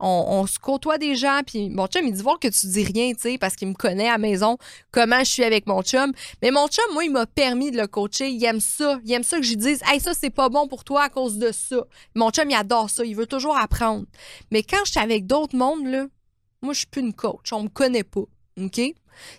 on, 0.00 0.46
se 0.46 0.58
côtoie 0.58 0.98
des 0.98 1.14
gens, 1.14 1.40
puis 1.46 1.70
mon 1.70 1.86
chum, 1.86 2.06
il 2.06 2.12
dit 2.12 2.22
voir 2.22 2.38
que 2.38 2.48
tu 2.48 2.66
dis 2.66 2.84
rien, 2.84 3.12
tu 3.12 3.20
sais, 3.20 3.38
parce 3.38 3.56
qu'il 3.56 3.68
me 3.68 3.74
connaît 3.74 4.08
à 4.08 4.12
la 4.12 4.18
maison, 4.18 4.58
comment 4.90 5.20
je 5.20 5.30
suis 5.30 5.44
avec 5.44 5.66
mon 5.66 5.82
chum. 5.82 6.12
Mais 6.42 6.50
mon 6.50 6.66
chum, 6.68 6.84
moi, 6.92 7.04
il 7.04 7.10
m'a 7.10 7.26
permis 7.26 7.70
de 7.70 7.78
le 7.78 7.86
coacher. 7.86 8.28
Il 8.28 8.44
aime 8.44 8.60
ça. 8.60 8.98
Il 9.04 9.12
aime 9.12 9.22
ça 9.22 9.38
que 9.38 9.44
je 9.44 9.50
lui 9.50 9.56
dise, 9.56 9.80
hey, 9.86 10.00
ça, 10.00 10.12
c'est 10.14 10.30
pas 10.30 10.48
bon 10.48 10.68
pour 10.68 10.84
toi 10.84 11.04
à 11.04 11.08
cause 11.08 11.38
de 11.38 11.52
ça. 11.52 11.84
Mon 12.14 12.30
chum, 12.30 12.50
il 12.50 12.54
adore 12.54 12.90
ça. 12.90 13.04
Il 13.04 13.16
veut 13.16 13.26
toujours 13.26 13.56
apprendre. 13.56 14.04
Mais 14.50 14.62
quand 14.62 14.84
je 14.84 14.92
suis 14.92 15.00
avec 15.00 15.26
d'autres 15.26 15.56
mondes, 15.56 15.86
là, 15.86 16.06
moi, 16.60 16.72
je 16.72 16.78
suis 16.78 16.86
plus 16.86 17.02
une 17.02 17.14
coach. 17.14 17.52
On 17.52 17.64
me 17.64 17.68
connaît 17.68 18.04
pas. 18.04 18.24
OK? 18.60 18.80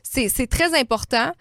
C'est 0.03 0.47
très 0.49 0.77
important. 0.77 1.31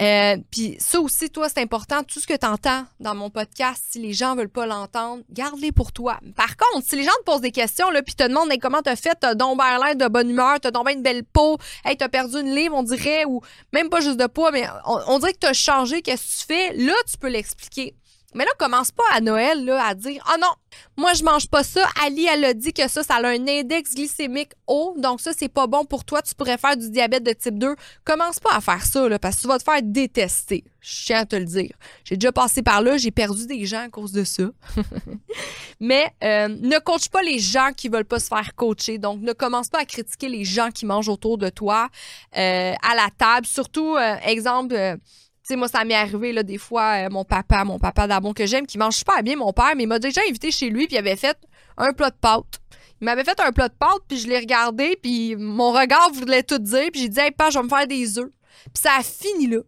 Euh, 0.00 0.36
puis 0.50 0.76
ça 0.80 1.00
aussi, 1.00 1.30
toi, 1.30 1.48
c'est 1.48 1.60
important. 1.60 2.02
Tout 2.02 2.20
ce 2.20 2.26
que 2.26 2.36
tu 2.36 2.46
entends 2.46 2.84
dans 3.00 3.14
mon 3.14 3.30
podcast, 3.30 3.84
si 3.90 4.00
les 4.00 4.12
gens 4.12 4.34
veulent 4.34 4.48
pas 4.48 4.66
l'entendre, 4.66 5.22
garde-les 5.30 5.72
pour 5.72 5.92
toi. 5.92 6.18
Par 6.36 6.56
contre, 6.56 6.86
si 6.88 6.96
les 6.96 7.04
gens 7.04 7.12
te 7.20 7.24
posent 7.24 7.40
des 7.40 7.52
questions, 7.52 7.86
puis 8.04 8.14
te 8.14 8.24
demandent 8.24 8.50
comment 8.60 8.82
t'as 8.82 8.96
fait, 8.96 9.16
t'as 9.20 9.34
donc 9.34 9.58
l'air 9.58 9.96
de 9.96 10.08
bonne 10.08 10.30
humeur, 10.30 10.58
t'as 10.60 10.70
donc 10.70 10.90
une 10.90 11.02
belle 11.02 11.24
peau, 11.24 11.58
hey, 11.84 11.96
t'as 11.96 12.08
perdu 12.08 12.40
une 12.40 12.54
livre, 12.54 12.74
on 12.76 12.82
dirait, 12.82 13.24
ou 13.24 13.40
même 13.72 13.88
pas 13.88 14.00
juste 14.00 14.18
de 14.18 14.26
poids, 14.26 14.50
mais 14.50 14.66
on, 14.86 14.98
on 15.06 15.18
dirait 15.18 15.32
que 15.32 15.38
t'as 15.38 15.52
changé, 15.52 16.02
qu'est-ce 16.02 16.22
que 16.22 16.40
tu 16.40 16.46
fais? 16.46 16.72
Là, 16.74 16.94
tu 17.08 17.16
peux 17.16 17.28
l'expliquer. 17.28 17.94
Mais 18.34 18.44
là, 18.44 18.50
commence 18.58 18.90
pas 18.90 19.04
à 19.12 19.20
Noël 19.20 19.64
là, 19.64 19.86
à 19.86 19.94
dire 19.94 20.22
Ah 20.26 20.36
non, 20.40 20.48
moi 20.96 21.14
je 21.14 21.22
mange 21.22 21.48
pas 21.48 21.62
ça. 21.62 21.88
Ali, 22.04 22.26
elle 22.26 22.44
a 22.44 22.54
dit 22.54 22.72
que 22.72 22.88
ça, 22.88 23.02
ça 23.02 23.14
a 23.14 23.28
un 23.28 23.46
index 23.46 23.94
glycémique 23.94 24.52
haut, 24.66 24.94
donc 24.98 25.20
ça, 25.20 25.32
c'est 25.36 25.48
pas 25.48 25.66
bon 25.66 25.84
pour 25.84 26.04
toi. 26.04 26.20
Tu 26.22 26.34
pourrais 26.34 26.58
faire 26.58 26.76
du 26.76 26.90
diabète 26.90 27.22
de 27.22 27.32
type 27.32 27.58
2. 27.58 27.74
Commence 28.04 28.40
pas 28.40 28.54
à 28.54 28.60
faire 28.60 28.84
ça, 28.84 29.08
là, 29.08 29.18
parce 29.18 29.36
que 29.36 29.42
tu 29.42 29.48
vas 29.48 29.58
te 29.58 29.64
faire 29.64 29.80
détester. 29.82 30.64
Je 30.80 31.06
tiens 31.06 31.20
à 31.20 31.26
te 31.26 31.36
le 31.36 31.44
dire. 31.44 31.72
J'ai 32.04 32.16
déjà 32.16 32.32
passé 32.32 32.62
par 32.62 32.82
là, 32.82 32.96
j'ai 32.96 33.10
perdu 33.10 33.46
des 33.46 33.64
gens 33.64 33.84
à 33.84 33.88
cause 33.88 34.12
de 34.12 34.24
ça. 34.24 34.44
Mais 35.80 36.12
euh, 36.22 36.48
ne 36.48 36.78
coach 36.78 37.08
pas 37.08 37.22
les 37.22 37.38
gens 37.38 37.70
qui 37.74 37.88
veulent 37.88 38.04
pas 38.04 38.18
se 38.18 38.28
faire 38.28 38.54
coacher. 38.54 38.98
Donc, 38.98 39.20
ne 39.20 39.32
commence 39.32 39.68
pas 39.68 39.80
à 39.80 39.84
critiquer 39.84 40.28
les 40.28 40.44
gens 40.44 40.70
qui 40.70 40.86
mangent 40.86 41.08
autour 41.08 41.38
de 41.38 41.48
toi 41.48 41.88
euh, 42.36 42.72
à 42.82 42.94
la 42.94 43.08
table. 43.16 43.46
Surtout, 43.46 43.96
euh, 43.96 44.16
exemple 44.26 44.98
sais, 45.44 45.56
moi, 45.56 45.68
ça 45.68 45.84
m'est 45.84 45.94
arrivé, 45.94 46.32
là, 46.32 46.42
des 46.42 46.58
fois, 46.58 47.06
euh, 47.06 47.08
mon 47.10 47.24
papa, 47.24 47.64
mon 47.64 47.78
papa 47.78 48.06
d'abon 48.06 48.32
que 48.32 48.46
j'aime, 48.46 48.66
qui 48.66 48.78
mange 48.78 48.96
super 48.96 49.22
bien, 49.22 49.36
mon 49.36 49.52
père, 49.52 49.72
mais 49.76 49.84
il 49.84 49.86
m'a 49.86 49.98
déjà 49.98 50.20
invité 50.28 50.50
chez 50.50 50.70
lui, 50.70 50.86
puis 50.86 50.96
il 50.96 50.98
avait 50.98 51.16
fait 51.16 51.36
un 51.76 51.92
plat 51.92 52.10
de 52.10 52.16
pâtes. 52.16 52.60
Il 53.00 53.04
m'avait 53.04 53.24
fait 53.24 53.38
un 53.40 53.52
plat 53.52 53.68
de 53.68 53.74
pâtes, 53.74 54.02
puis 54.08 54.18
je 54.18 54.28
l'ai 54.28 54.38
regardé, 54.38 54.98
puis 55.02 55.36
mon 55.36 55.72
regard 55.72 56.10
voulait 56.12 56.42
tout 56.42 56.58
dire, 56.58 56.88
puis 56.92 57.02
j'ai 57.02 57.08
dit, 57.08 57.20
hey, 57.20 57.30
papa, 57.30 57.50
je 57.50 57.58
vais 57.58 57.64
me 57.64 57.68
faire 57.68 57.86
des 57.86 58.18
œufs. 58.18 58.30
Puis 58.72 58.82
ça 58.82 58.92
a 58.98 59.02
fini 59.02 59.48
là. 59.48 59.58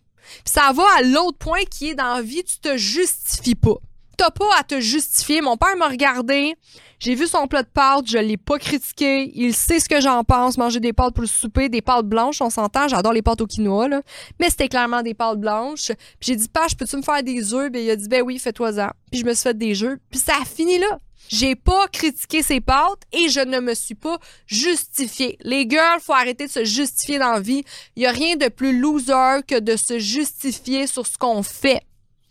Puis 0.45 0.53
ça 0.53 0.73
va 0.73 0.85
à 0.99 1.03
l'autre 1.03 1.39
point 1.39 1.65
qui 1.71 1.91
est 1.91 1.95
dans 1.95 2.15
la 2.15 2.23
vie, 2.23 2.43
tu 2.43 2.59
te 2.59 2.77
justifies 2.77 3.55
pas. 3.55 3.77
T'as 4.17 4.31
pas 4.31 4.49
à 4.59 4.65
te 4.65 4.81
justifier. 4.81 5.41
Mon 5.43 5.57
père 5.57 5.77
m'a 5.77 5.89
regardé, 5.89 6.57
j'ai 6.99 7.15
vu 7.15 7.27
son 7.27 7.47
plat 7.47 7.63
de 7.63 7.69
pâtes, 7.69 8.07
je 8.07 8.17
l'ai 8.17 8.39
pas 8.39 8.59
critiqué. 8.59 9.31
Il 9.35 9.55
sait 9.55 9.81
ce 9.81 9.89
que 9.89 10.01
j'en 10.01 10.25
pense. 10.25 10.57
Manger 10.57 10.81
des 10.81 10.95
pâtes 10.95 11.15
pour 11.15 11.23
le 11.23 11.29
souper, 11.29 11.69
des 11.69 11.83
pâtes 11.83 12.07
blanches, 12.07 12.41
on 12.41 12.49
s'entend. 12.49 12.89
J'adore 12.89 13.13
les 13.13 13.23
pâtes 13.23 13.43
au 13.43 13.47
quinoa, 13.47 13.89
là. 13.89 14.03
Mais 14.41 14.49
c'était 14.49 14.69
clairement 14.69 15.03
des 15.03 15.13
pâtes 15.13 15.39
blanches. 15.39 15.89
Puis 16.19 16.29
j'ai 16.29 16.37
dit, 16.37 16.49
Page, 16.49 16.77
peux-tu 16.77 16.97
me 16.97 17.03
faire 17.03 17.23
des 17.23 17.53
œufs? 17.53 17.71
Ben, 17.71 17.83
il 17.83 17.91
a 17.91 17.97
dit, 17.97 18.09
ben 18.09 18.23
oui, 18.23 18.39
fais-toi-en. 18.39 18.89
Puis 19.11 19.21
je 19.21 19.27
me 19.27 19.35
suis 19.35 19.43
fait 19.43 19.59
des 19.59 19.83
œufs. 19.83 19.99
Puis 20.11 20.21
ça 20.21 20.33
a 20.41 20.45
fini 20.45 20.79
là. 20.79 20.99
J'ai 21.29 21.57
pas 21.57 21.89
critiqué 21.89 22.43
ses 22.43 22.61
pâtes 22.61 23.03
et 23.13 23.29
je 23.29 23.41
ne 23.41 23.59
me 23.61 23.75
suis 23.75 23.97
pas 23.97 24.19
justifiée. 24.47 25.37
Les 25.43 25.69
girls, 25.69 26.01
faut 26.01 26.13
arrêter 26.13 26.47
de 26.47 26.53
se 26.53 26.65
justifier 26.65 27.19
dans 27.19 27.33
la 27.33 27.41
vie. 27.41 27.65
Il 27.97 28.05
y 28.05 28.07
a 28.07 28.13
rien 28.13 28.37
de 28.37 28.49
plus 28.49 28.79
loser 28.79 29.41
que 29.47 29.59
de 29.59 29.77
se 29.77 29.99
justifier 29.99 30.87
sur 30.87 31.07
ce 31.07 31.19
qu'on 31.19 31.43
fait. 31.43 31.83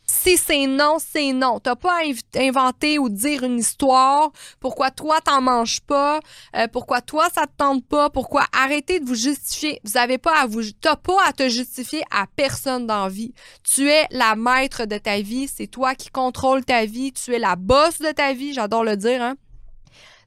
Si 0.07 0.37
c'est 0.37 0.67
non, 0.67 0.97
c'est 0.99 1.33
non. 1.33 1.59
T'as 1.59 1.75
pas 1.75 1.99
à 1.99 2.39
inventer 2.39 2.99
ou 2.99 3.09
dire 3.09 3.43
une 3.43 3.59
histoire. 3.59 4.31
Pourquoi 4.59 4.91
toi 4.91 5.19
t'en 5.21 5.41
manges 5.41 5.81
pas? 5.81 6.19
Euh, 6.55 6.67
pourquoi 6.71 7.01
toi 7.01 7.27
ça 7.33 7.45
te 7.47 7.55
tente 7.57 7.85
pas? 7.87 8.09
Pourquoi? 8.09 8.45
Arrêtez 8.53 8.99
de 8.99 9.05
vous 9.05 9.15
justifier? 9.15 9.79
Vous 9.83 9.97
avez 9.97 10.17
pas 10.17 10.41
à 10.41 10.45
vous, 10.45 10.61
t'as 10.79 10.95
pas 10.95 11.23
à 11.25 11.33
te 11.33 11.49
justifier 11.49 12.03
à 12.11 12.25
personne 12.35 12.85
dans 12.85 13.07
vie. 13.07 13.33
Tu 13.63 13.89
es 13.89 14.05
la 14.11 14.35
maître 14.35 14.85
de 14.85 14.97
ta 14.97 15.21
vie. 15.21 15.47
C'est 15.47 15.67
toi 15.67 15.95
qui 15.95 16.09
contrôle 16.09 16.63
ta 16.63 16.85
vie. 16.85 17.11
Tu 17.13 17.33
es 17.33 17.39
la 17.39 17.55
boss 17.55 17.99
de 17.99 18.11
ta 18.11 18.33
vie. 18.33 18.53
J'adore 18.53 18.83
le 18.83 18.97
dire, 18.97 19.21
hein? 19.21 19.35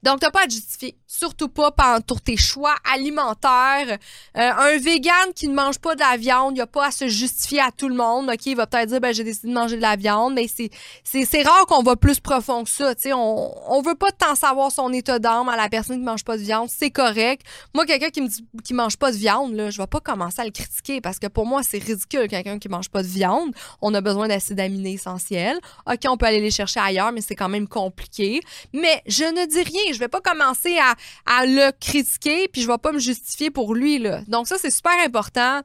Donc, 0.03 0.21
t'as 0.21 0.31
pas 0.31 0.45
à 0.45 0.49
justifier. 0.49 0.97
Surtout 1.07 1.49
pas 1.49 1.75
pour 2.07 2.21
tes 2.21 2.37
choix 2.37 2.75
alimentaires. 2.93 3.99
Euh, 4.37 4.51
un 4.51 4.79
vegan 4.79 5.33
qui 5.35 5.49
ne 5.49 5.55
mange 5.55 5.79
pas 5.79 5.95
de 5.95 6.01
la 6.01 6.17
viande, 6.17 6.57
il 6.57 6.61
a 6.61 6.67
pas 6.67 6.87
à 6.87 6.91
se 6.91 7.09
justifier 7.09 7.61
à 7.61 7.71
tout 7.71 7.89
le 7.89 7.95
monde. 7.95 8.31
OK, 8.31 8.47
il 8.47 8.57
va 8.57 8.67
peut-être 8.67 8.91
dire, 8.91 9.01
ben, 9.01 9.13
j'ai 9.13 9.25
décidé 9.25 9.49
de 9.49 9.55
manger 9.55 9.77
de 9.77 9.83
la 9.83 9.97
viande, 9.97 10.35
mais 10.35 10.47
c'est, 10.49 11.43
rare 11.43 11.67
qu'on 11.67 11.83
va 11.83 11.97
plus 11.97 12.21
profond 12.21 12.65
que 12.65 12.71
ça. 12.71 12.93
on, 13.15 13.55
on 13.69 13.83
veut 13.83 13.95
pas 13.95 14.11
tant 14.13 14.35
savoir 14.35 14.71
son 14.71 14.93
état 14.93 15.19
d'âme 15.19 15.49
à 15.49 15.57
la 15.57 15.69
personne 15.69 15.97
qui 15.97 16.05
mange 16.05 16.25
pas 16.25 16.37
de 16.37 16.43
viande. 16.43 16.69
C'est 16.69 16.91
correct. 16.91 17.43
Moi, 17.75 17.87
quelqu'un 17.87 18.11
qui 18.11 18.21
me 18.21 18.29
dit 18.29 18.45
qui 18.65 18.75
mange 18.75 18.97
pas 18.97 19.11
de 19.11 19.17
viande, 19.17 19.55
là, 19.55 19.71
je 19.71 19.79
vais 19.79 19.87
pas 19.87 20.01
commencer 20.01 20.41
à 20.41 20.45
le 20.45 20.51
critiquer 20.51 21.01
parce 21.01 21.19
que 21.19 21.27
pour 21.27 21.47
moi, 21.47 21.63
c'est 21.63 21.83
ridicule, 21.83 22.29
quelqu'un 22.29 22.59
qui 22.59 22.69
mange 22.69 22.89
pas 22.89 23.03
de 23.03 23.09
viande. 23.09 23.53
On 23.81 23.95
a 23.95 24.01
besoin 24.01 24.29
d'acides 24.29 24.61
aminés 24.61 24.93
essentiels. 24.93 25.59
OK, 25.87 26.01
on 26.09 26.17
peut 26.17 26.27
aller 26.27 26.41
les 26.41 26.51
chercher 26.51 26.81
ailleurs, 26.81 27.13
mais 27.13 27.21
c'est 27.21 27.37
quand 27.37 27.49
même 27.49 27.69
compliqué. 27.69 28.41
Mais 28.73 29.03
je 29.07 29.25
ne 29.25 29.47
dis 29.47 29.63
rien 29.63 29.88
Je 29.93 29.99
vais 29.99 30.09
pas 30.09 30.21
commencer 30.21 30.79
à, 31.27 31.47
le 31.47 31.71
critiquer, 31.79 32.49
puis 32.49 32.63
je 32.63 32.67
vais 32.67 32.79
pas 32.79 32.93
me 32.93 32.99
justifier 32.99 33.51
pour 33.51 33.75
lui, 33.75 33.99
là. 33.99 34.21
Donc, 34.29 34.49
ça, 34.49 34.57
c'est 34.59 34.71
super 34.71 34.99
important. 35.05 35.61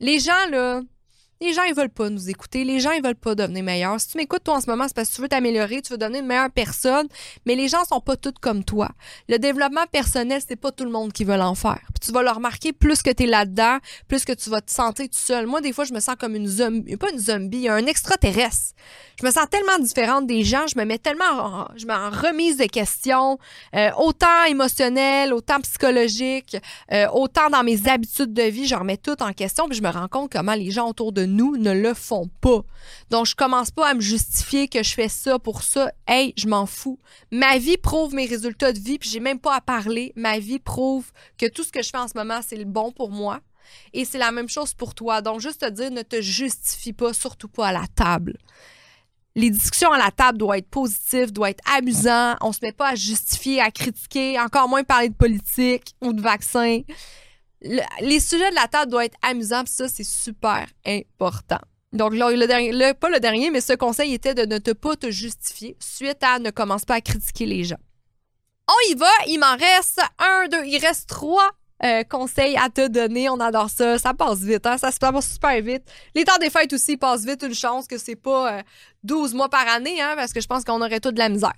Les 0.00 0.18
gens, 0.18 0.46
là, 0.50 0.82
les 1.40 1.52
gens, 1.52 1.62
ils 1.64 1.74
veulent 1.74 1.90
pas 1.90 2.08
nous 2.08 2.30
écouter. 2.30 2.64
Les 2.64 2.80
gens, 2.80 2.92
ils 2.92 3.02
veulent 3.02 3.14
pas 3.14 3.34
devenir 3.34 3.62
meilleurs. 3.62 4.00
Si 4.00 4.08
tu 4.08 4.16
m'écoutes, 4.16 4.44
toi, 4.44 4.54
en 4.54 4.60
ce 4.60 4.70
moment, 4.70 4.84
c'est 4.86 4.96
parce 4.96 5.10
que 5.10 5.16
tu 5.16 5.20
veux 5.20 5.28
t'améliorer, 5.28 5.82
tu 5.82 5.92
veux 5.92 5.98
devenir 5.98 6.22
une 6.22 6.26
meilleure 6.26 6.50
personne, 6.50 7.06
mais 7.44 7.54
les 7.54 7.68
gens 7.68 7.84
sont 7.84 8.00
pas 8.00 8.16
tous 8.16 8.32
comme 8.40 8.64
toi. 8.64 8.88
Le 9.28 9.38
développement 9.38 9.84
personnel, 9.92 10.40
c'est 10.46 10.56
pas 10.56 10.72
tout 10.72 10.84
le 10.84 10.90
monde 10.90 11.12
qui 11.12 11.24
veut 11.24 11.36
l'en 11.36 11.54
faire. 11.54 11.80
Tu 12.00 12.10
vas 12.10 12.22
le 12.22 12.30
remarquer 12.30 12.72
plus 12.72 13.02
que 13.02 13.10
tu 13.10 13.24
es 13.24 13.26
là-dedans, 13.26 13.78
plus 14.08 14.24
que 14.24 14.32
tu 14.32 14.48
vas 14.48 14.60
te 14.60 14.70
sentir 14.70 15.06
tout 15.06 15.18
seul. 15.18 15.46
Moi, 15.46 15.60
des 15.60 15.72
fois, 15.72 15.84
je 15.84 15.92
me 15.92 16.00
sens 16.00 16.16
comme 16.18 16.34
une 16.34 16.46
zombie, 16.48 16.96
pas 16.96 17.10
une 17.10 17.18
zombie, 17.18 17.68
un 17.68 17.84
extraterrestre. 17.86 18.74
Je 19.20 19.26
me 19.26 19.30
sens 19.30 19.46
tellement 19.50 19.78
différente 19.78 20.26
des 20.26 20.42
gens, 20.42 20.66
je 20.66 20.78
me 20.78 20.84
mets 20.84 20.98
tellement 20.98 21.24
en, 21.24 21.68
je 21.76 21.86
en 21.86 22.10
remise 22.10 22.56
de 22.56 22.66
questions, 22.66 23.38
euh, 23.74 23.90
autant 23.96 24.44
émotionnelles, 24.48 25.32
autant 25.32 25.60
psychologiques, 25.60 26.56
euh, 26.92 27.06
autant 27.12 27.48
dans 27.50 27.62
mes 27.62 27.88
habitudes 27.88 28.34
de 28.34 28.42
vie, 28.42 28.66
je 28.66 28.74
remets 28.74 28.98
tout 28.98 29.22
en 29.22 29.32
question, 29.32 29.68
puis 29.68 29.78
je 29.78 29.82
me 29.82 29.88
rends 29.90 30.08
compte 30.08 30.30
comment 30.30 30.54
les 30.54 30.70
gens 30.70 30.88
autour 30.88 31.12
de 31.12 31.25
nous 31.26 31.56
ne 31.56 31.72
le 31.72 31.94
font 31.94 32.28
pas. 32.40 32.62
Donc, 33.10 33.26
je 33.26 33.34
commence 33.34 33.70
pas 33.70 33.88
à 33.88 33.94
me 33.94 34.00
justifier 34.00 34.68
que 34.68 34.82
je 34.82 34.94
fais 34.94 35.08
ça 35.08 35.38
pour 35.38 35.62
ça. 35.62 35.92
Hey, 36.06 36.32
je 36.36 36.48
m'en 36.48 36.66
fous. 36.66 36.98
Ma 37.30 37.58
vie 37.58 37.76
prouve 37.76 38.14
mes 38.14 38.26
résultats 38.26 38.72
de 38.72 38.78
vie, 38.78 38.98
puis 38.98 39.08
j'ai 39.08 39.20
même 39.20 39.38
pas 39.38 39.56
à 39.56 39.60
parler. 39.60 40.12
Ma 40.16 40.38
vie 40.38 40.58
prouve 40.58 41.12
que 41.38 41.46
tout 41.46 41.64
ce 41.64 41.72
que 41.72 41.82
je 41.82 41.90
fais 41.90 41.98
en 41.98 42.08
ce 42.08 42.16
moment, 42.16 42.40
c'est 42.46 42.56
le 42.56 42.64
bon 42.64 42.92
pour 42.92 43.10
moi. 43.10 43.40
Et 43.92 44.04
c'est 44.04 44.18
la 44.18 44.32
même 44.32 44.48
chose 44.48 44.74
pour 44.74 44.94
toi. 44.94 45.22
Donc, 45.22 45.40
juste 45.40 45.60
te 45.60 45.70
dire, 45.70 45.90
ne 45.90 46.02
te 46.02 46.20
justifie 46.20 46.92
pas, 46.92 47.12
surtout 47.12 47.48
pas 47.48 47.68
à 47.68 47.72
la 47.72 47.86
table. 47.94 48.38
Les 49.34 49.50
discussions 49.50 49.92
à 49.92 49.98
la 49.98 50.10
table 50.10 50.38
doivent 50.38 50.58
être 50.58 50.70
positives, 50.70 51.30
doivent 51.30 51.50
être 51.50 51.64
amusantes. 51.76 52.38
On 52.40 52.52
se 52.52 52.60
met 52.62 52.72
pas 52.72 52.90
à 52.90 52.94
justifier, 52.94 53.60
à 53.60 53.70
critiquer, 53.70 54.40
encore 54.40 54.68
moins 54.68 54.82
parler 54.82 55.10
de 55.10 55.14
politique 55.14 55.94
ou 56.00 56.14
de 56.14 56.22
vaccins 56.22 56.80
les 58.00 58.20
sujets 58.20 58.50
de 58.50 58.54
la 58.54 58.68
table 58.68 58.90
doivent 58.90 59.04
être 59.04 59.18
amusants, 59.22 59.64
ça, 59.66 59.88
c'est 59.88 60.04
super 60.04 60.66
important. 60.86 61.60
Donc, 61.92 62.12
le, 62.12 62.46
dernier, 62.46 62.94
pas 62.94 63.08
le 63.08 63.20
dernier, 63.20 63.50
mais 63.50 63.60
ce 63.60 63.72
conseil 63.72 64.14
était 64.14 64.34
de 64.34 64.42
ne 64.42 64.72
pas 64.72 64.96
te 64.96 65.10
justifier 65.10 65.76
suite 65.80 66.22
à 66.22 66.38
ne 66.38 66.50
commence 66.50 66.84
pas 66.84 66.94
à 66.94 67.00
critiquer 67.00 67.46
les 67.46 67.64
gens. 67.64 67.78
On 68.68 68.90
y 68.90 68.94
va, 68.94 69.10
il 69.28 69.38
m'en 69.38 69.56
reste 69.56 70.00
un, 70.18 70.48
deux, 70.48 70.64
il 70.66 70.78
reste 70.78 71.08
trois 71.08 71.50
euh, 71.84 72.04
conseils 72.04 72.56
à 72.56 72.70
te 72.70 72.88
donner. 72.88 73.28
On 73.28 73.38
adore 73.38 73.70
ça. 73.70 73.98
Ça 73.98 74.14
passe 74.14 74.40
vite, 74.40 74.66
hein? 74.66 74.78
Ça 74.78 74.90
se 74.90 74.98
passe 74.98 75.32
super 75.32 75.60
vite. 75.60 75.82
Les 76.14 76.24
temps 76.24 76.38
des 76.38 76.50
fêtes 76.50 76.72
aussi 76.72 76.96
passent 76.96 77.24
vite. 77.24 77.42
Une 77.42 77.54
chance 77.54 77.86
que 77.86 77.98
c'est 77.98 78.16
pas 78.16 78.62
12 79.04 79.32
euh, 79.32 79.36
mois 79.36 79.48
par 79.48 79.68
année, 79.68 80.00
hein? 80.00 80.14
Parce 80.16 80.32
que 80.32 80.40
je 80.40 80.46
pense 80.46 80.64
qu'on 80.64 80.80
aurait 80.80 81.00
tout 81.00 81.12
de 81.12 81.18
la 81.18 81.28
misère. 81.28 81.54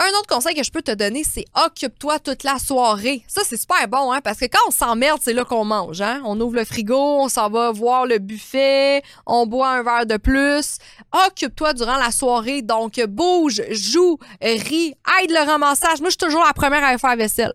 Un 0.00 0.10
autre 0.10 0.28
conseil 0.28 0.54
que 0.54 0.62
je 0.62 0.70
peux 0.70 0.80
te 0.80 0.92
donner, 0.92 1.24
c'est 1.24 1.44
occupe-toi 1.66 2.20
toute 2.20 2.44
la 2.44 2.60
soirée. 2.60 3.24
Ça, 3.26 3.40
c'est 3.44 3.60
super 3.60 3.88
bon, 3.88 4.12
hein, 4.12 4.20
parce 4.22 4.38
que 4.38 4.44
quand 4.44 4.60
on 4.68 4.70
s'emmerde, 4.70 5.18
c'est 5.20 5.32
là 5.32 5.44
qu'on 5.44 5.64
mange. 5.64 6.00
Hein? 6.00 6.22
On 6.24 6.40
ouvre 6.40 6.54
le 6.54 6.64
frigo, 6.64 6.96
on 6.96 7.28
s'en 7.28 7.50
va 7.50 7.72
voir 7.72 8.06
le 8.06 8.18
buffet, 8.18 9.02
on 9.26 9.44
boit 9.46 9.70
un 9.70 9.82
verre 9.82 10.06
de 10.06 10.16
plus. 10.16 10.78
Occupe-toi 11.26 11.72
durant 11.72 11.96
la 11.96 12.12
soirée. 12.12 12.62
Donc, 12.62 13.00
bouge, 13.08 13.60
joue, 13.72 14.18
ris, 14.40 14.94
aide 15.20 15.30
le 15.30 15.44
ramassage. 15.44 16.00
Moi, 16.00 16.10
je 16.10 16.16
suis 16.16 16.18
toujours 16.18 16.44
la 16.44 16.52
première 16.52 16.84
à 16.84 16.96
faire 16.96 17.10
la 17.10 17.16
vaisselle. 17.16 17.52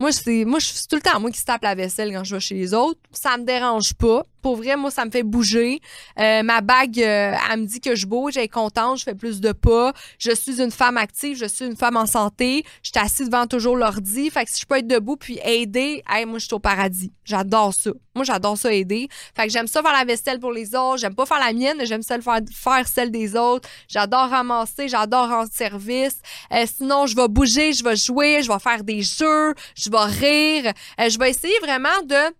Moi, 0.00 0.10
c'est, 0.10 0.44
moi, 0.44 0.58
tout 0.90 0.96
le 0.96 1.02
temps 1.02 1.20
moi 1.20 1.30
qui 1.30 1.38
se 1.38 1.44
tape 1.44 1.62
la 1.62 1.76
vaisselle 1.76 2.12
quand 2.12 2.24
je 2.24 2.34
vais 2.34 2.40
chez 2.40 2.56
les 2.56 2.74
autres. 2.74 2.98
Ça 3.12 3.36
me 3.38 3.44
dérange 3.44 3.94
pas. 3.94 4.24
Pour 4.46 4.54
vrai, 4.54 4.76
moi, 4.76 4.92
ça 4.92 5.04
me 5.04 5.10
fait 5.10 5.24
bouger. 5.24 5.80
Euh, 6.20 6.44
ma 6.44 6.60
bague, 6.60 7.00
euh, 7.00 7.34
elle 7.50 7.62
me 7.62 7.66
dit 7.66 7.80
que 7.80 7.96
je 7.96 8.06
bouge, 8.06 8.36
elle 8.36 8.44
est 8.44 8.48
contente, 8.48 9.00
je 9.00 9.02
fais 9.02 9.16
plus 9.16 9.40
de 9.40 9.50
pas. 9.50 9.92
Je 10.20 10.30
suis 10.30 10.62
une 10.62 10.70
femme 10.70 10.96
active, 10.98 11.36
je 11.36 11.46
suis 11.46 11.64
une 11.64 11.74
femme 11.74 11.96
en 11.96 12.06
santé. 12.06 12.64
Je 12.84 12.90
suis 12.90 13.04
assise 13.04 13.28
devant 13.28 13.48
toujours 13.48 13.76
l'ordi. 13.76 14.30
Fait 14.30 14.44
que 14.44 14.52
si 14.52 14.60
je 14.60 14.66
peux 14.66 14.76
être 14.76 14.86
debout 14.86 15.16
puis 15.16 15.40
aider, 15.44 16.04
hey, 16.08 16.26
moi, 16.26 16.38
je 16.38 16.44
suis 16.44 16.54
au 16.54 16.60
paradis. 16.60 17.12
J'adore 17.24 17.74
ça. 17.74 17.90
Moi, 18.14 18.24
j'adore 18.24 18.56
ça 18.56 18.72
aider. 18.72 19.08
Fait 19.34 19.48
que 19.48 19.52
j'aime 19.52 19.66
ça 19.66 19.82
faire 19.82 19.92
la 19.92 20.04
vaisselle 20.04 20.38
pour 20.38 20.52
les 20.52 20.76
autres. 20.76 20.98
J'aime 20.98 21.16
pas 21.16 21.26
faire 21.26 21.40
la 21.40 21.52
mienne, 21.52 21.84
j'aime 21.84 22.02
ça 22.02 22.16
faire, 22.20 22.38
faire 22.54 22.86
celle 22.86 23.10
des 23.10 23.34
autres. 23.34 23.68
J'adore 23.88 24.28
ramasser, 24.28 24.86
j'adore 24.86 25.28
rendre 25.28 25.50
service. 25.52 26.20
Euh, 26.52 26.66
sinon, 26.72 27.08
je 27.08 27.16
vais 27.16 27.26
bouger, 27.26 27.72
je 27.72 27.82
vais 27.82 27.96
jouer, 27.96 28.44
je 28.44 28.52
vais 28.52 28.60
faire 28.60 28.84
des 28.84 29.02
jeux, 29.02 29.54
je 29.76 29.90
vais 29.90 30.04
rire. 30.04 30.72
je 31.00 31.18
vais 31.18 31.30
essayer 31.30 31.58
vraiment 31.58 32.00
de 32.04 32.32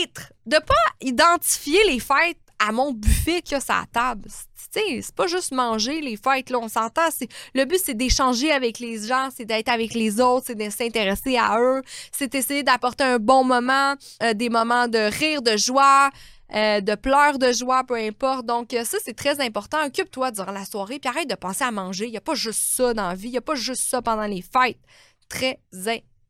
être, 0.00 0.32
de 0.46 0.58
pas 0.58 0.74
identifier 1.00 1.80
les 1.88 2.00
fêtes 2.00 2.38
à 2.58 2.72
mon 2.72 2.92
buffet 2.92 3.40
qu'il 3.42 3.56
y 3.56 3.60
a 3.60 3.64
la 3.68 3.86
table. 3.92 4.28
C'est 4.70 5.14
pas 5.14 5.26
juste 5.26 5.52
manger 5.52 6.00
les 6.00 6.16
fêtes, 6.16 6.50
là, 6.50 6.58
on 6.58 6.68
s'entend. 6.68 7.08
Le 7.54 7.64
but, 7.64 7.80
c'est 7.82 7.94
d'échanger 7.94 8.52
avec 8.52 8.78
les 8.80 9.06
gens, 9.06 9.28
c'est 9.34 9.44
d'être 9.44 9.68
avec 9.68 9.94
les 9.94 10.20
autres, 10.20 10.46
c'est 10.48 10.54
de 10.54 10.68
s'intéresser 10.68 11.38
à 11.38 11.58
eux, 11.58 11.82
c'est 12.12 12.30
d'essayer 12.30 12.62
d'apporter 12.62 13.04
un 13.04 13.18
bon 13.18 13.44
moment, 13.44 13.94
euh, 14.22 14.34
des 14.34 14.50
moments 14.50 14.86
de 14.88 14.98
rire, 14.98 15.40
de 15.40 15.56
joie, 15.56 16.10
euh, 16.54 16.80
de 16.80 16.94
pleurs 16.94 17.38
de 17.38 17.52
joie, 17.52 17.84
peu 17.84 17.94
importe. 17.94 18.46
Donc, 18.46 18.74
euh, 18.74 18.84
ça, 18.84 18.98
c'est 19.02 19.16
très 19.16 19.40
important. 19.40 19.84
Occupe-toi 19.86 20.30
durant 20.32 20.52
la 20.52 20.64
soirée, 20.64 20.98
puis 20.98 21.08
arrête 21.08 21.30
de 21.30 21.34
penser 21.34 21.64
à 21.64 21.70
manger. 21.70 22.06
Il 22.06 22.10
n'y 22.10 22.16
a 22.16 22.22
pas 22.22 22.34
juste 22.34 22.62
ça 22.62 22.94
dans 22.94 23.08
la 23.08 23.14
vie, 23.14 23.28
il 23.28 23.32
n'y 23.32 23.38
a 23.38 23.42
pas 23.42 23.54
juste 23.54 23.88
ça 23.88 24.02
pendant 24.02 24.26
les 24.26 24.42
fêtes. 24.42 24.80
Très 25.28 25.60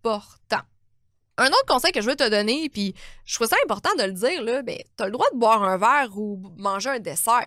important. 0.05 0.65
Un 1.39 1.47
autre 1.47 1.67
conseil 1.67 1.93
que 1.93 2.01
je 2.01 2.07
veux 2.07 2.17
te 2.17 2.29
donner, 2.29 2.69
puis 2.69 2.95
je 3.25 3.35
trouve 3.37 3.47
ça 3.47 3.57
important 3.65 3.91
de 3.97 4.03
le 4.03 4.13
dire, 4.13 4.43
là, 4.43 4.63
ben, 4.63 4.77
tu 4.77 5.03
as 5.03 5.07
le 5.07 5.13
droit 5.13 5.29
de 5.33 5.39
boire 5.39 5.63
un 5.63 5.79
verre 5.79 6.11
ou 6.17 6.43
manger 6.57 6.91
un 6.91 6.99
dessert. 6.99 7.47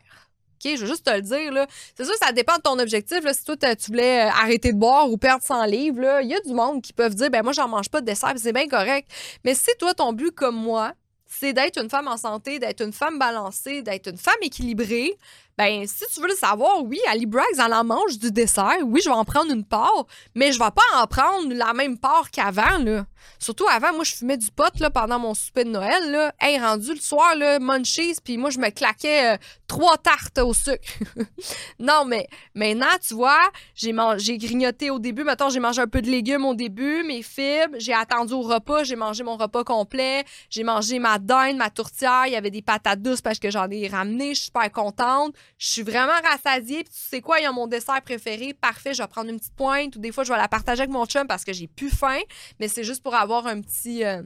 OK, 0.63 0.71
je 0.75 0.81
veux 0.81 0.87
juste 0.87 1.05
te 1.05 1.11
le 1.11 1.21
dire, 1.21 1.51
là. 1.51 1.67
C'est 1.97 2.05
sûr, 2.05 2.13
ça 2.21 2.31
dépend 2.31 2.55
de 2.55 2.61
ton 2.61 2.79
objectif. 2.79 3.21
Là. 3.23 3.33
Si 3.33 3.43
toi, 3.43 3.57
tu 3.57 3.87
voulais 3.87 4.27
euh, 4.27 4.29
arrêter 4.29 4.71
de 4.71 4.77
boire 4.77 5.09
ou 5.09 5.17
perdre 5.17 5.43
100 5.43 5.65
livres, 5.65 6.21
il 6.21 6.29
y 6.29 6.35
a 6.35 6.39
du 6.39 6.53
monde 6.53 6.81
qui 6.81 6.93
peuvent 6.93 7.15
dire, 7.15 7.29
ben 7.29 7.43
moi, 7.43 7.51
j'en 7.51 7.67
mange 7.67 7.89
pas 7.89 7.99
de 7.99 8.05
dessert, 8.05 8.33
c'est 8.37 8.53
bien 8.53 8.67
correct. 8.67 9.09
Mais 9.43 9.55
si 9.55 9.71
toi, 9.77 9.93
ton 9.93 10.13
but, 10.13 10.31
comme 10.31 10.55
moi, 10.55 10.93
c'est 11.25 11.53
d'être 11.53 11.81
une 11.81 11.89
femme 11.89 12.07
en 12.07 12.17
santé, 12.17 12.59
d'être 12.59 12.81
une 12.81 12.93
femme 12.93 13.17
balancée, 13.17 13.81
d'être 13.81 14.07
une 14.07 14.17
femme 14.17 14.35
équilibrée, 14.41 15.17
ben 15.57 15.85
si 15.87 16.05
tu 16.13 16.21
veux 16.21 16.27
le 16.27 16.35
savoir, 16.35 16.83
oui, 16.83 16.99
Ali 17.09 17.25
Braggs, 17.25 17.45
elle 17.57 17.73
en 17.73 17.83
mange 17.83 18.17
du 18.17 18.31
dessert. 18.31 18.77
Oui, 18.83 19.01
je 19.03 19.09
vais 19.09 19.15
en 19.15 19.25
prendre 19.25 19.51
une 19.51 19.65
part, 19.65 20.05
mais 20.35 20.51
je 20.51 20.59
vais 20.59 20.71
pas 20.71 21.01
en 21.01 21.07
prendre 21.07 21.53
la 21.53 21.73
même 21.73 21.97
part 21.97 22.31
qu'avant, 22.31 22.77
là. 22.79 23.05
Surtout 23.39 23.67
avant, 23.67 23.93
moi, 23.93 24.03
je 24.03 24.15
fumais 24.15 24.37
du 24.37 24.51
pot 24.51 24.71
là, 24.79 24.89
pendant 24.89 25.19
mon 25.19 25.33
souper 25.33 25.63
de 25.63 25.69
Noël. 25.69 26.11
Là. 26.11 26.33
Hey, 26.39 26.59
rendu 26.59 26.93
le 26.93 26.99
soir, 26.99 27.35
là, 27.35 27.59
munchies, 27.59 28.15
puis 28.23 28.37
moi, 28.37 28.49
je 28.49 28.59
me 28.59 28.69
claquais 28.69 29.33
euh, 29.33 29.37
trois 29.67 29.97
tartes 29.97 30.37
au 30.39 30.53
sucre. 30.53 30.81
non, 31.79 32.05
mais 32.05 32.27
maintenant, 32.55 32.97
tu 33.05 33.13
vois, 33.13 33.41
j'ai, 33.75 33.93
j'ai 34.17 34.37
grignoté 34.37 34.89
au 34.89 34.99
début. 34.99 35.23
Maintenant, 35.23 35.49
j'ai 35.49 35.59
mangé 35.59 35.81
un 35.81 35.87
peu 35.87 36.01
de 36.01 36.09
légumes 36.09 36.45
au 36.45 36.55
début, 36.55 37.03
mes 37.03 37.21
fibres. 37.21 37.75
J'ai 37.77 37.93
attendu 37.93 38.33
au 38.33 38.41
repas, 38.41 38.83
j'ai 38.83 38.95
mangé 38.95 39.23
mon 39.23 39.37
repas 39.37 39.63
complet. 39.63 40.23
J'ai 40.49 40.63
mangé 40.63 40.99
ma 40.99 41.19
dinde, 41.19 41.57
ma 41.57 41.69
tourtière. 41.69 42.23
Il 42.27 42.33
y 42.33 42.35
avait 42.35 42.51
des 42.51 42.61
patates 42.61 43.01
douces 43.01 43.21
parce 43.21 43.39
que 43.39 43.49
j'en 43.49 43.69
ai 43.69 43.87
ramené. 43.87 44.29
Je 44.29 44.39
suis 44.39 44.45
super 44.45 44.71
contente. 44.71 45.33
Je 45.57 45.67
suis 45.67 45.83
vraiment 45.83 46.19
rassasiée. 46.23 46.83
Tu 46.83 46.91
sais 46.93 47.21
quoi, 47.21 47.39
il 47.39 47.43
y 47.43 47.45
a 47.45 47.51
mon 47.51 47.67
dessert 47.67 48.01
préféré. 48.01 48.53
Parfait, 48.53 48.93
je 48.93 49.01
vais 49.01 49.07
prendre 49.07 49.29
une 49.29 49.39
petite 49.39 49.55
pointe. 49.55 49.95
Ou 49.95 49.99
des 49.99 50.11
fois, 50.11 50.23
je 50.23 50.31
vais 50.31 50.37
la 50.37 50.47
partager 50.47 50.81
avec 50.81 50.91
mon 50.91 51.05
chum 51.05 51.27
parce 51.27 51.43
que 51.43 51.53
j'ai 51.53 51.67
plus 51.67 51.89
faim. 51.89 52.19
Mais 52.59 52.67
c'est 52.67 52.83
juste 52.83 53.03
pour 53.03 53.15
avoir 53.15 53.47
un 53.47 53.61
petit, 53.61 54.03
euh, 54.03 54.23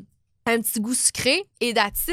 un 0.48 0.62
petit 0.62 0.80
goût 0.80 0.94
sucré 0.94 1.44
et 1.60 1.74
that's 1.74 2.08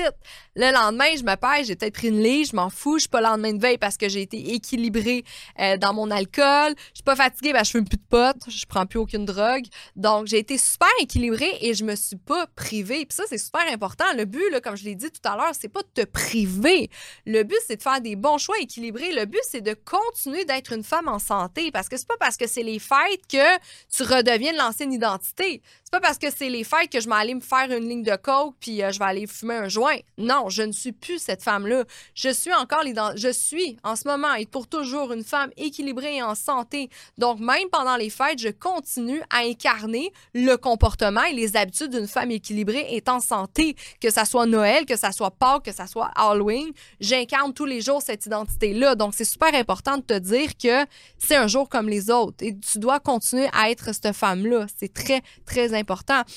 Le 0.56 0.72
lendemain, 0.72 1.14
je 1.16 1.22
me 1.22 1.34
pêche, 1.34 1.66
j'ai 1.66 1.76
peut-être 1.76 1.92
pris 1.92 2.08
une 2.08 2.22
lige, 2.22 2.50
je 2.50 2.56
m'en 2.56 2.70
fous, 2.70 2.96
je 2.96 3.02
suis 3.02 3.08
pas 3.08 3.20
le 3.20 3.26
lendemain 3.26 3.52
de 3.52 3.60
veille 3.60 3.76
parce 3.76 3.98
que 3.98 4.08
j'ai 4.08 4.22
été 4.22 4.54
équilibrée 4.54 5.24
euh, 5.60 5.76
dans 5.76 5.92
mon 5.92 6.10
alcool. 6.10 6.74
Je 6.78 6.96
suis 6.96 7.04
pas 7.04 7.16
fatiguée, 7.16 7.52
ben, 7.52 7.62
je 7.62 7.70
fume 7.72 7.84
plus 7.86 7.98
de 7.98 8.02
potes, 8.08 8.48
je 8.48 8.64
prends 8.64 8.86
plus 8.86 8.98
aucune 8.98 9.26
drogue. 9.26 9.64
Donc, 9.96 10.28
j'ai 10.28 10.38
été 10.38 10.56
super 10.56 10.88
équilibrée 11.00 11.58
et 11.60 11.74
je 11.74 11.84
me 11.84 11.94
suis 11.94 12.16
pas 12.16 12.46
privée. 12.56 13.04
Puis 13.04 13.14
ça, 13.16 13.24
c'est 13.28 13.38
super 13.38 13.70
important. 13.70 14.04
Le 14.16 14.24
but, 14.24 14.50
là, 14.50 14.62
comme 14.62 14.76
je 14.76 14.84
l'ai 14.84 14.94
dit 14.94 15.10
tout 15.10 15.28
à 15.28 15.36
l'heure, 15.36 15.52
c'est 15.58 15.68
pas 15.68 15.82
de 15.82 16.02
te 16.02 16.06
priver. 16.06 16.88
Le 17.26 17.42
but, 17.42 17.58
c'est 17.66 17.76
de 17.76 17.82
faire 17.82 18.00
des 18.00 18.16
bons 18.16 18.38
choix 18.38 18.58
équilibrés. 18.60 19.12
Le 19.12 19.26
but, 19.26 19.42
c'est 19.46 19.60
de 19.60 19.74
continuer 19.74 20.46
d'être 20.46 20.72
une 20.72 20.84
femme 20.84 21.08
en 21.08 21.18
santé 21.18 21.70
parce 21.70 21.88
que 21.90 21.98
c'est 21.98 22.08
pas 22.08 22.16
parce 22.18 22.38
que 22.38 22.46
c'est 22.46 22.62
les 22.62 22.78
fêtes 22.78 23.26
que 23.30 23.58
tu 23.94 24.04
redeviens 24.04 24.52
de 24.52 24.58
l'ancienne 24.58 24.92
identité. 24.92 25.60
Pas 25.92 26.00
parce 26.00 26.16
que 26.16 26.28
c'est 26.34 26.48
les 26.48 26.64
fêtes 26.64 26.90
que 26.90 27.00
je 27.02 27.08
m'allais 27.08 27.34
me 27.34 27.42
faire 27.42 27.70
une 27.70 27.86
ligne 27.86 28.02
de 28.02 28.16
coke 28.16 28.54
puis 28.60 28.82
euh, 28.82 28.90
je 28.92 28.98
vais 28.98 29.04
aller 29.04 29.26
fumer 29.26 29.56
un 29.56 29.68
joint. 29.68 29.98
Non, 30.16 30.48
je 30.48 30.62
ne 30.62 30.72
suis 30.72 30.92
plus 30.92 31.18
cette 31.18 31.42
femme-là. 31.42 31.84
Je 32.14 32.30
suis 32.30 32.54
encore 32.54 32.82
les 32.82 32.94
je 33.16 33.30
suis 33.30 33.76
en 33.84 33.94
ce 33.94 34.08
moment 34.08 34.32
et 34.32 34.46
pour 34.46 34.68
toujours 34.68 35.12
une 35.12 35.22
femme 35.22 35.50
équilibrée 35.58 36.16
et 36.16 36.22
en 36.22 36.34
santé. 36.34 36.88
Donc 37.18 37.40
même 37.40 37.68
pendant 37.70 37.96
les 37.96 38.08
fêtes, 38.08 38.38
je 38.38 38.48
continue 38.48 39.20
à 39.28 39.40
incarner 39.40 40.14
le 40.32 40.56
comportement 40.56 41.24
et 41.24 41.34
les 41.34 41.58
habitudes 41.58 41.90
d'une 41.90 42.08
femme 42.08 42.30
équilibrée 42.30 42.86
et 42.88 43.02
en 43.10 43.20
santé, 43.20 43.76
que 44.00 44.10
ça 44.10 44.24
soit 44.24 44.46
Noël, 44.46 44.86
que 44.86 44.96
ça 44.96 45.12
soit 45.12 45.30
Pâques, 45.30 45.66
que 45.66 45.72
ça 45.72 45.86
soit 45.86 46.10
Halloween, 46.16 46.72
j'incarne 47.00 47.52
tous 47.52 47.66
les 47.66 47.82
jours 47.82 48.00
cette 48.00 48.24
identité-là. 48.24 48.94
Donc 48.94 49.12
c'est 49.14 49.26
super 49.26 49.54
important 49.54 49.98
de 49.98 50.02
te 50.04 50.18
dire 50.18 50.56
que 50.56 50.86
c'est 51.18 51.36
un 51.36 51.48
jour 51.48 51.68
comme 51.68 51.90
les 51.90 52.10
autres 52.10 52.36
et 52.40 52.56
tu 52.56 52.78
dois 52.78 52.98
continuer 52.98 53.50
à 53.52 53.70
être 53.70 53.94
cette 53.94 54.16
femme-là. 54.16 54.64
C'est 54.78 54.94
très 54.94 55.20
très 55.44 55.74
important 55.74 55.81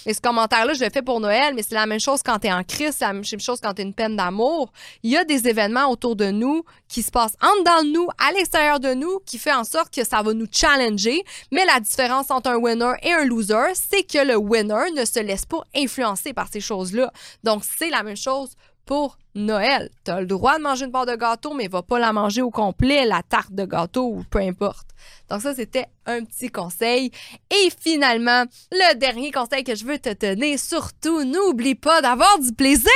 Et 0.05 0.13
ce 0.13 0.21
commentaire-là, 0.21 0.73
je 0.73 0.83
le 0.83 0.89
fais 0.89 1.01
pour 1.01 1.19
Noël, 1.19 1.53
mais 1.55 1.63
c'est 1.63 1.75
la 1.75 1.85
même 1.85 1.99
chose 1.99 2.21
quand 2.23 2.39
tu 2.39 2.47
es 2.47 2.53
en 2.53 2.63
crise, 2.63 2.95
c'est 2.97 3.05
la 3.05 3.13
même 3.13 3.23
chose 3.23 3.59
quand 3.61 3.73
tu 3.73 3.81
une 3.81 3.93
peine 3.93 4.15
d'amour. 4.15 4.71
Il 5.03 5.11
y 5.11 5.17
a 5.17 5.23
des 5.23 5.47
événements 5.47 5.89
autour 5.89 6.15
de 6.15 6.31
nous 6.31 6.63
qui 6.87 7.03
se 7.03 7.11
passent 7.11 7.37
en 7.41 7.59
dedans 7.59 7.83
de 7.83 7.91
nous, 7.93 8.07
à 8.17 8.31
l'extérieur 8.31 8.79
de 8.79 8.93
nous, 8.93 9.19
qui 9.25 9.37
fait 9.37 9.53
en 9.53 9.63
sorte 9.63 9.93
que 9.93 10.03
ça 10.03 10.21
va 10.21 10.33
nous 10.33 10.47
challenger. 10.51 11.23
Mais 11.51 11.65
la 11.65 11.79
différence 11.79 12.31
entre 12.31 12.49
un 12.49 12.57
winner 12.57 12.93
et 13.03 13.13
un 13.13 13.25
loser, 13.25 13.73
c'est 13.73 14.03
que 14.03 14.25
le 14.25 14.35
winner 14.35 14.91
ne 14.95 15.05
se 15.05 15.19
laisse 15.19 15.45
pas 15.45 15.63
influencer 15.75 16.33
par 16.33 16.47
ces 16.51 16.61
choses-là. 16.61 17.11
Donc, 17.43 17.63
c'est 17.77 17.89
la 17.89 18.03
même 18.03 18.17
chose 18.17 18.51
pour 18.85 19.17
Noël. 19.35 19.89
Tu 20.03 20.11
as 20.11 20.21
le 20.21 20.27
droit 20.27 20.57
de 20.57 20.63
manger 20.63 20.85
une 20.85 20.91
part 20.91 21.05
de 21.05 21.15
gâteau, 21.15 21.53
mais 21.53 21.67
va 21.67 21.81
pas 21.81 21.99
la 21.99 22.13
manger 22.13 22.41
au 22.41 22.49
complet, 22.49 23.05
la 23.05 23.21
tarte 23.21 23.51
de 23.51 23.65
gâteau 23.65 24.23
peu 24.29 24.39
importe. 24.39 24.87
Donc 25.29 25.41
ça, 25.41 25.53
c'était 25.55 25.85
un 26.05 26.23
petit 26.23 26.49
conseil. 26.49 27.11
Et 27.51 27.69
finalement, 27.79 28.45
le 28.71 28.95
dernier 28.95 29.31
conseil 29.31 29.63
que 29.63 29.75
je 29.75 29.85
veux 29.85 29.97
te 29.97 30.13
donner, 30.13 30.57
surtout, 30.57 31.23
n'oublie 31.23 31.75
pas 31.75 32.01
d'avoir 32.01 32.39
du 32.39 32.53
plaisir. 32.53 32.89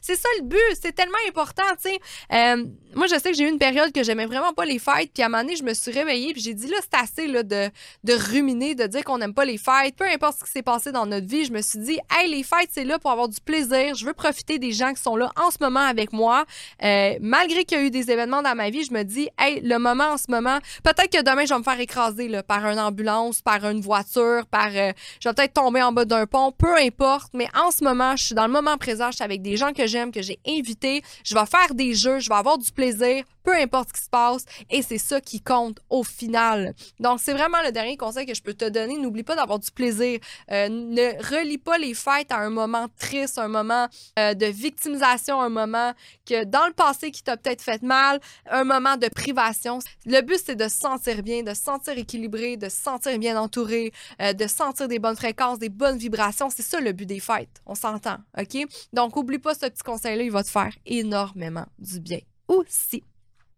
C'est 0.00 0.16
ça 0.16 0.28
le 0.38 0.44
but. 0.44 0.58
C'est 0.80 0.94
tellement 0.94 1.14
important, 1.28 1.62
tu. 1.82 1.90
Euh, 2.34 2.64
moi, 2.94 3.06
je 3.06 3.18
sais 3.18 3.30
que 3.30 3.36
j'ai 3.36 3.44
eu 3.44 3.50
une 3.50 3.58
période 3.58 3.92
que 3.92 4.02
j'aimais 4.02 4.24
vraiment 4.24 4.54
pas 4.54 4.64
les 4.64 4.78
fêtes. 4.78 5.10
Puis 5.12 5.22
à 5.22 5.26
un 5.26 5.28
moment 5.28 5.42
donné, 5.42 5.56
je 5.56 5.64
me 5.64 5.74
suis 5.74 5.90
réveillée. 5.90 6.32
Puis 6.32 6.42
j'ai 6.42 6.54
dit, 6.54 6.66
là, 6.66 6.78
c'est 6.80 6.98
assez 6.98 7.26
de, 7.26 7.70
de 8.04 8.32
ruminer, 8.32 8.74
de 8.74 8.86
dire 8.86 9.04
qu'on 9.04 9.18
n'aime 9.18 9.34
pas 9.34 9.44
les 9.44 9.58
fêtes. 9.58 9.96
Peu 9.96 10.06
importe 10.06 10.38
ce 10.40 10.44
qui 10.44 10.50
s'est 10.50 10.62
passé 10.62 10.92
dans 10.92 11.04
notre 11.04 11.26
vie, 11.26 11.44
je 11.44 11.52
me 11.52 11.60
suis 11.60 11.78
dit, 11.78 11.98
hey, 12.10 12.30
les 12.30 12.42
fêtes, 12.42 12.70
c'est 12.72 12.84
là 12.84 12.98
pour 12.98 13.10
avoir 13.10 13.28
du 13.28 13.40
plaisir. 13.40 13.94
Je 13.94 14.06
veux 14.06 14.14
profiter 14.14 14.58
des 14.58 14.72
gens 14.72 14.94
qui 14.94 15.02
sont 15.02 15.16
là 15.16 15.30
en 15.36 15.50
ce 15.50 15.58
moment 15.60 15.75
avec 15.80 16.12
moi. 16.12 16.44
Euh, 16.82 17.14
malgré 17.20 17.64
qu'il 17.64 17.78
y 17.78 17.80
a 17.80 17.84
eu 17.84 17.90
des 17.90 18.10
événements 18.10 18.42
dans 18.42 18.54
ma 18.54 18.70
vie, 18.70 18.84
je 18.84 18.92
me 18.92 19.02
dis, 19.02 19.28
hey, 19.38 19.60
le 19.60 19.78
moment 19.78 20.12
en 20.12 20.16
ce 20.16 20.30
moment, 20.30 20.58
peut-être 20.82 21.10
que 21.10 21.22
demain, 21.22 21.44
je 21.44 21.52
vais 21.52 21.58
me 21.58 21.64
faire 21.64 21.80
écraser 21.80 22.30
par 22.46 22.64
une 22.66 22.78
ambulance, 22.78 23.42
par 23.42 23.64
une 23.64 23.80
voiture, 23.80 24.46
par. 24.46 24.68
Euh, 24.74 24.92
je 25.20 25.28
vais 25.28 25.34
peut-être 25.34 25.54
tomber 25.54 25.82
en 25.82 25.92
bas 25.92 26.04
d'un 26.04 26.26
pont, 26.26 26.52
peu 26.52 26.76
importe. 26.76 27.32
Mais 27.34 27.48
en 27.54 27.70
ce 27.70 27.84
moment, 27.84 28.16
je 28.16 28.24
suis 28.26 28.34
dans 28.34 28.46
le 28.46 28.52
moment 28.52 28.76
présent, 28.76 29.10
je 29.10 29.16
suis 29.16 29.24
avec 29.24 29.42
des 29.42 29.56
gens 29.56 29.72
que 29.72 29.86
j'aime, 29.86 30.12
que 30.12 30.22
j'ai 30.22 30.38
invités. 30.46 31.02
Je 31.24 31.34
vais 31.34 31.46
faire 31.46 31.74
des 31.74 31.94
jeux, 31.94 32.18
je 32.18 32.28
vais 32.28 32.36
avoir 32.36 32.58
du 32.58 32.70
plaisir, 32.72 33.24
peu 33.46 33.54
importe 33.54 33.90
ce 33.90 33.92
qui 33.94 34.02
se 34.02 34.10
passe. 34.10 34.44
Et 34.70 34.82
c'est 34.82 34.98
ça 34.98 35.20
qui 35.20 35.40
compte 35.40 35.78
au 35.88 36.02
final. 36.02 36.74
Donc, 36.98 37.20
c'est 37.20 37.32
vraiment 37.32 37.62
le 37.64 37.70
dernier 37.70 37.96
conseil 37.96 38.26
que 38.26 38.34
je 38.34 38.42
peux 38.42 38.54
te 38.54 38.68
donner. 38.68 38.98
N'oublie 38.98 39.22
pas 39.22 39.36
d'avoir 39.36 39.60
du 39.60 39.70
plaisir. 39.70 40.18
Euh, 40.50 40.68
ne 40.68 41.16
relie 41.30 41.58
pas 41.58 41.78
les 41.78 41.94
fêtes 41.94 42.32
à 42.32 42.38
un 42.38 42.50
moment 42.50 42.88
triste, 42.98 43.38
un 43.38 43.48
moment 43.48 43.86
euh, 44.18 44.34
de 44.34 44.46
victimisation, 44.46 45.40
un 45.40 45.48
moment 45.48 45.92
que 46.28 46.42
dans 46.44 46.66
le 46.66 46.72
passé 46.72 47.12
qui 47.12 47.22
t'a 47.22 47.36
peut-être 47.36 47.62
fait 47.62 47.82
mal, 47.82 48.20
un 48.50 48.64
moment 48.64 48.96
de 48.96 49.06
privation. 49.08 49.78
Le 50.06 50.20
but, 50.22 50.40
c'est 50.44 50.56
de 50.56 50.68
se 50.68 50.80
sentir 50.80 51.22
bien, 51.22 51.44
de 51.44 51.54
se 51.54 51.62
sentir 51.62 51.96
équilibré, 51.96 52.56
de 52.56 52.68
se 52.68 52.82
sentir 52.82 53.16
bien 53.18 53.40
entouré, 53.40 53.92
euh, 54.20 54.32
de 54.32 54.46
sentir 54.48 54.88
des 54.88 54.98
bonnes 54.98 55.16
fréquences, 55.16 55.60
des 55.60 55.68
bonnes 55.68 55.98
vibrations. 55.98 56.50
C'est 56.50 56.64
ça 56.64 56.80
le 56.80 56.90
but 56.90 57.06
des 57.06 57.20
fêtes. 57.20 57.62
On 57.64 57.76
s'entend, 57.76 58.16
OK? 58.36 58.66
Donc, 58.92 59.16
oublie 59.16 59.38
pas 59.38 59.54
ce 59.54 59.66
petit 59.66 59.84
conseil-là, 59.84 60.24
il 60.24 60.32
va 60.32 60.42
te 60.42 60.50
faire 60.50 60.72
énormément 60.84 61.66
du 61.78 62.00
bien 62.00 62.20
aussi. 62.48 63.04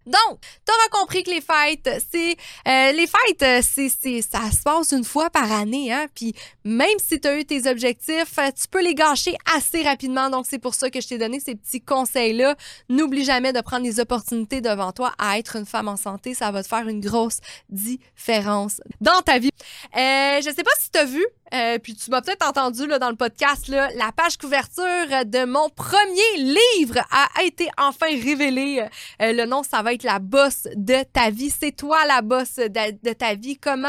Donc, 0.09 0.41
tu 0.41 0.73
auras 0.73 0.89
compris 1.01 1.23
que 1.23 1.31
les 1.31 1.41
fêtes, 1.41 2.03
c'est 2.11 2.37
euh, 2.67 2.93
les 2.93 3.07
fêtes, 3.07 3.43
euh, 3.43 3.61
c'est, 3.63 3.91
c'est 3.91 4.23
ça 4.23 4.51
se 4.51 4.63
passe 4.63 4.93
une 4.93 5.05
fois 5.05 5.29
par 5.29 5.51
année, 5.53 5.93
hein. 5.93 6.07
Puis 6.15 6.35
même 6.65 6.99
si 6.99 7.21
tu 7.21 7.29
as 7.29 7.39
eu 7.39 7.45
tes 7.45 7.69
objectifs, 7.71 8.39
euh, 8.39 8.51
tu 8.51 8.69
peux 8.71 8.83
les 8.83 8.95
gâcher 8.95 9.37
assez 9.55 9.83
rapidement. 9.83 10.31
Donc, 10.31 10.47
c'est 10.49 10.59
pour 10.59 10.75
ça 10.75 10.91
que 10.91 11.01
je 11.01 11.09
t'ai 11.09 11.19
donné 11.19 11.41
ces 11.41 11.55
petits 11.55 11.81
conseils-là. 11.81 12.57
N'oublie 12.89 13.25
jamais 13.25 13.53
de 13.53 13.61
prendre 13.61 13.85
les 13.85 14.01
opportunités 14.01 14.61
devant 14.61 14.93
toi 14.93 15.13
à 15.19 15.39
être 15.39 15.57
une 15.57 15.67
femme 15.67 15.89
en 15.89 15.97
santé. 15.97 16.35
Ça 16.35 16.51
va 16.51 16.63
te 16.63 16.69
faire 16.69 16.89
une 16.89 17.01
grosse 17.01 17.39
différence 17.69 18.81
dans 19.01 19.21
ta 19.23 19.39
vie. 19.39 19.51
Euh, 19.97 20.41
je 20.41 20.53
sais 20.55 20.63
pas 20.63 20.71
si 20.81 20.91
tu 20.91 20.99
as 20.99 21.05
vu, 21.05 21.25
euh, 21.55 21.79
puis 21.79 21.95
tu 21.95 22.11
m'as 22.11 22.21
peut-être 22.21 22.47
entendu 22.47 22.87
là, 22.87 22.99
dans 22.99 23.11
le 23.11 23.17
podcast, 23.17 23.69
là, 23.69 23.89
la 23.97 24.13
page 24.13 24.37
couverture 24.37 24.85
de 25.25 25.45
mon 25.45 25.69
premier 25.71 26.37
livre 26.37 26.99
a 27.11 27.43
été 27.43 27.69
enfin 27.79 28.07
révélée. 28.07 28.87
Euh, 29.23 29.33
le 29.33 29.47
nom, 29.47 29.63
ça 29.63 29.83
va 29.83 29.95
être 29.95 30.03
La 30.03 30.19
bosse 30.19 30.69
de 30.75 31.03
ta 31.13 31.31
vie. 31.31 31.51
C'est 31.51 31.73
toi 31.73 32.05
la 32.07 32.23
bosse 32.23 32.57
de, 32.57 33.13
ta 33.13 33.35
vie. 33.35 33.57
Comment 33.57 33.89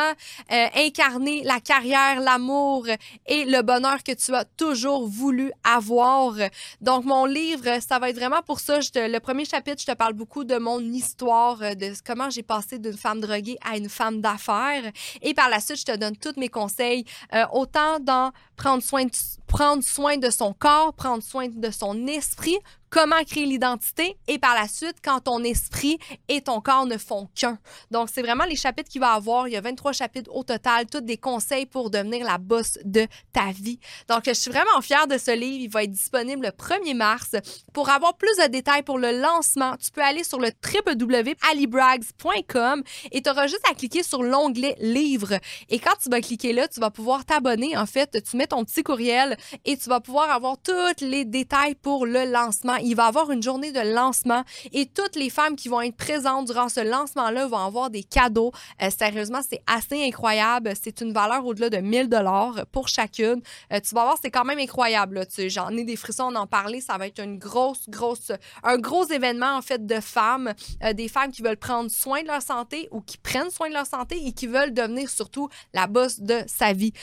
euh, 0.51 0.68
incarner 0.76 1.43
la 1.43 1.60
carrière, 1.60 2.20
l'amour 2.20 2.88
et 3.28 3.45
le 3.45 3.62
bonheur 3.62 4.03
que 4.03 4.14
tu 4.14 4.34
as 4.34 4.45
toujours 4.45 5.07
voulu 5.07 5.51
avoir. 5.64 6.36
Donc, 6.82 7.05
mon 7.05 7.26
livre, 7.26 7.80
ça 7.82 7.99
va 7.99 8.10
être 8.10 8.18
vraiment 8.18 8.41
pour 8.41 8.60
ça. 8.60 8.80
Je 8.80 8.89
te, 8.89 8.99
le 8.99 9.20
premier 9.20 9.45
chapitre, 9.45 9.82
je 9.82 9.86
te 9.86 9.95
parle 9.95 10.14
beaucoup 10.14 10.43
de 10.43 10.57
mon 10.57 10.80
histoire, 10.80 11.57
de 11.57 11.93
comment 12.05 12.30
j'ai 12.30 12.43
passé 12.43 12.80
d'une 12.80 12.97
femme 12.97 13.20
droguée 13.20 13.57
à 13.70 13.78
une 13.78 13.89
femme 13.89 14.22
d'affaires. 14.22 14.91
Et 15.22 15.34
par 15.34 15.49
la 15.49 15.60
suite, 15.60 15.80
je 15.80 15.86
te 15.86 15.97
donne 15.97 16.16
tous 16.16 16.38
mes 16.38 16.49
conseils 16.49 17.05
autant 17.51 17.99
dans 17.99 18.31
prendre 18.55 18.83
soin 18.83 19.05
de, 19.05 19.11
prendre 19.47 19.83
soin 19.83 20.17
de 20.17 20.29
son 20.29 20.53
corps, 20.53 20.93
prendre 20.93 21.23
soin 21.23 21.47
de 21.47 21.71
son 21.71 22.07
esprit, 22.07 22.57
comment 22.89 23.23
créer 23.23 23.45
l'identité 23.45 24.17
et 24.27 24.39
par 24.39 24.55
la 24.55 24.67
suite, 24.67 24.97
quand 25.03 25.19
ton 25.21 25.43
esprit 25.43 25.97
et 26.27 26.41
ton 26.41 26.59
corps 26.61 26.85
ne 26.85 26.97
font 26.97 27.29
qu'un. 27.35 27.57
Donc, 27.91 28.09
c'est 28.11 28.21
vraiment 28.21 28.43
les 28.45 28.55
chapitres 28.55 28.89
qu'il 28.89 29.01
va 29.01 29.13
avoir. 29.13 29.47
Il 29.47 29.53
y 29.53 29.57
a 29.57 29.61
23 29.61 29.93
chapitres 29.93 30.31
au 30.33 30.43
total, 30.43 30.87
tous 30.87 31.01
des 31.01 31.17
conseils 31.17 31.65
pour 31.65 31.89
devenir 31.89 32.23
la 32.25 32.37
bosse 32.37 32.77
de 32.83 33.07
ta 33.33 33.51
vie. 33.51 33.79
Donc, 34.07 34.21
je 34.25 34.33
suis 34.33 34.51
vraiment 34.51 34.81
fière 34.81 35.07
de 35.07 35.17
ce 35.17 35.31
livre. 35.31 35.63
Il 35.63 35.69
va 35.69 35.83
être 35.83 35.91
disponible 35.91 36.45
le 36.45 36.51
1er 36.51 36.95
mars. 36.95 37.35
Pour 37.73 37.89
avoir 37.89 38.15
plus 38.17 38.37
de 38.37 38.47
détails 38.47 38.83
pour 38.83 38.97
le 38.97 39.19
lancement, 39.19 39.75
tu 39.77 39.91
peux 39.91 40.01
aller 40.01 40.23
sur 40.23 40.39
le 40.39 40.49
www.alibrags.com 40.49 42.83
et 43.11 43.21
tu 43.21 43.29
auras 43.29 43.47
juste 43.47 43.69
à 43.69 43.73
cliquer 43.73 44.03
sur 44.03 44.23
l'onglet 44.23 44.77
livre. 44.79 45.33
Et 45.69 45.79
quand 45.79 45.95
tu 46.01 46.09
vas 46.09 46.21
cliquer 46.21 46.53
là, 46.53 46.65
tu 46.67 46.79
vas 46.79 46.91
pouvoir 46.91 47.25
t'abonner. 47.25 47.77
En 47.77 47.85
fait, 47.85 48.23
tu 48.23 48.37
mets 48.37 48.47
ton 48.47 48.63
petit 48.65 48.81
courriel 48.83 49.37
et 49.65 49.77
tu 49.77 49.89
vas 49.89 49.99
pouvoir 49.99 50.31
avoir 50.31 50.57
tous 50.57 51.01
les 51.01 51.25
détails 51.25 51.75
pour 51.75 52.05
le 52.05 52.23
lancement 52.25 52.78
il 52.82 52.95
va 52.95 53.05
avoir 53.05 53.32
une 53.32 53.43
journée 53.43 53.71
de 53.71 53.93
lancement 53.93 54.43
et 54.71 54.86
toutes 54.86 55.15
les 55.15 55.30
femmes 55.30 55.55
qui 55.55 55.69
vont 55.69 55.82
être 55.82 55.95
présentes 55.95 56.47
durant 56.47 56.69
ce 56.69 56.82
lancement-là 56.82 57.47
vont 57.47 57.57
avoir 57.57 57.89
des 57.89 58.03
cadeaux. 58.03 58.51
Euh, 58.82 58.89
sérieusement, 58.89 59.39
c'est 59.47 59.61
assez 59.67 60.03
incroyable. 60.03 60.73
C'est 60.82 61.01
une 61.01 61.13
valeur 61.13 61.45
au-delà 61.45 61.69
de 61.69 61.77
1000 61.77 62.09
dollars 62.09 62.65
pour 62.71 62.88
chacune. 62.88 63.41
Euh, 63.73 63.80
tu 63.80 63.95
vas 63.95 64.03
voir, 64.03 64.17
c'est 64.21 64.32
quand 64.32 64.45
même 64.45 64.59
incroyable. 64.59 65.25
J'en 65.47 65.69
ai 65.69 65.84
des 65.84 65.95
frissons 65.95 66.32
d'en 66.32 66.47
parler. 66.47 66.82
Ça 66.82 66.97
va 66.97 67.07
être 67.07 67.21
une 67.21 67.38
grosse, 67.38 67.89
grosse, 67.89 68.32
un 68.63 68.77
gros 68.77 69.05
événement 69.05 69.55
en 69.55 69.61
fait 69.61 69.86
de 69.86 69.99
femmes, 69.99 70.53
euh, 70.84 70.93
des 70.93 71.07
femmes 71.07 71.32
qui 71.32 71.41
veulent 71.41 71.57
prendre 71.57 71.89
soin 71.89 72.21
de 72.21 72.27
leur 72.27 72.41
santé 72.41 72.88
ou 72.91 73.01
qui 73.01 73.17
prennent 73.17 73.49
soin 73.49 73.69
de 73.69 73.73
leur 73.73 73.86
santé 73.86 74.21
et 74.25 74.32
qui 74.32 74.47
veulent 74.47 74.73
devenir 74.73 75.09
surtout 75.09 75.49
la 75.73 75.88
bosse 75.88 76.19
de 76.19 76.39
sa 76.47 76.73
vie. 76.73 76.93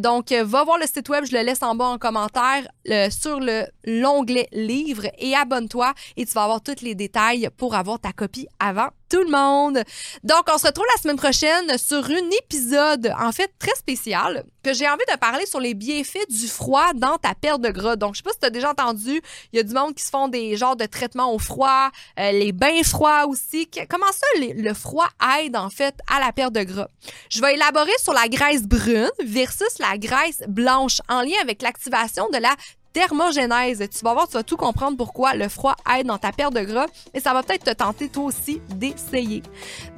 donc, 0.00 0.32
va 0.32 0.64
voir 0.64 0.78
le 0.78 0.86
site 0.86 1.08
web, 1.08 1.24
je 1.24 1.36
le 1.36 1.42
laisse 1.42 1.62
en 1.62 1.74
bas 1.74 1.86
en 1.86 1.98
commentaire 1.98 2.66
sur 3.10 3.40
l'onglet 3.84 4.48
livre 4.52 5.06
abonne-toi 5.34 5.92
et 6.16 6.26
tu 6.26 6.32
vas 6.32 6.44
avoir 6.44 6.60
tous 6.60 6.82
les 6.82 6.94
détails 6.94 7.48
pour 7.56 7.74
avoir 7.74 7.98
ta 7.98 8.12
copie 8.12 8.48
avant 8.58 8.88
tout 9.08 9.22
le 9.22 9.30
monde. 9.30 9.82
Donc, 10.24 10.44
on 10.52 10.58
se 10.58 10.66
retrouve 10.66 10.86
la 10.94 11.00
semaine 11.00 11.16
prochaine 11.16 11.78
sur 11.78 12.04
un 12.04 12.30
épisode, 12.42 13.12
en 13.18 13.32
fait, 13.32 13.52
très 13.58 13.74
spécial, 13.76 14.44
que 14.62 14.74
j'ai 14.74 14.88
envie 14.88 15.04
de 15.10 15.16
parler 15.16 15.46
sur 15.46 15.60
les 15.60 15.74
bienfaits 15.74 16.28
du 16.28 16.48
froid 16.48 16.92
dans 16.94 17.16
ta 17.16 17.34
perte 17.34 17.60
de 17.60 17.70
gras. 17.70 17.96
Donc, 17.96 18.14
je 18.14 18.18
sais 18.18 18.22
pas 18.22 18.32
si 18.32 18.40
tu 18.40 18.46
as 18.46 18.50
déjà 18.50 18.70
entendu, 18.70 19.20
il 19.52 19.56
y 19.56 19.60
a 19.60 19.62
du 19.62 19.72
monde 19.72 19.94
qui 19.94 20.02
se 20.02 20.10
font 20.10 20.28
des 20.28 20.56
genres 20.56 20.76
de 20.76 20.86
traitements 20.86 21.32
au 21.32 21.38
froid, 21.38 21.90
euh, 22.18 22.32
les 22.32 22.52
bains 22.52 22.82
froids 22.82 23.26
aussi. 23.26 23.68
Comment 23.88 24.10
ça, 24.12 24.26
le 24.40 24.74
froid 24.74 25.08
aide, 25.38 25.56
en 25.56 25.70
fait, 25.70 25.94
à 26.12 26.20
la 26.20 26.32
perte 26.32 26.52
de 26.52 26.64
gras? 26.64 26.88
Je 27.30 27.40
vais 27.40 27.54
élaborer 27.54 27.92
sur 28.02 28.12
la 28.12 28.28
graisse 28.28 28.62
brune 28.62 29.10
versus 29.24 29.78
la 29.78 29.98
graisse 29.98 30.42
blanche 30.48 31.00
en 31.08 31.22
lien 31.22 31.36
avec 31.42 31.62
l'activation 31.62 32.28
de 32.30 32.38
la 32.38 32.54
thermogénèse. 32.96 33.86
Tu 33.90 34.02
vas 34.02 34.14
voir, 34.14 34.26
tu 34.26 34.34
vas 34.34 34.42
tout 34.42 34.56
comprendre 34.56 34.96
pourquoi 34.96 35.34
le 35.34 35.50
froid 35.50 35.76
aide 35.94 36.06
dans 36.06 36.16
ta 36.16 36.32
perte 36.32 36.54
de 36.54 36.60
gras 36.60 36.86
et 37.12 37.20
ça 37.20 37.34
va 37.34 37.42
peut-être 37.42 37.64
te 37.64 37.74
tenter 37.74 38.08
toi 38.08 38.24
aussi 38.24 38.62
d'essayer. 38.70 39.42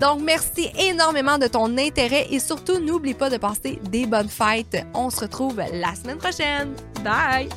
Donc, 0.01 0.21
merci 0.21 0.69
énormément 0.77 1.39
de 1.39 1.47
ton 1.47 1.79
intérêt 1.79 2.27
et 2.31 2.41
surtout, 2.41 2.81
n'oublie 2.81 3.15
pas 3.15 3.31
de 3.31 3.37
passer 3.37 3.79
des 3.89 4.07
bonnes 4.07 4.29
fêtes. 4.29 4.85
On 4.95 5.11
se 5.11 5.21
retrouve 5.21 5.63
la 5.73 5.95
semaine 5.95 6.19
prochaine. 6.19 6.75
Bye! 7.05 7.49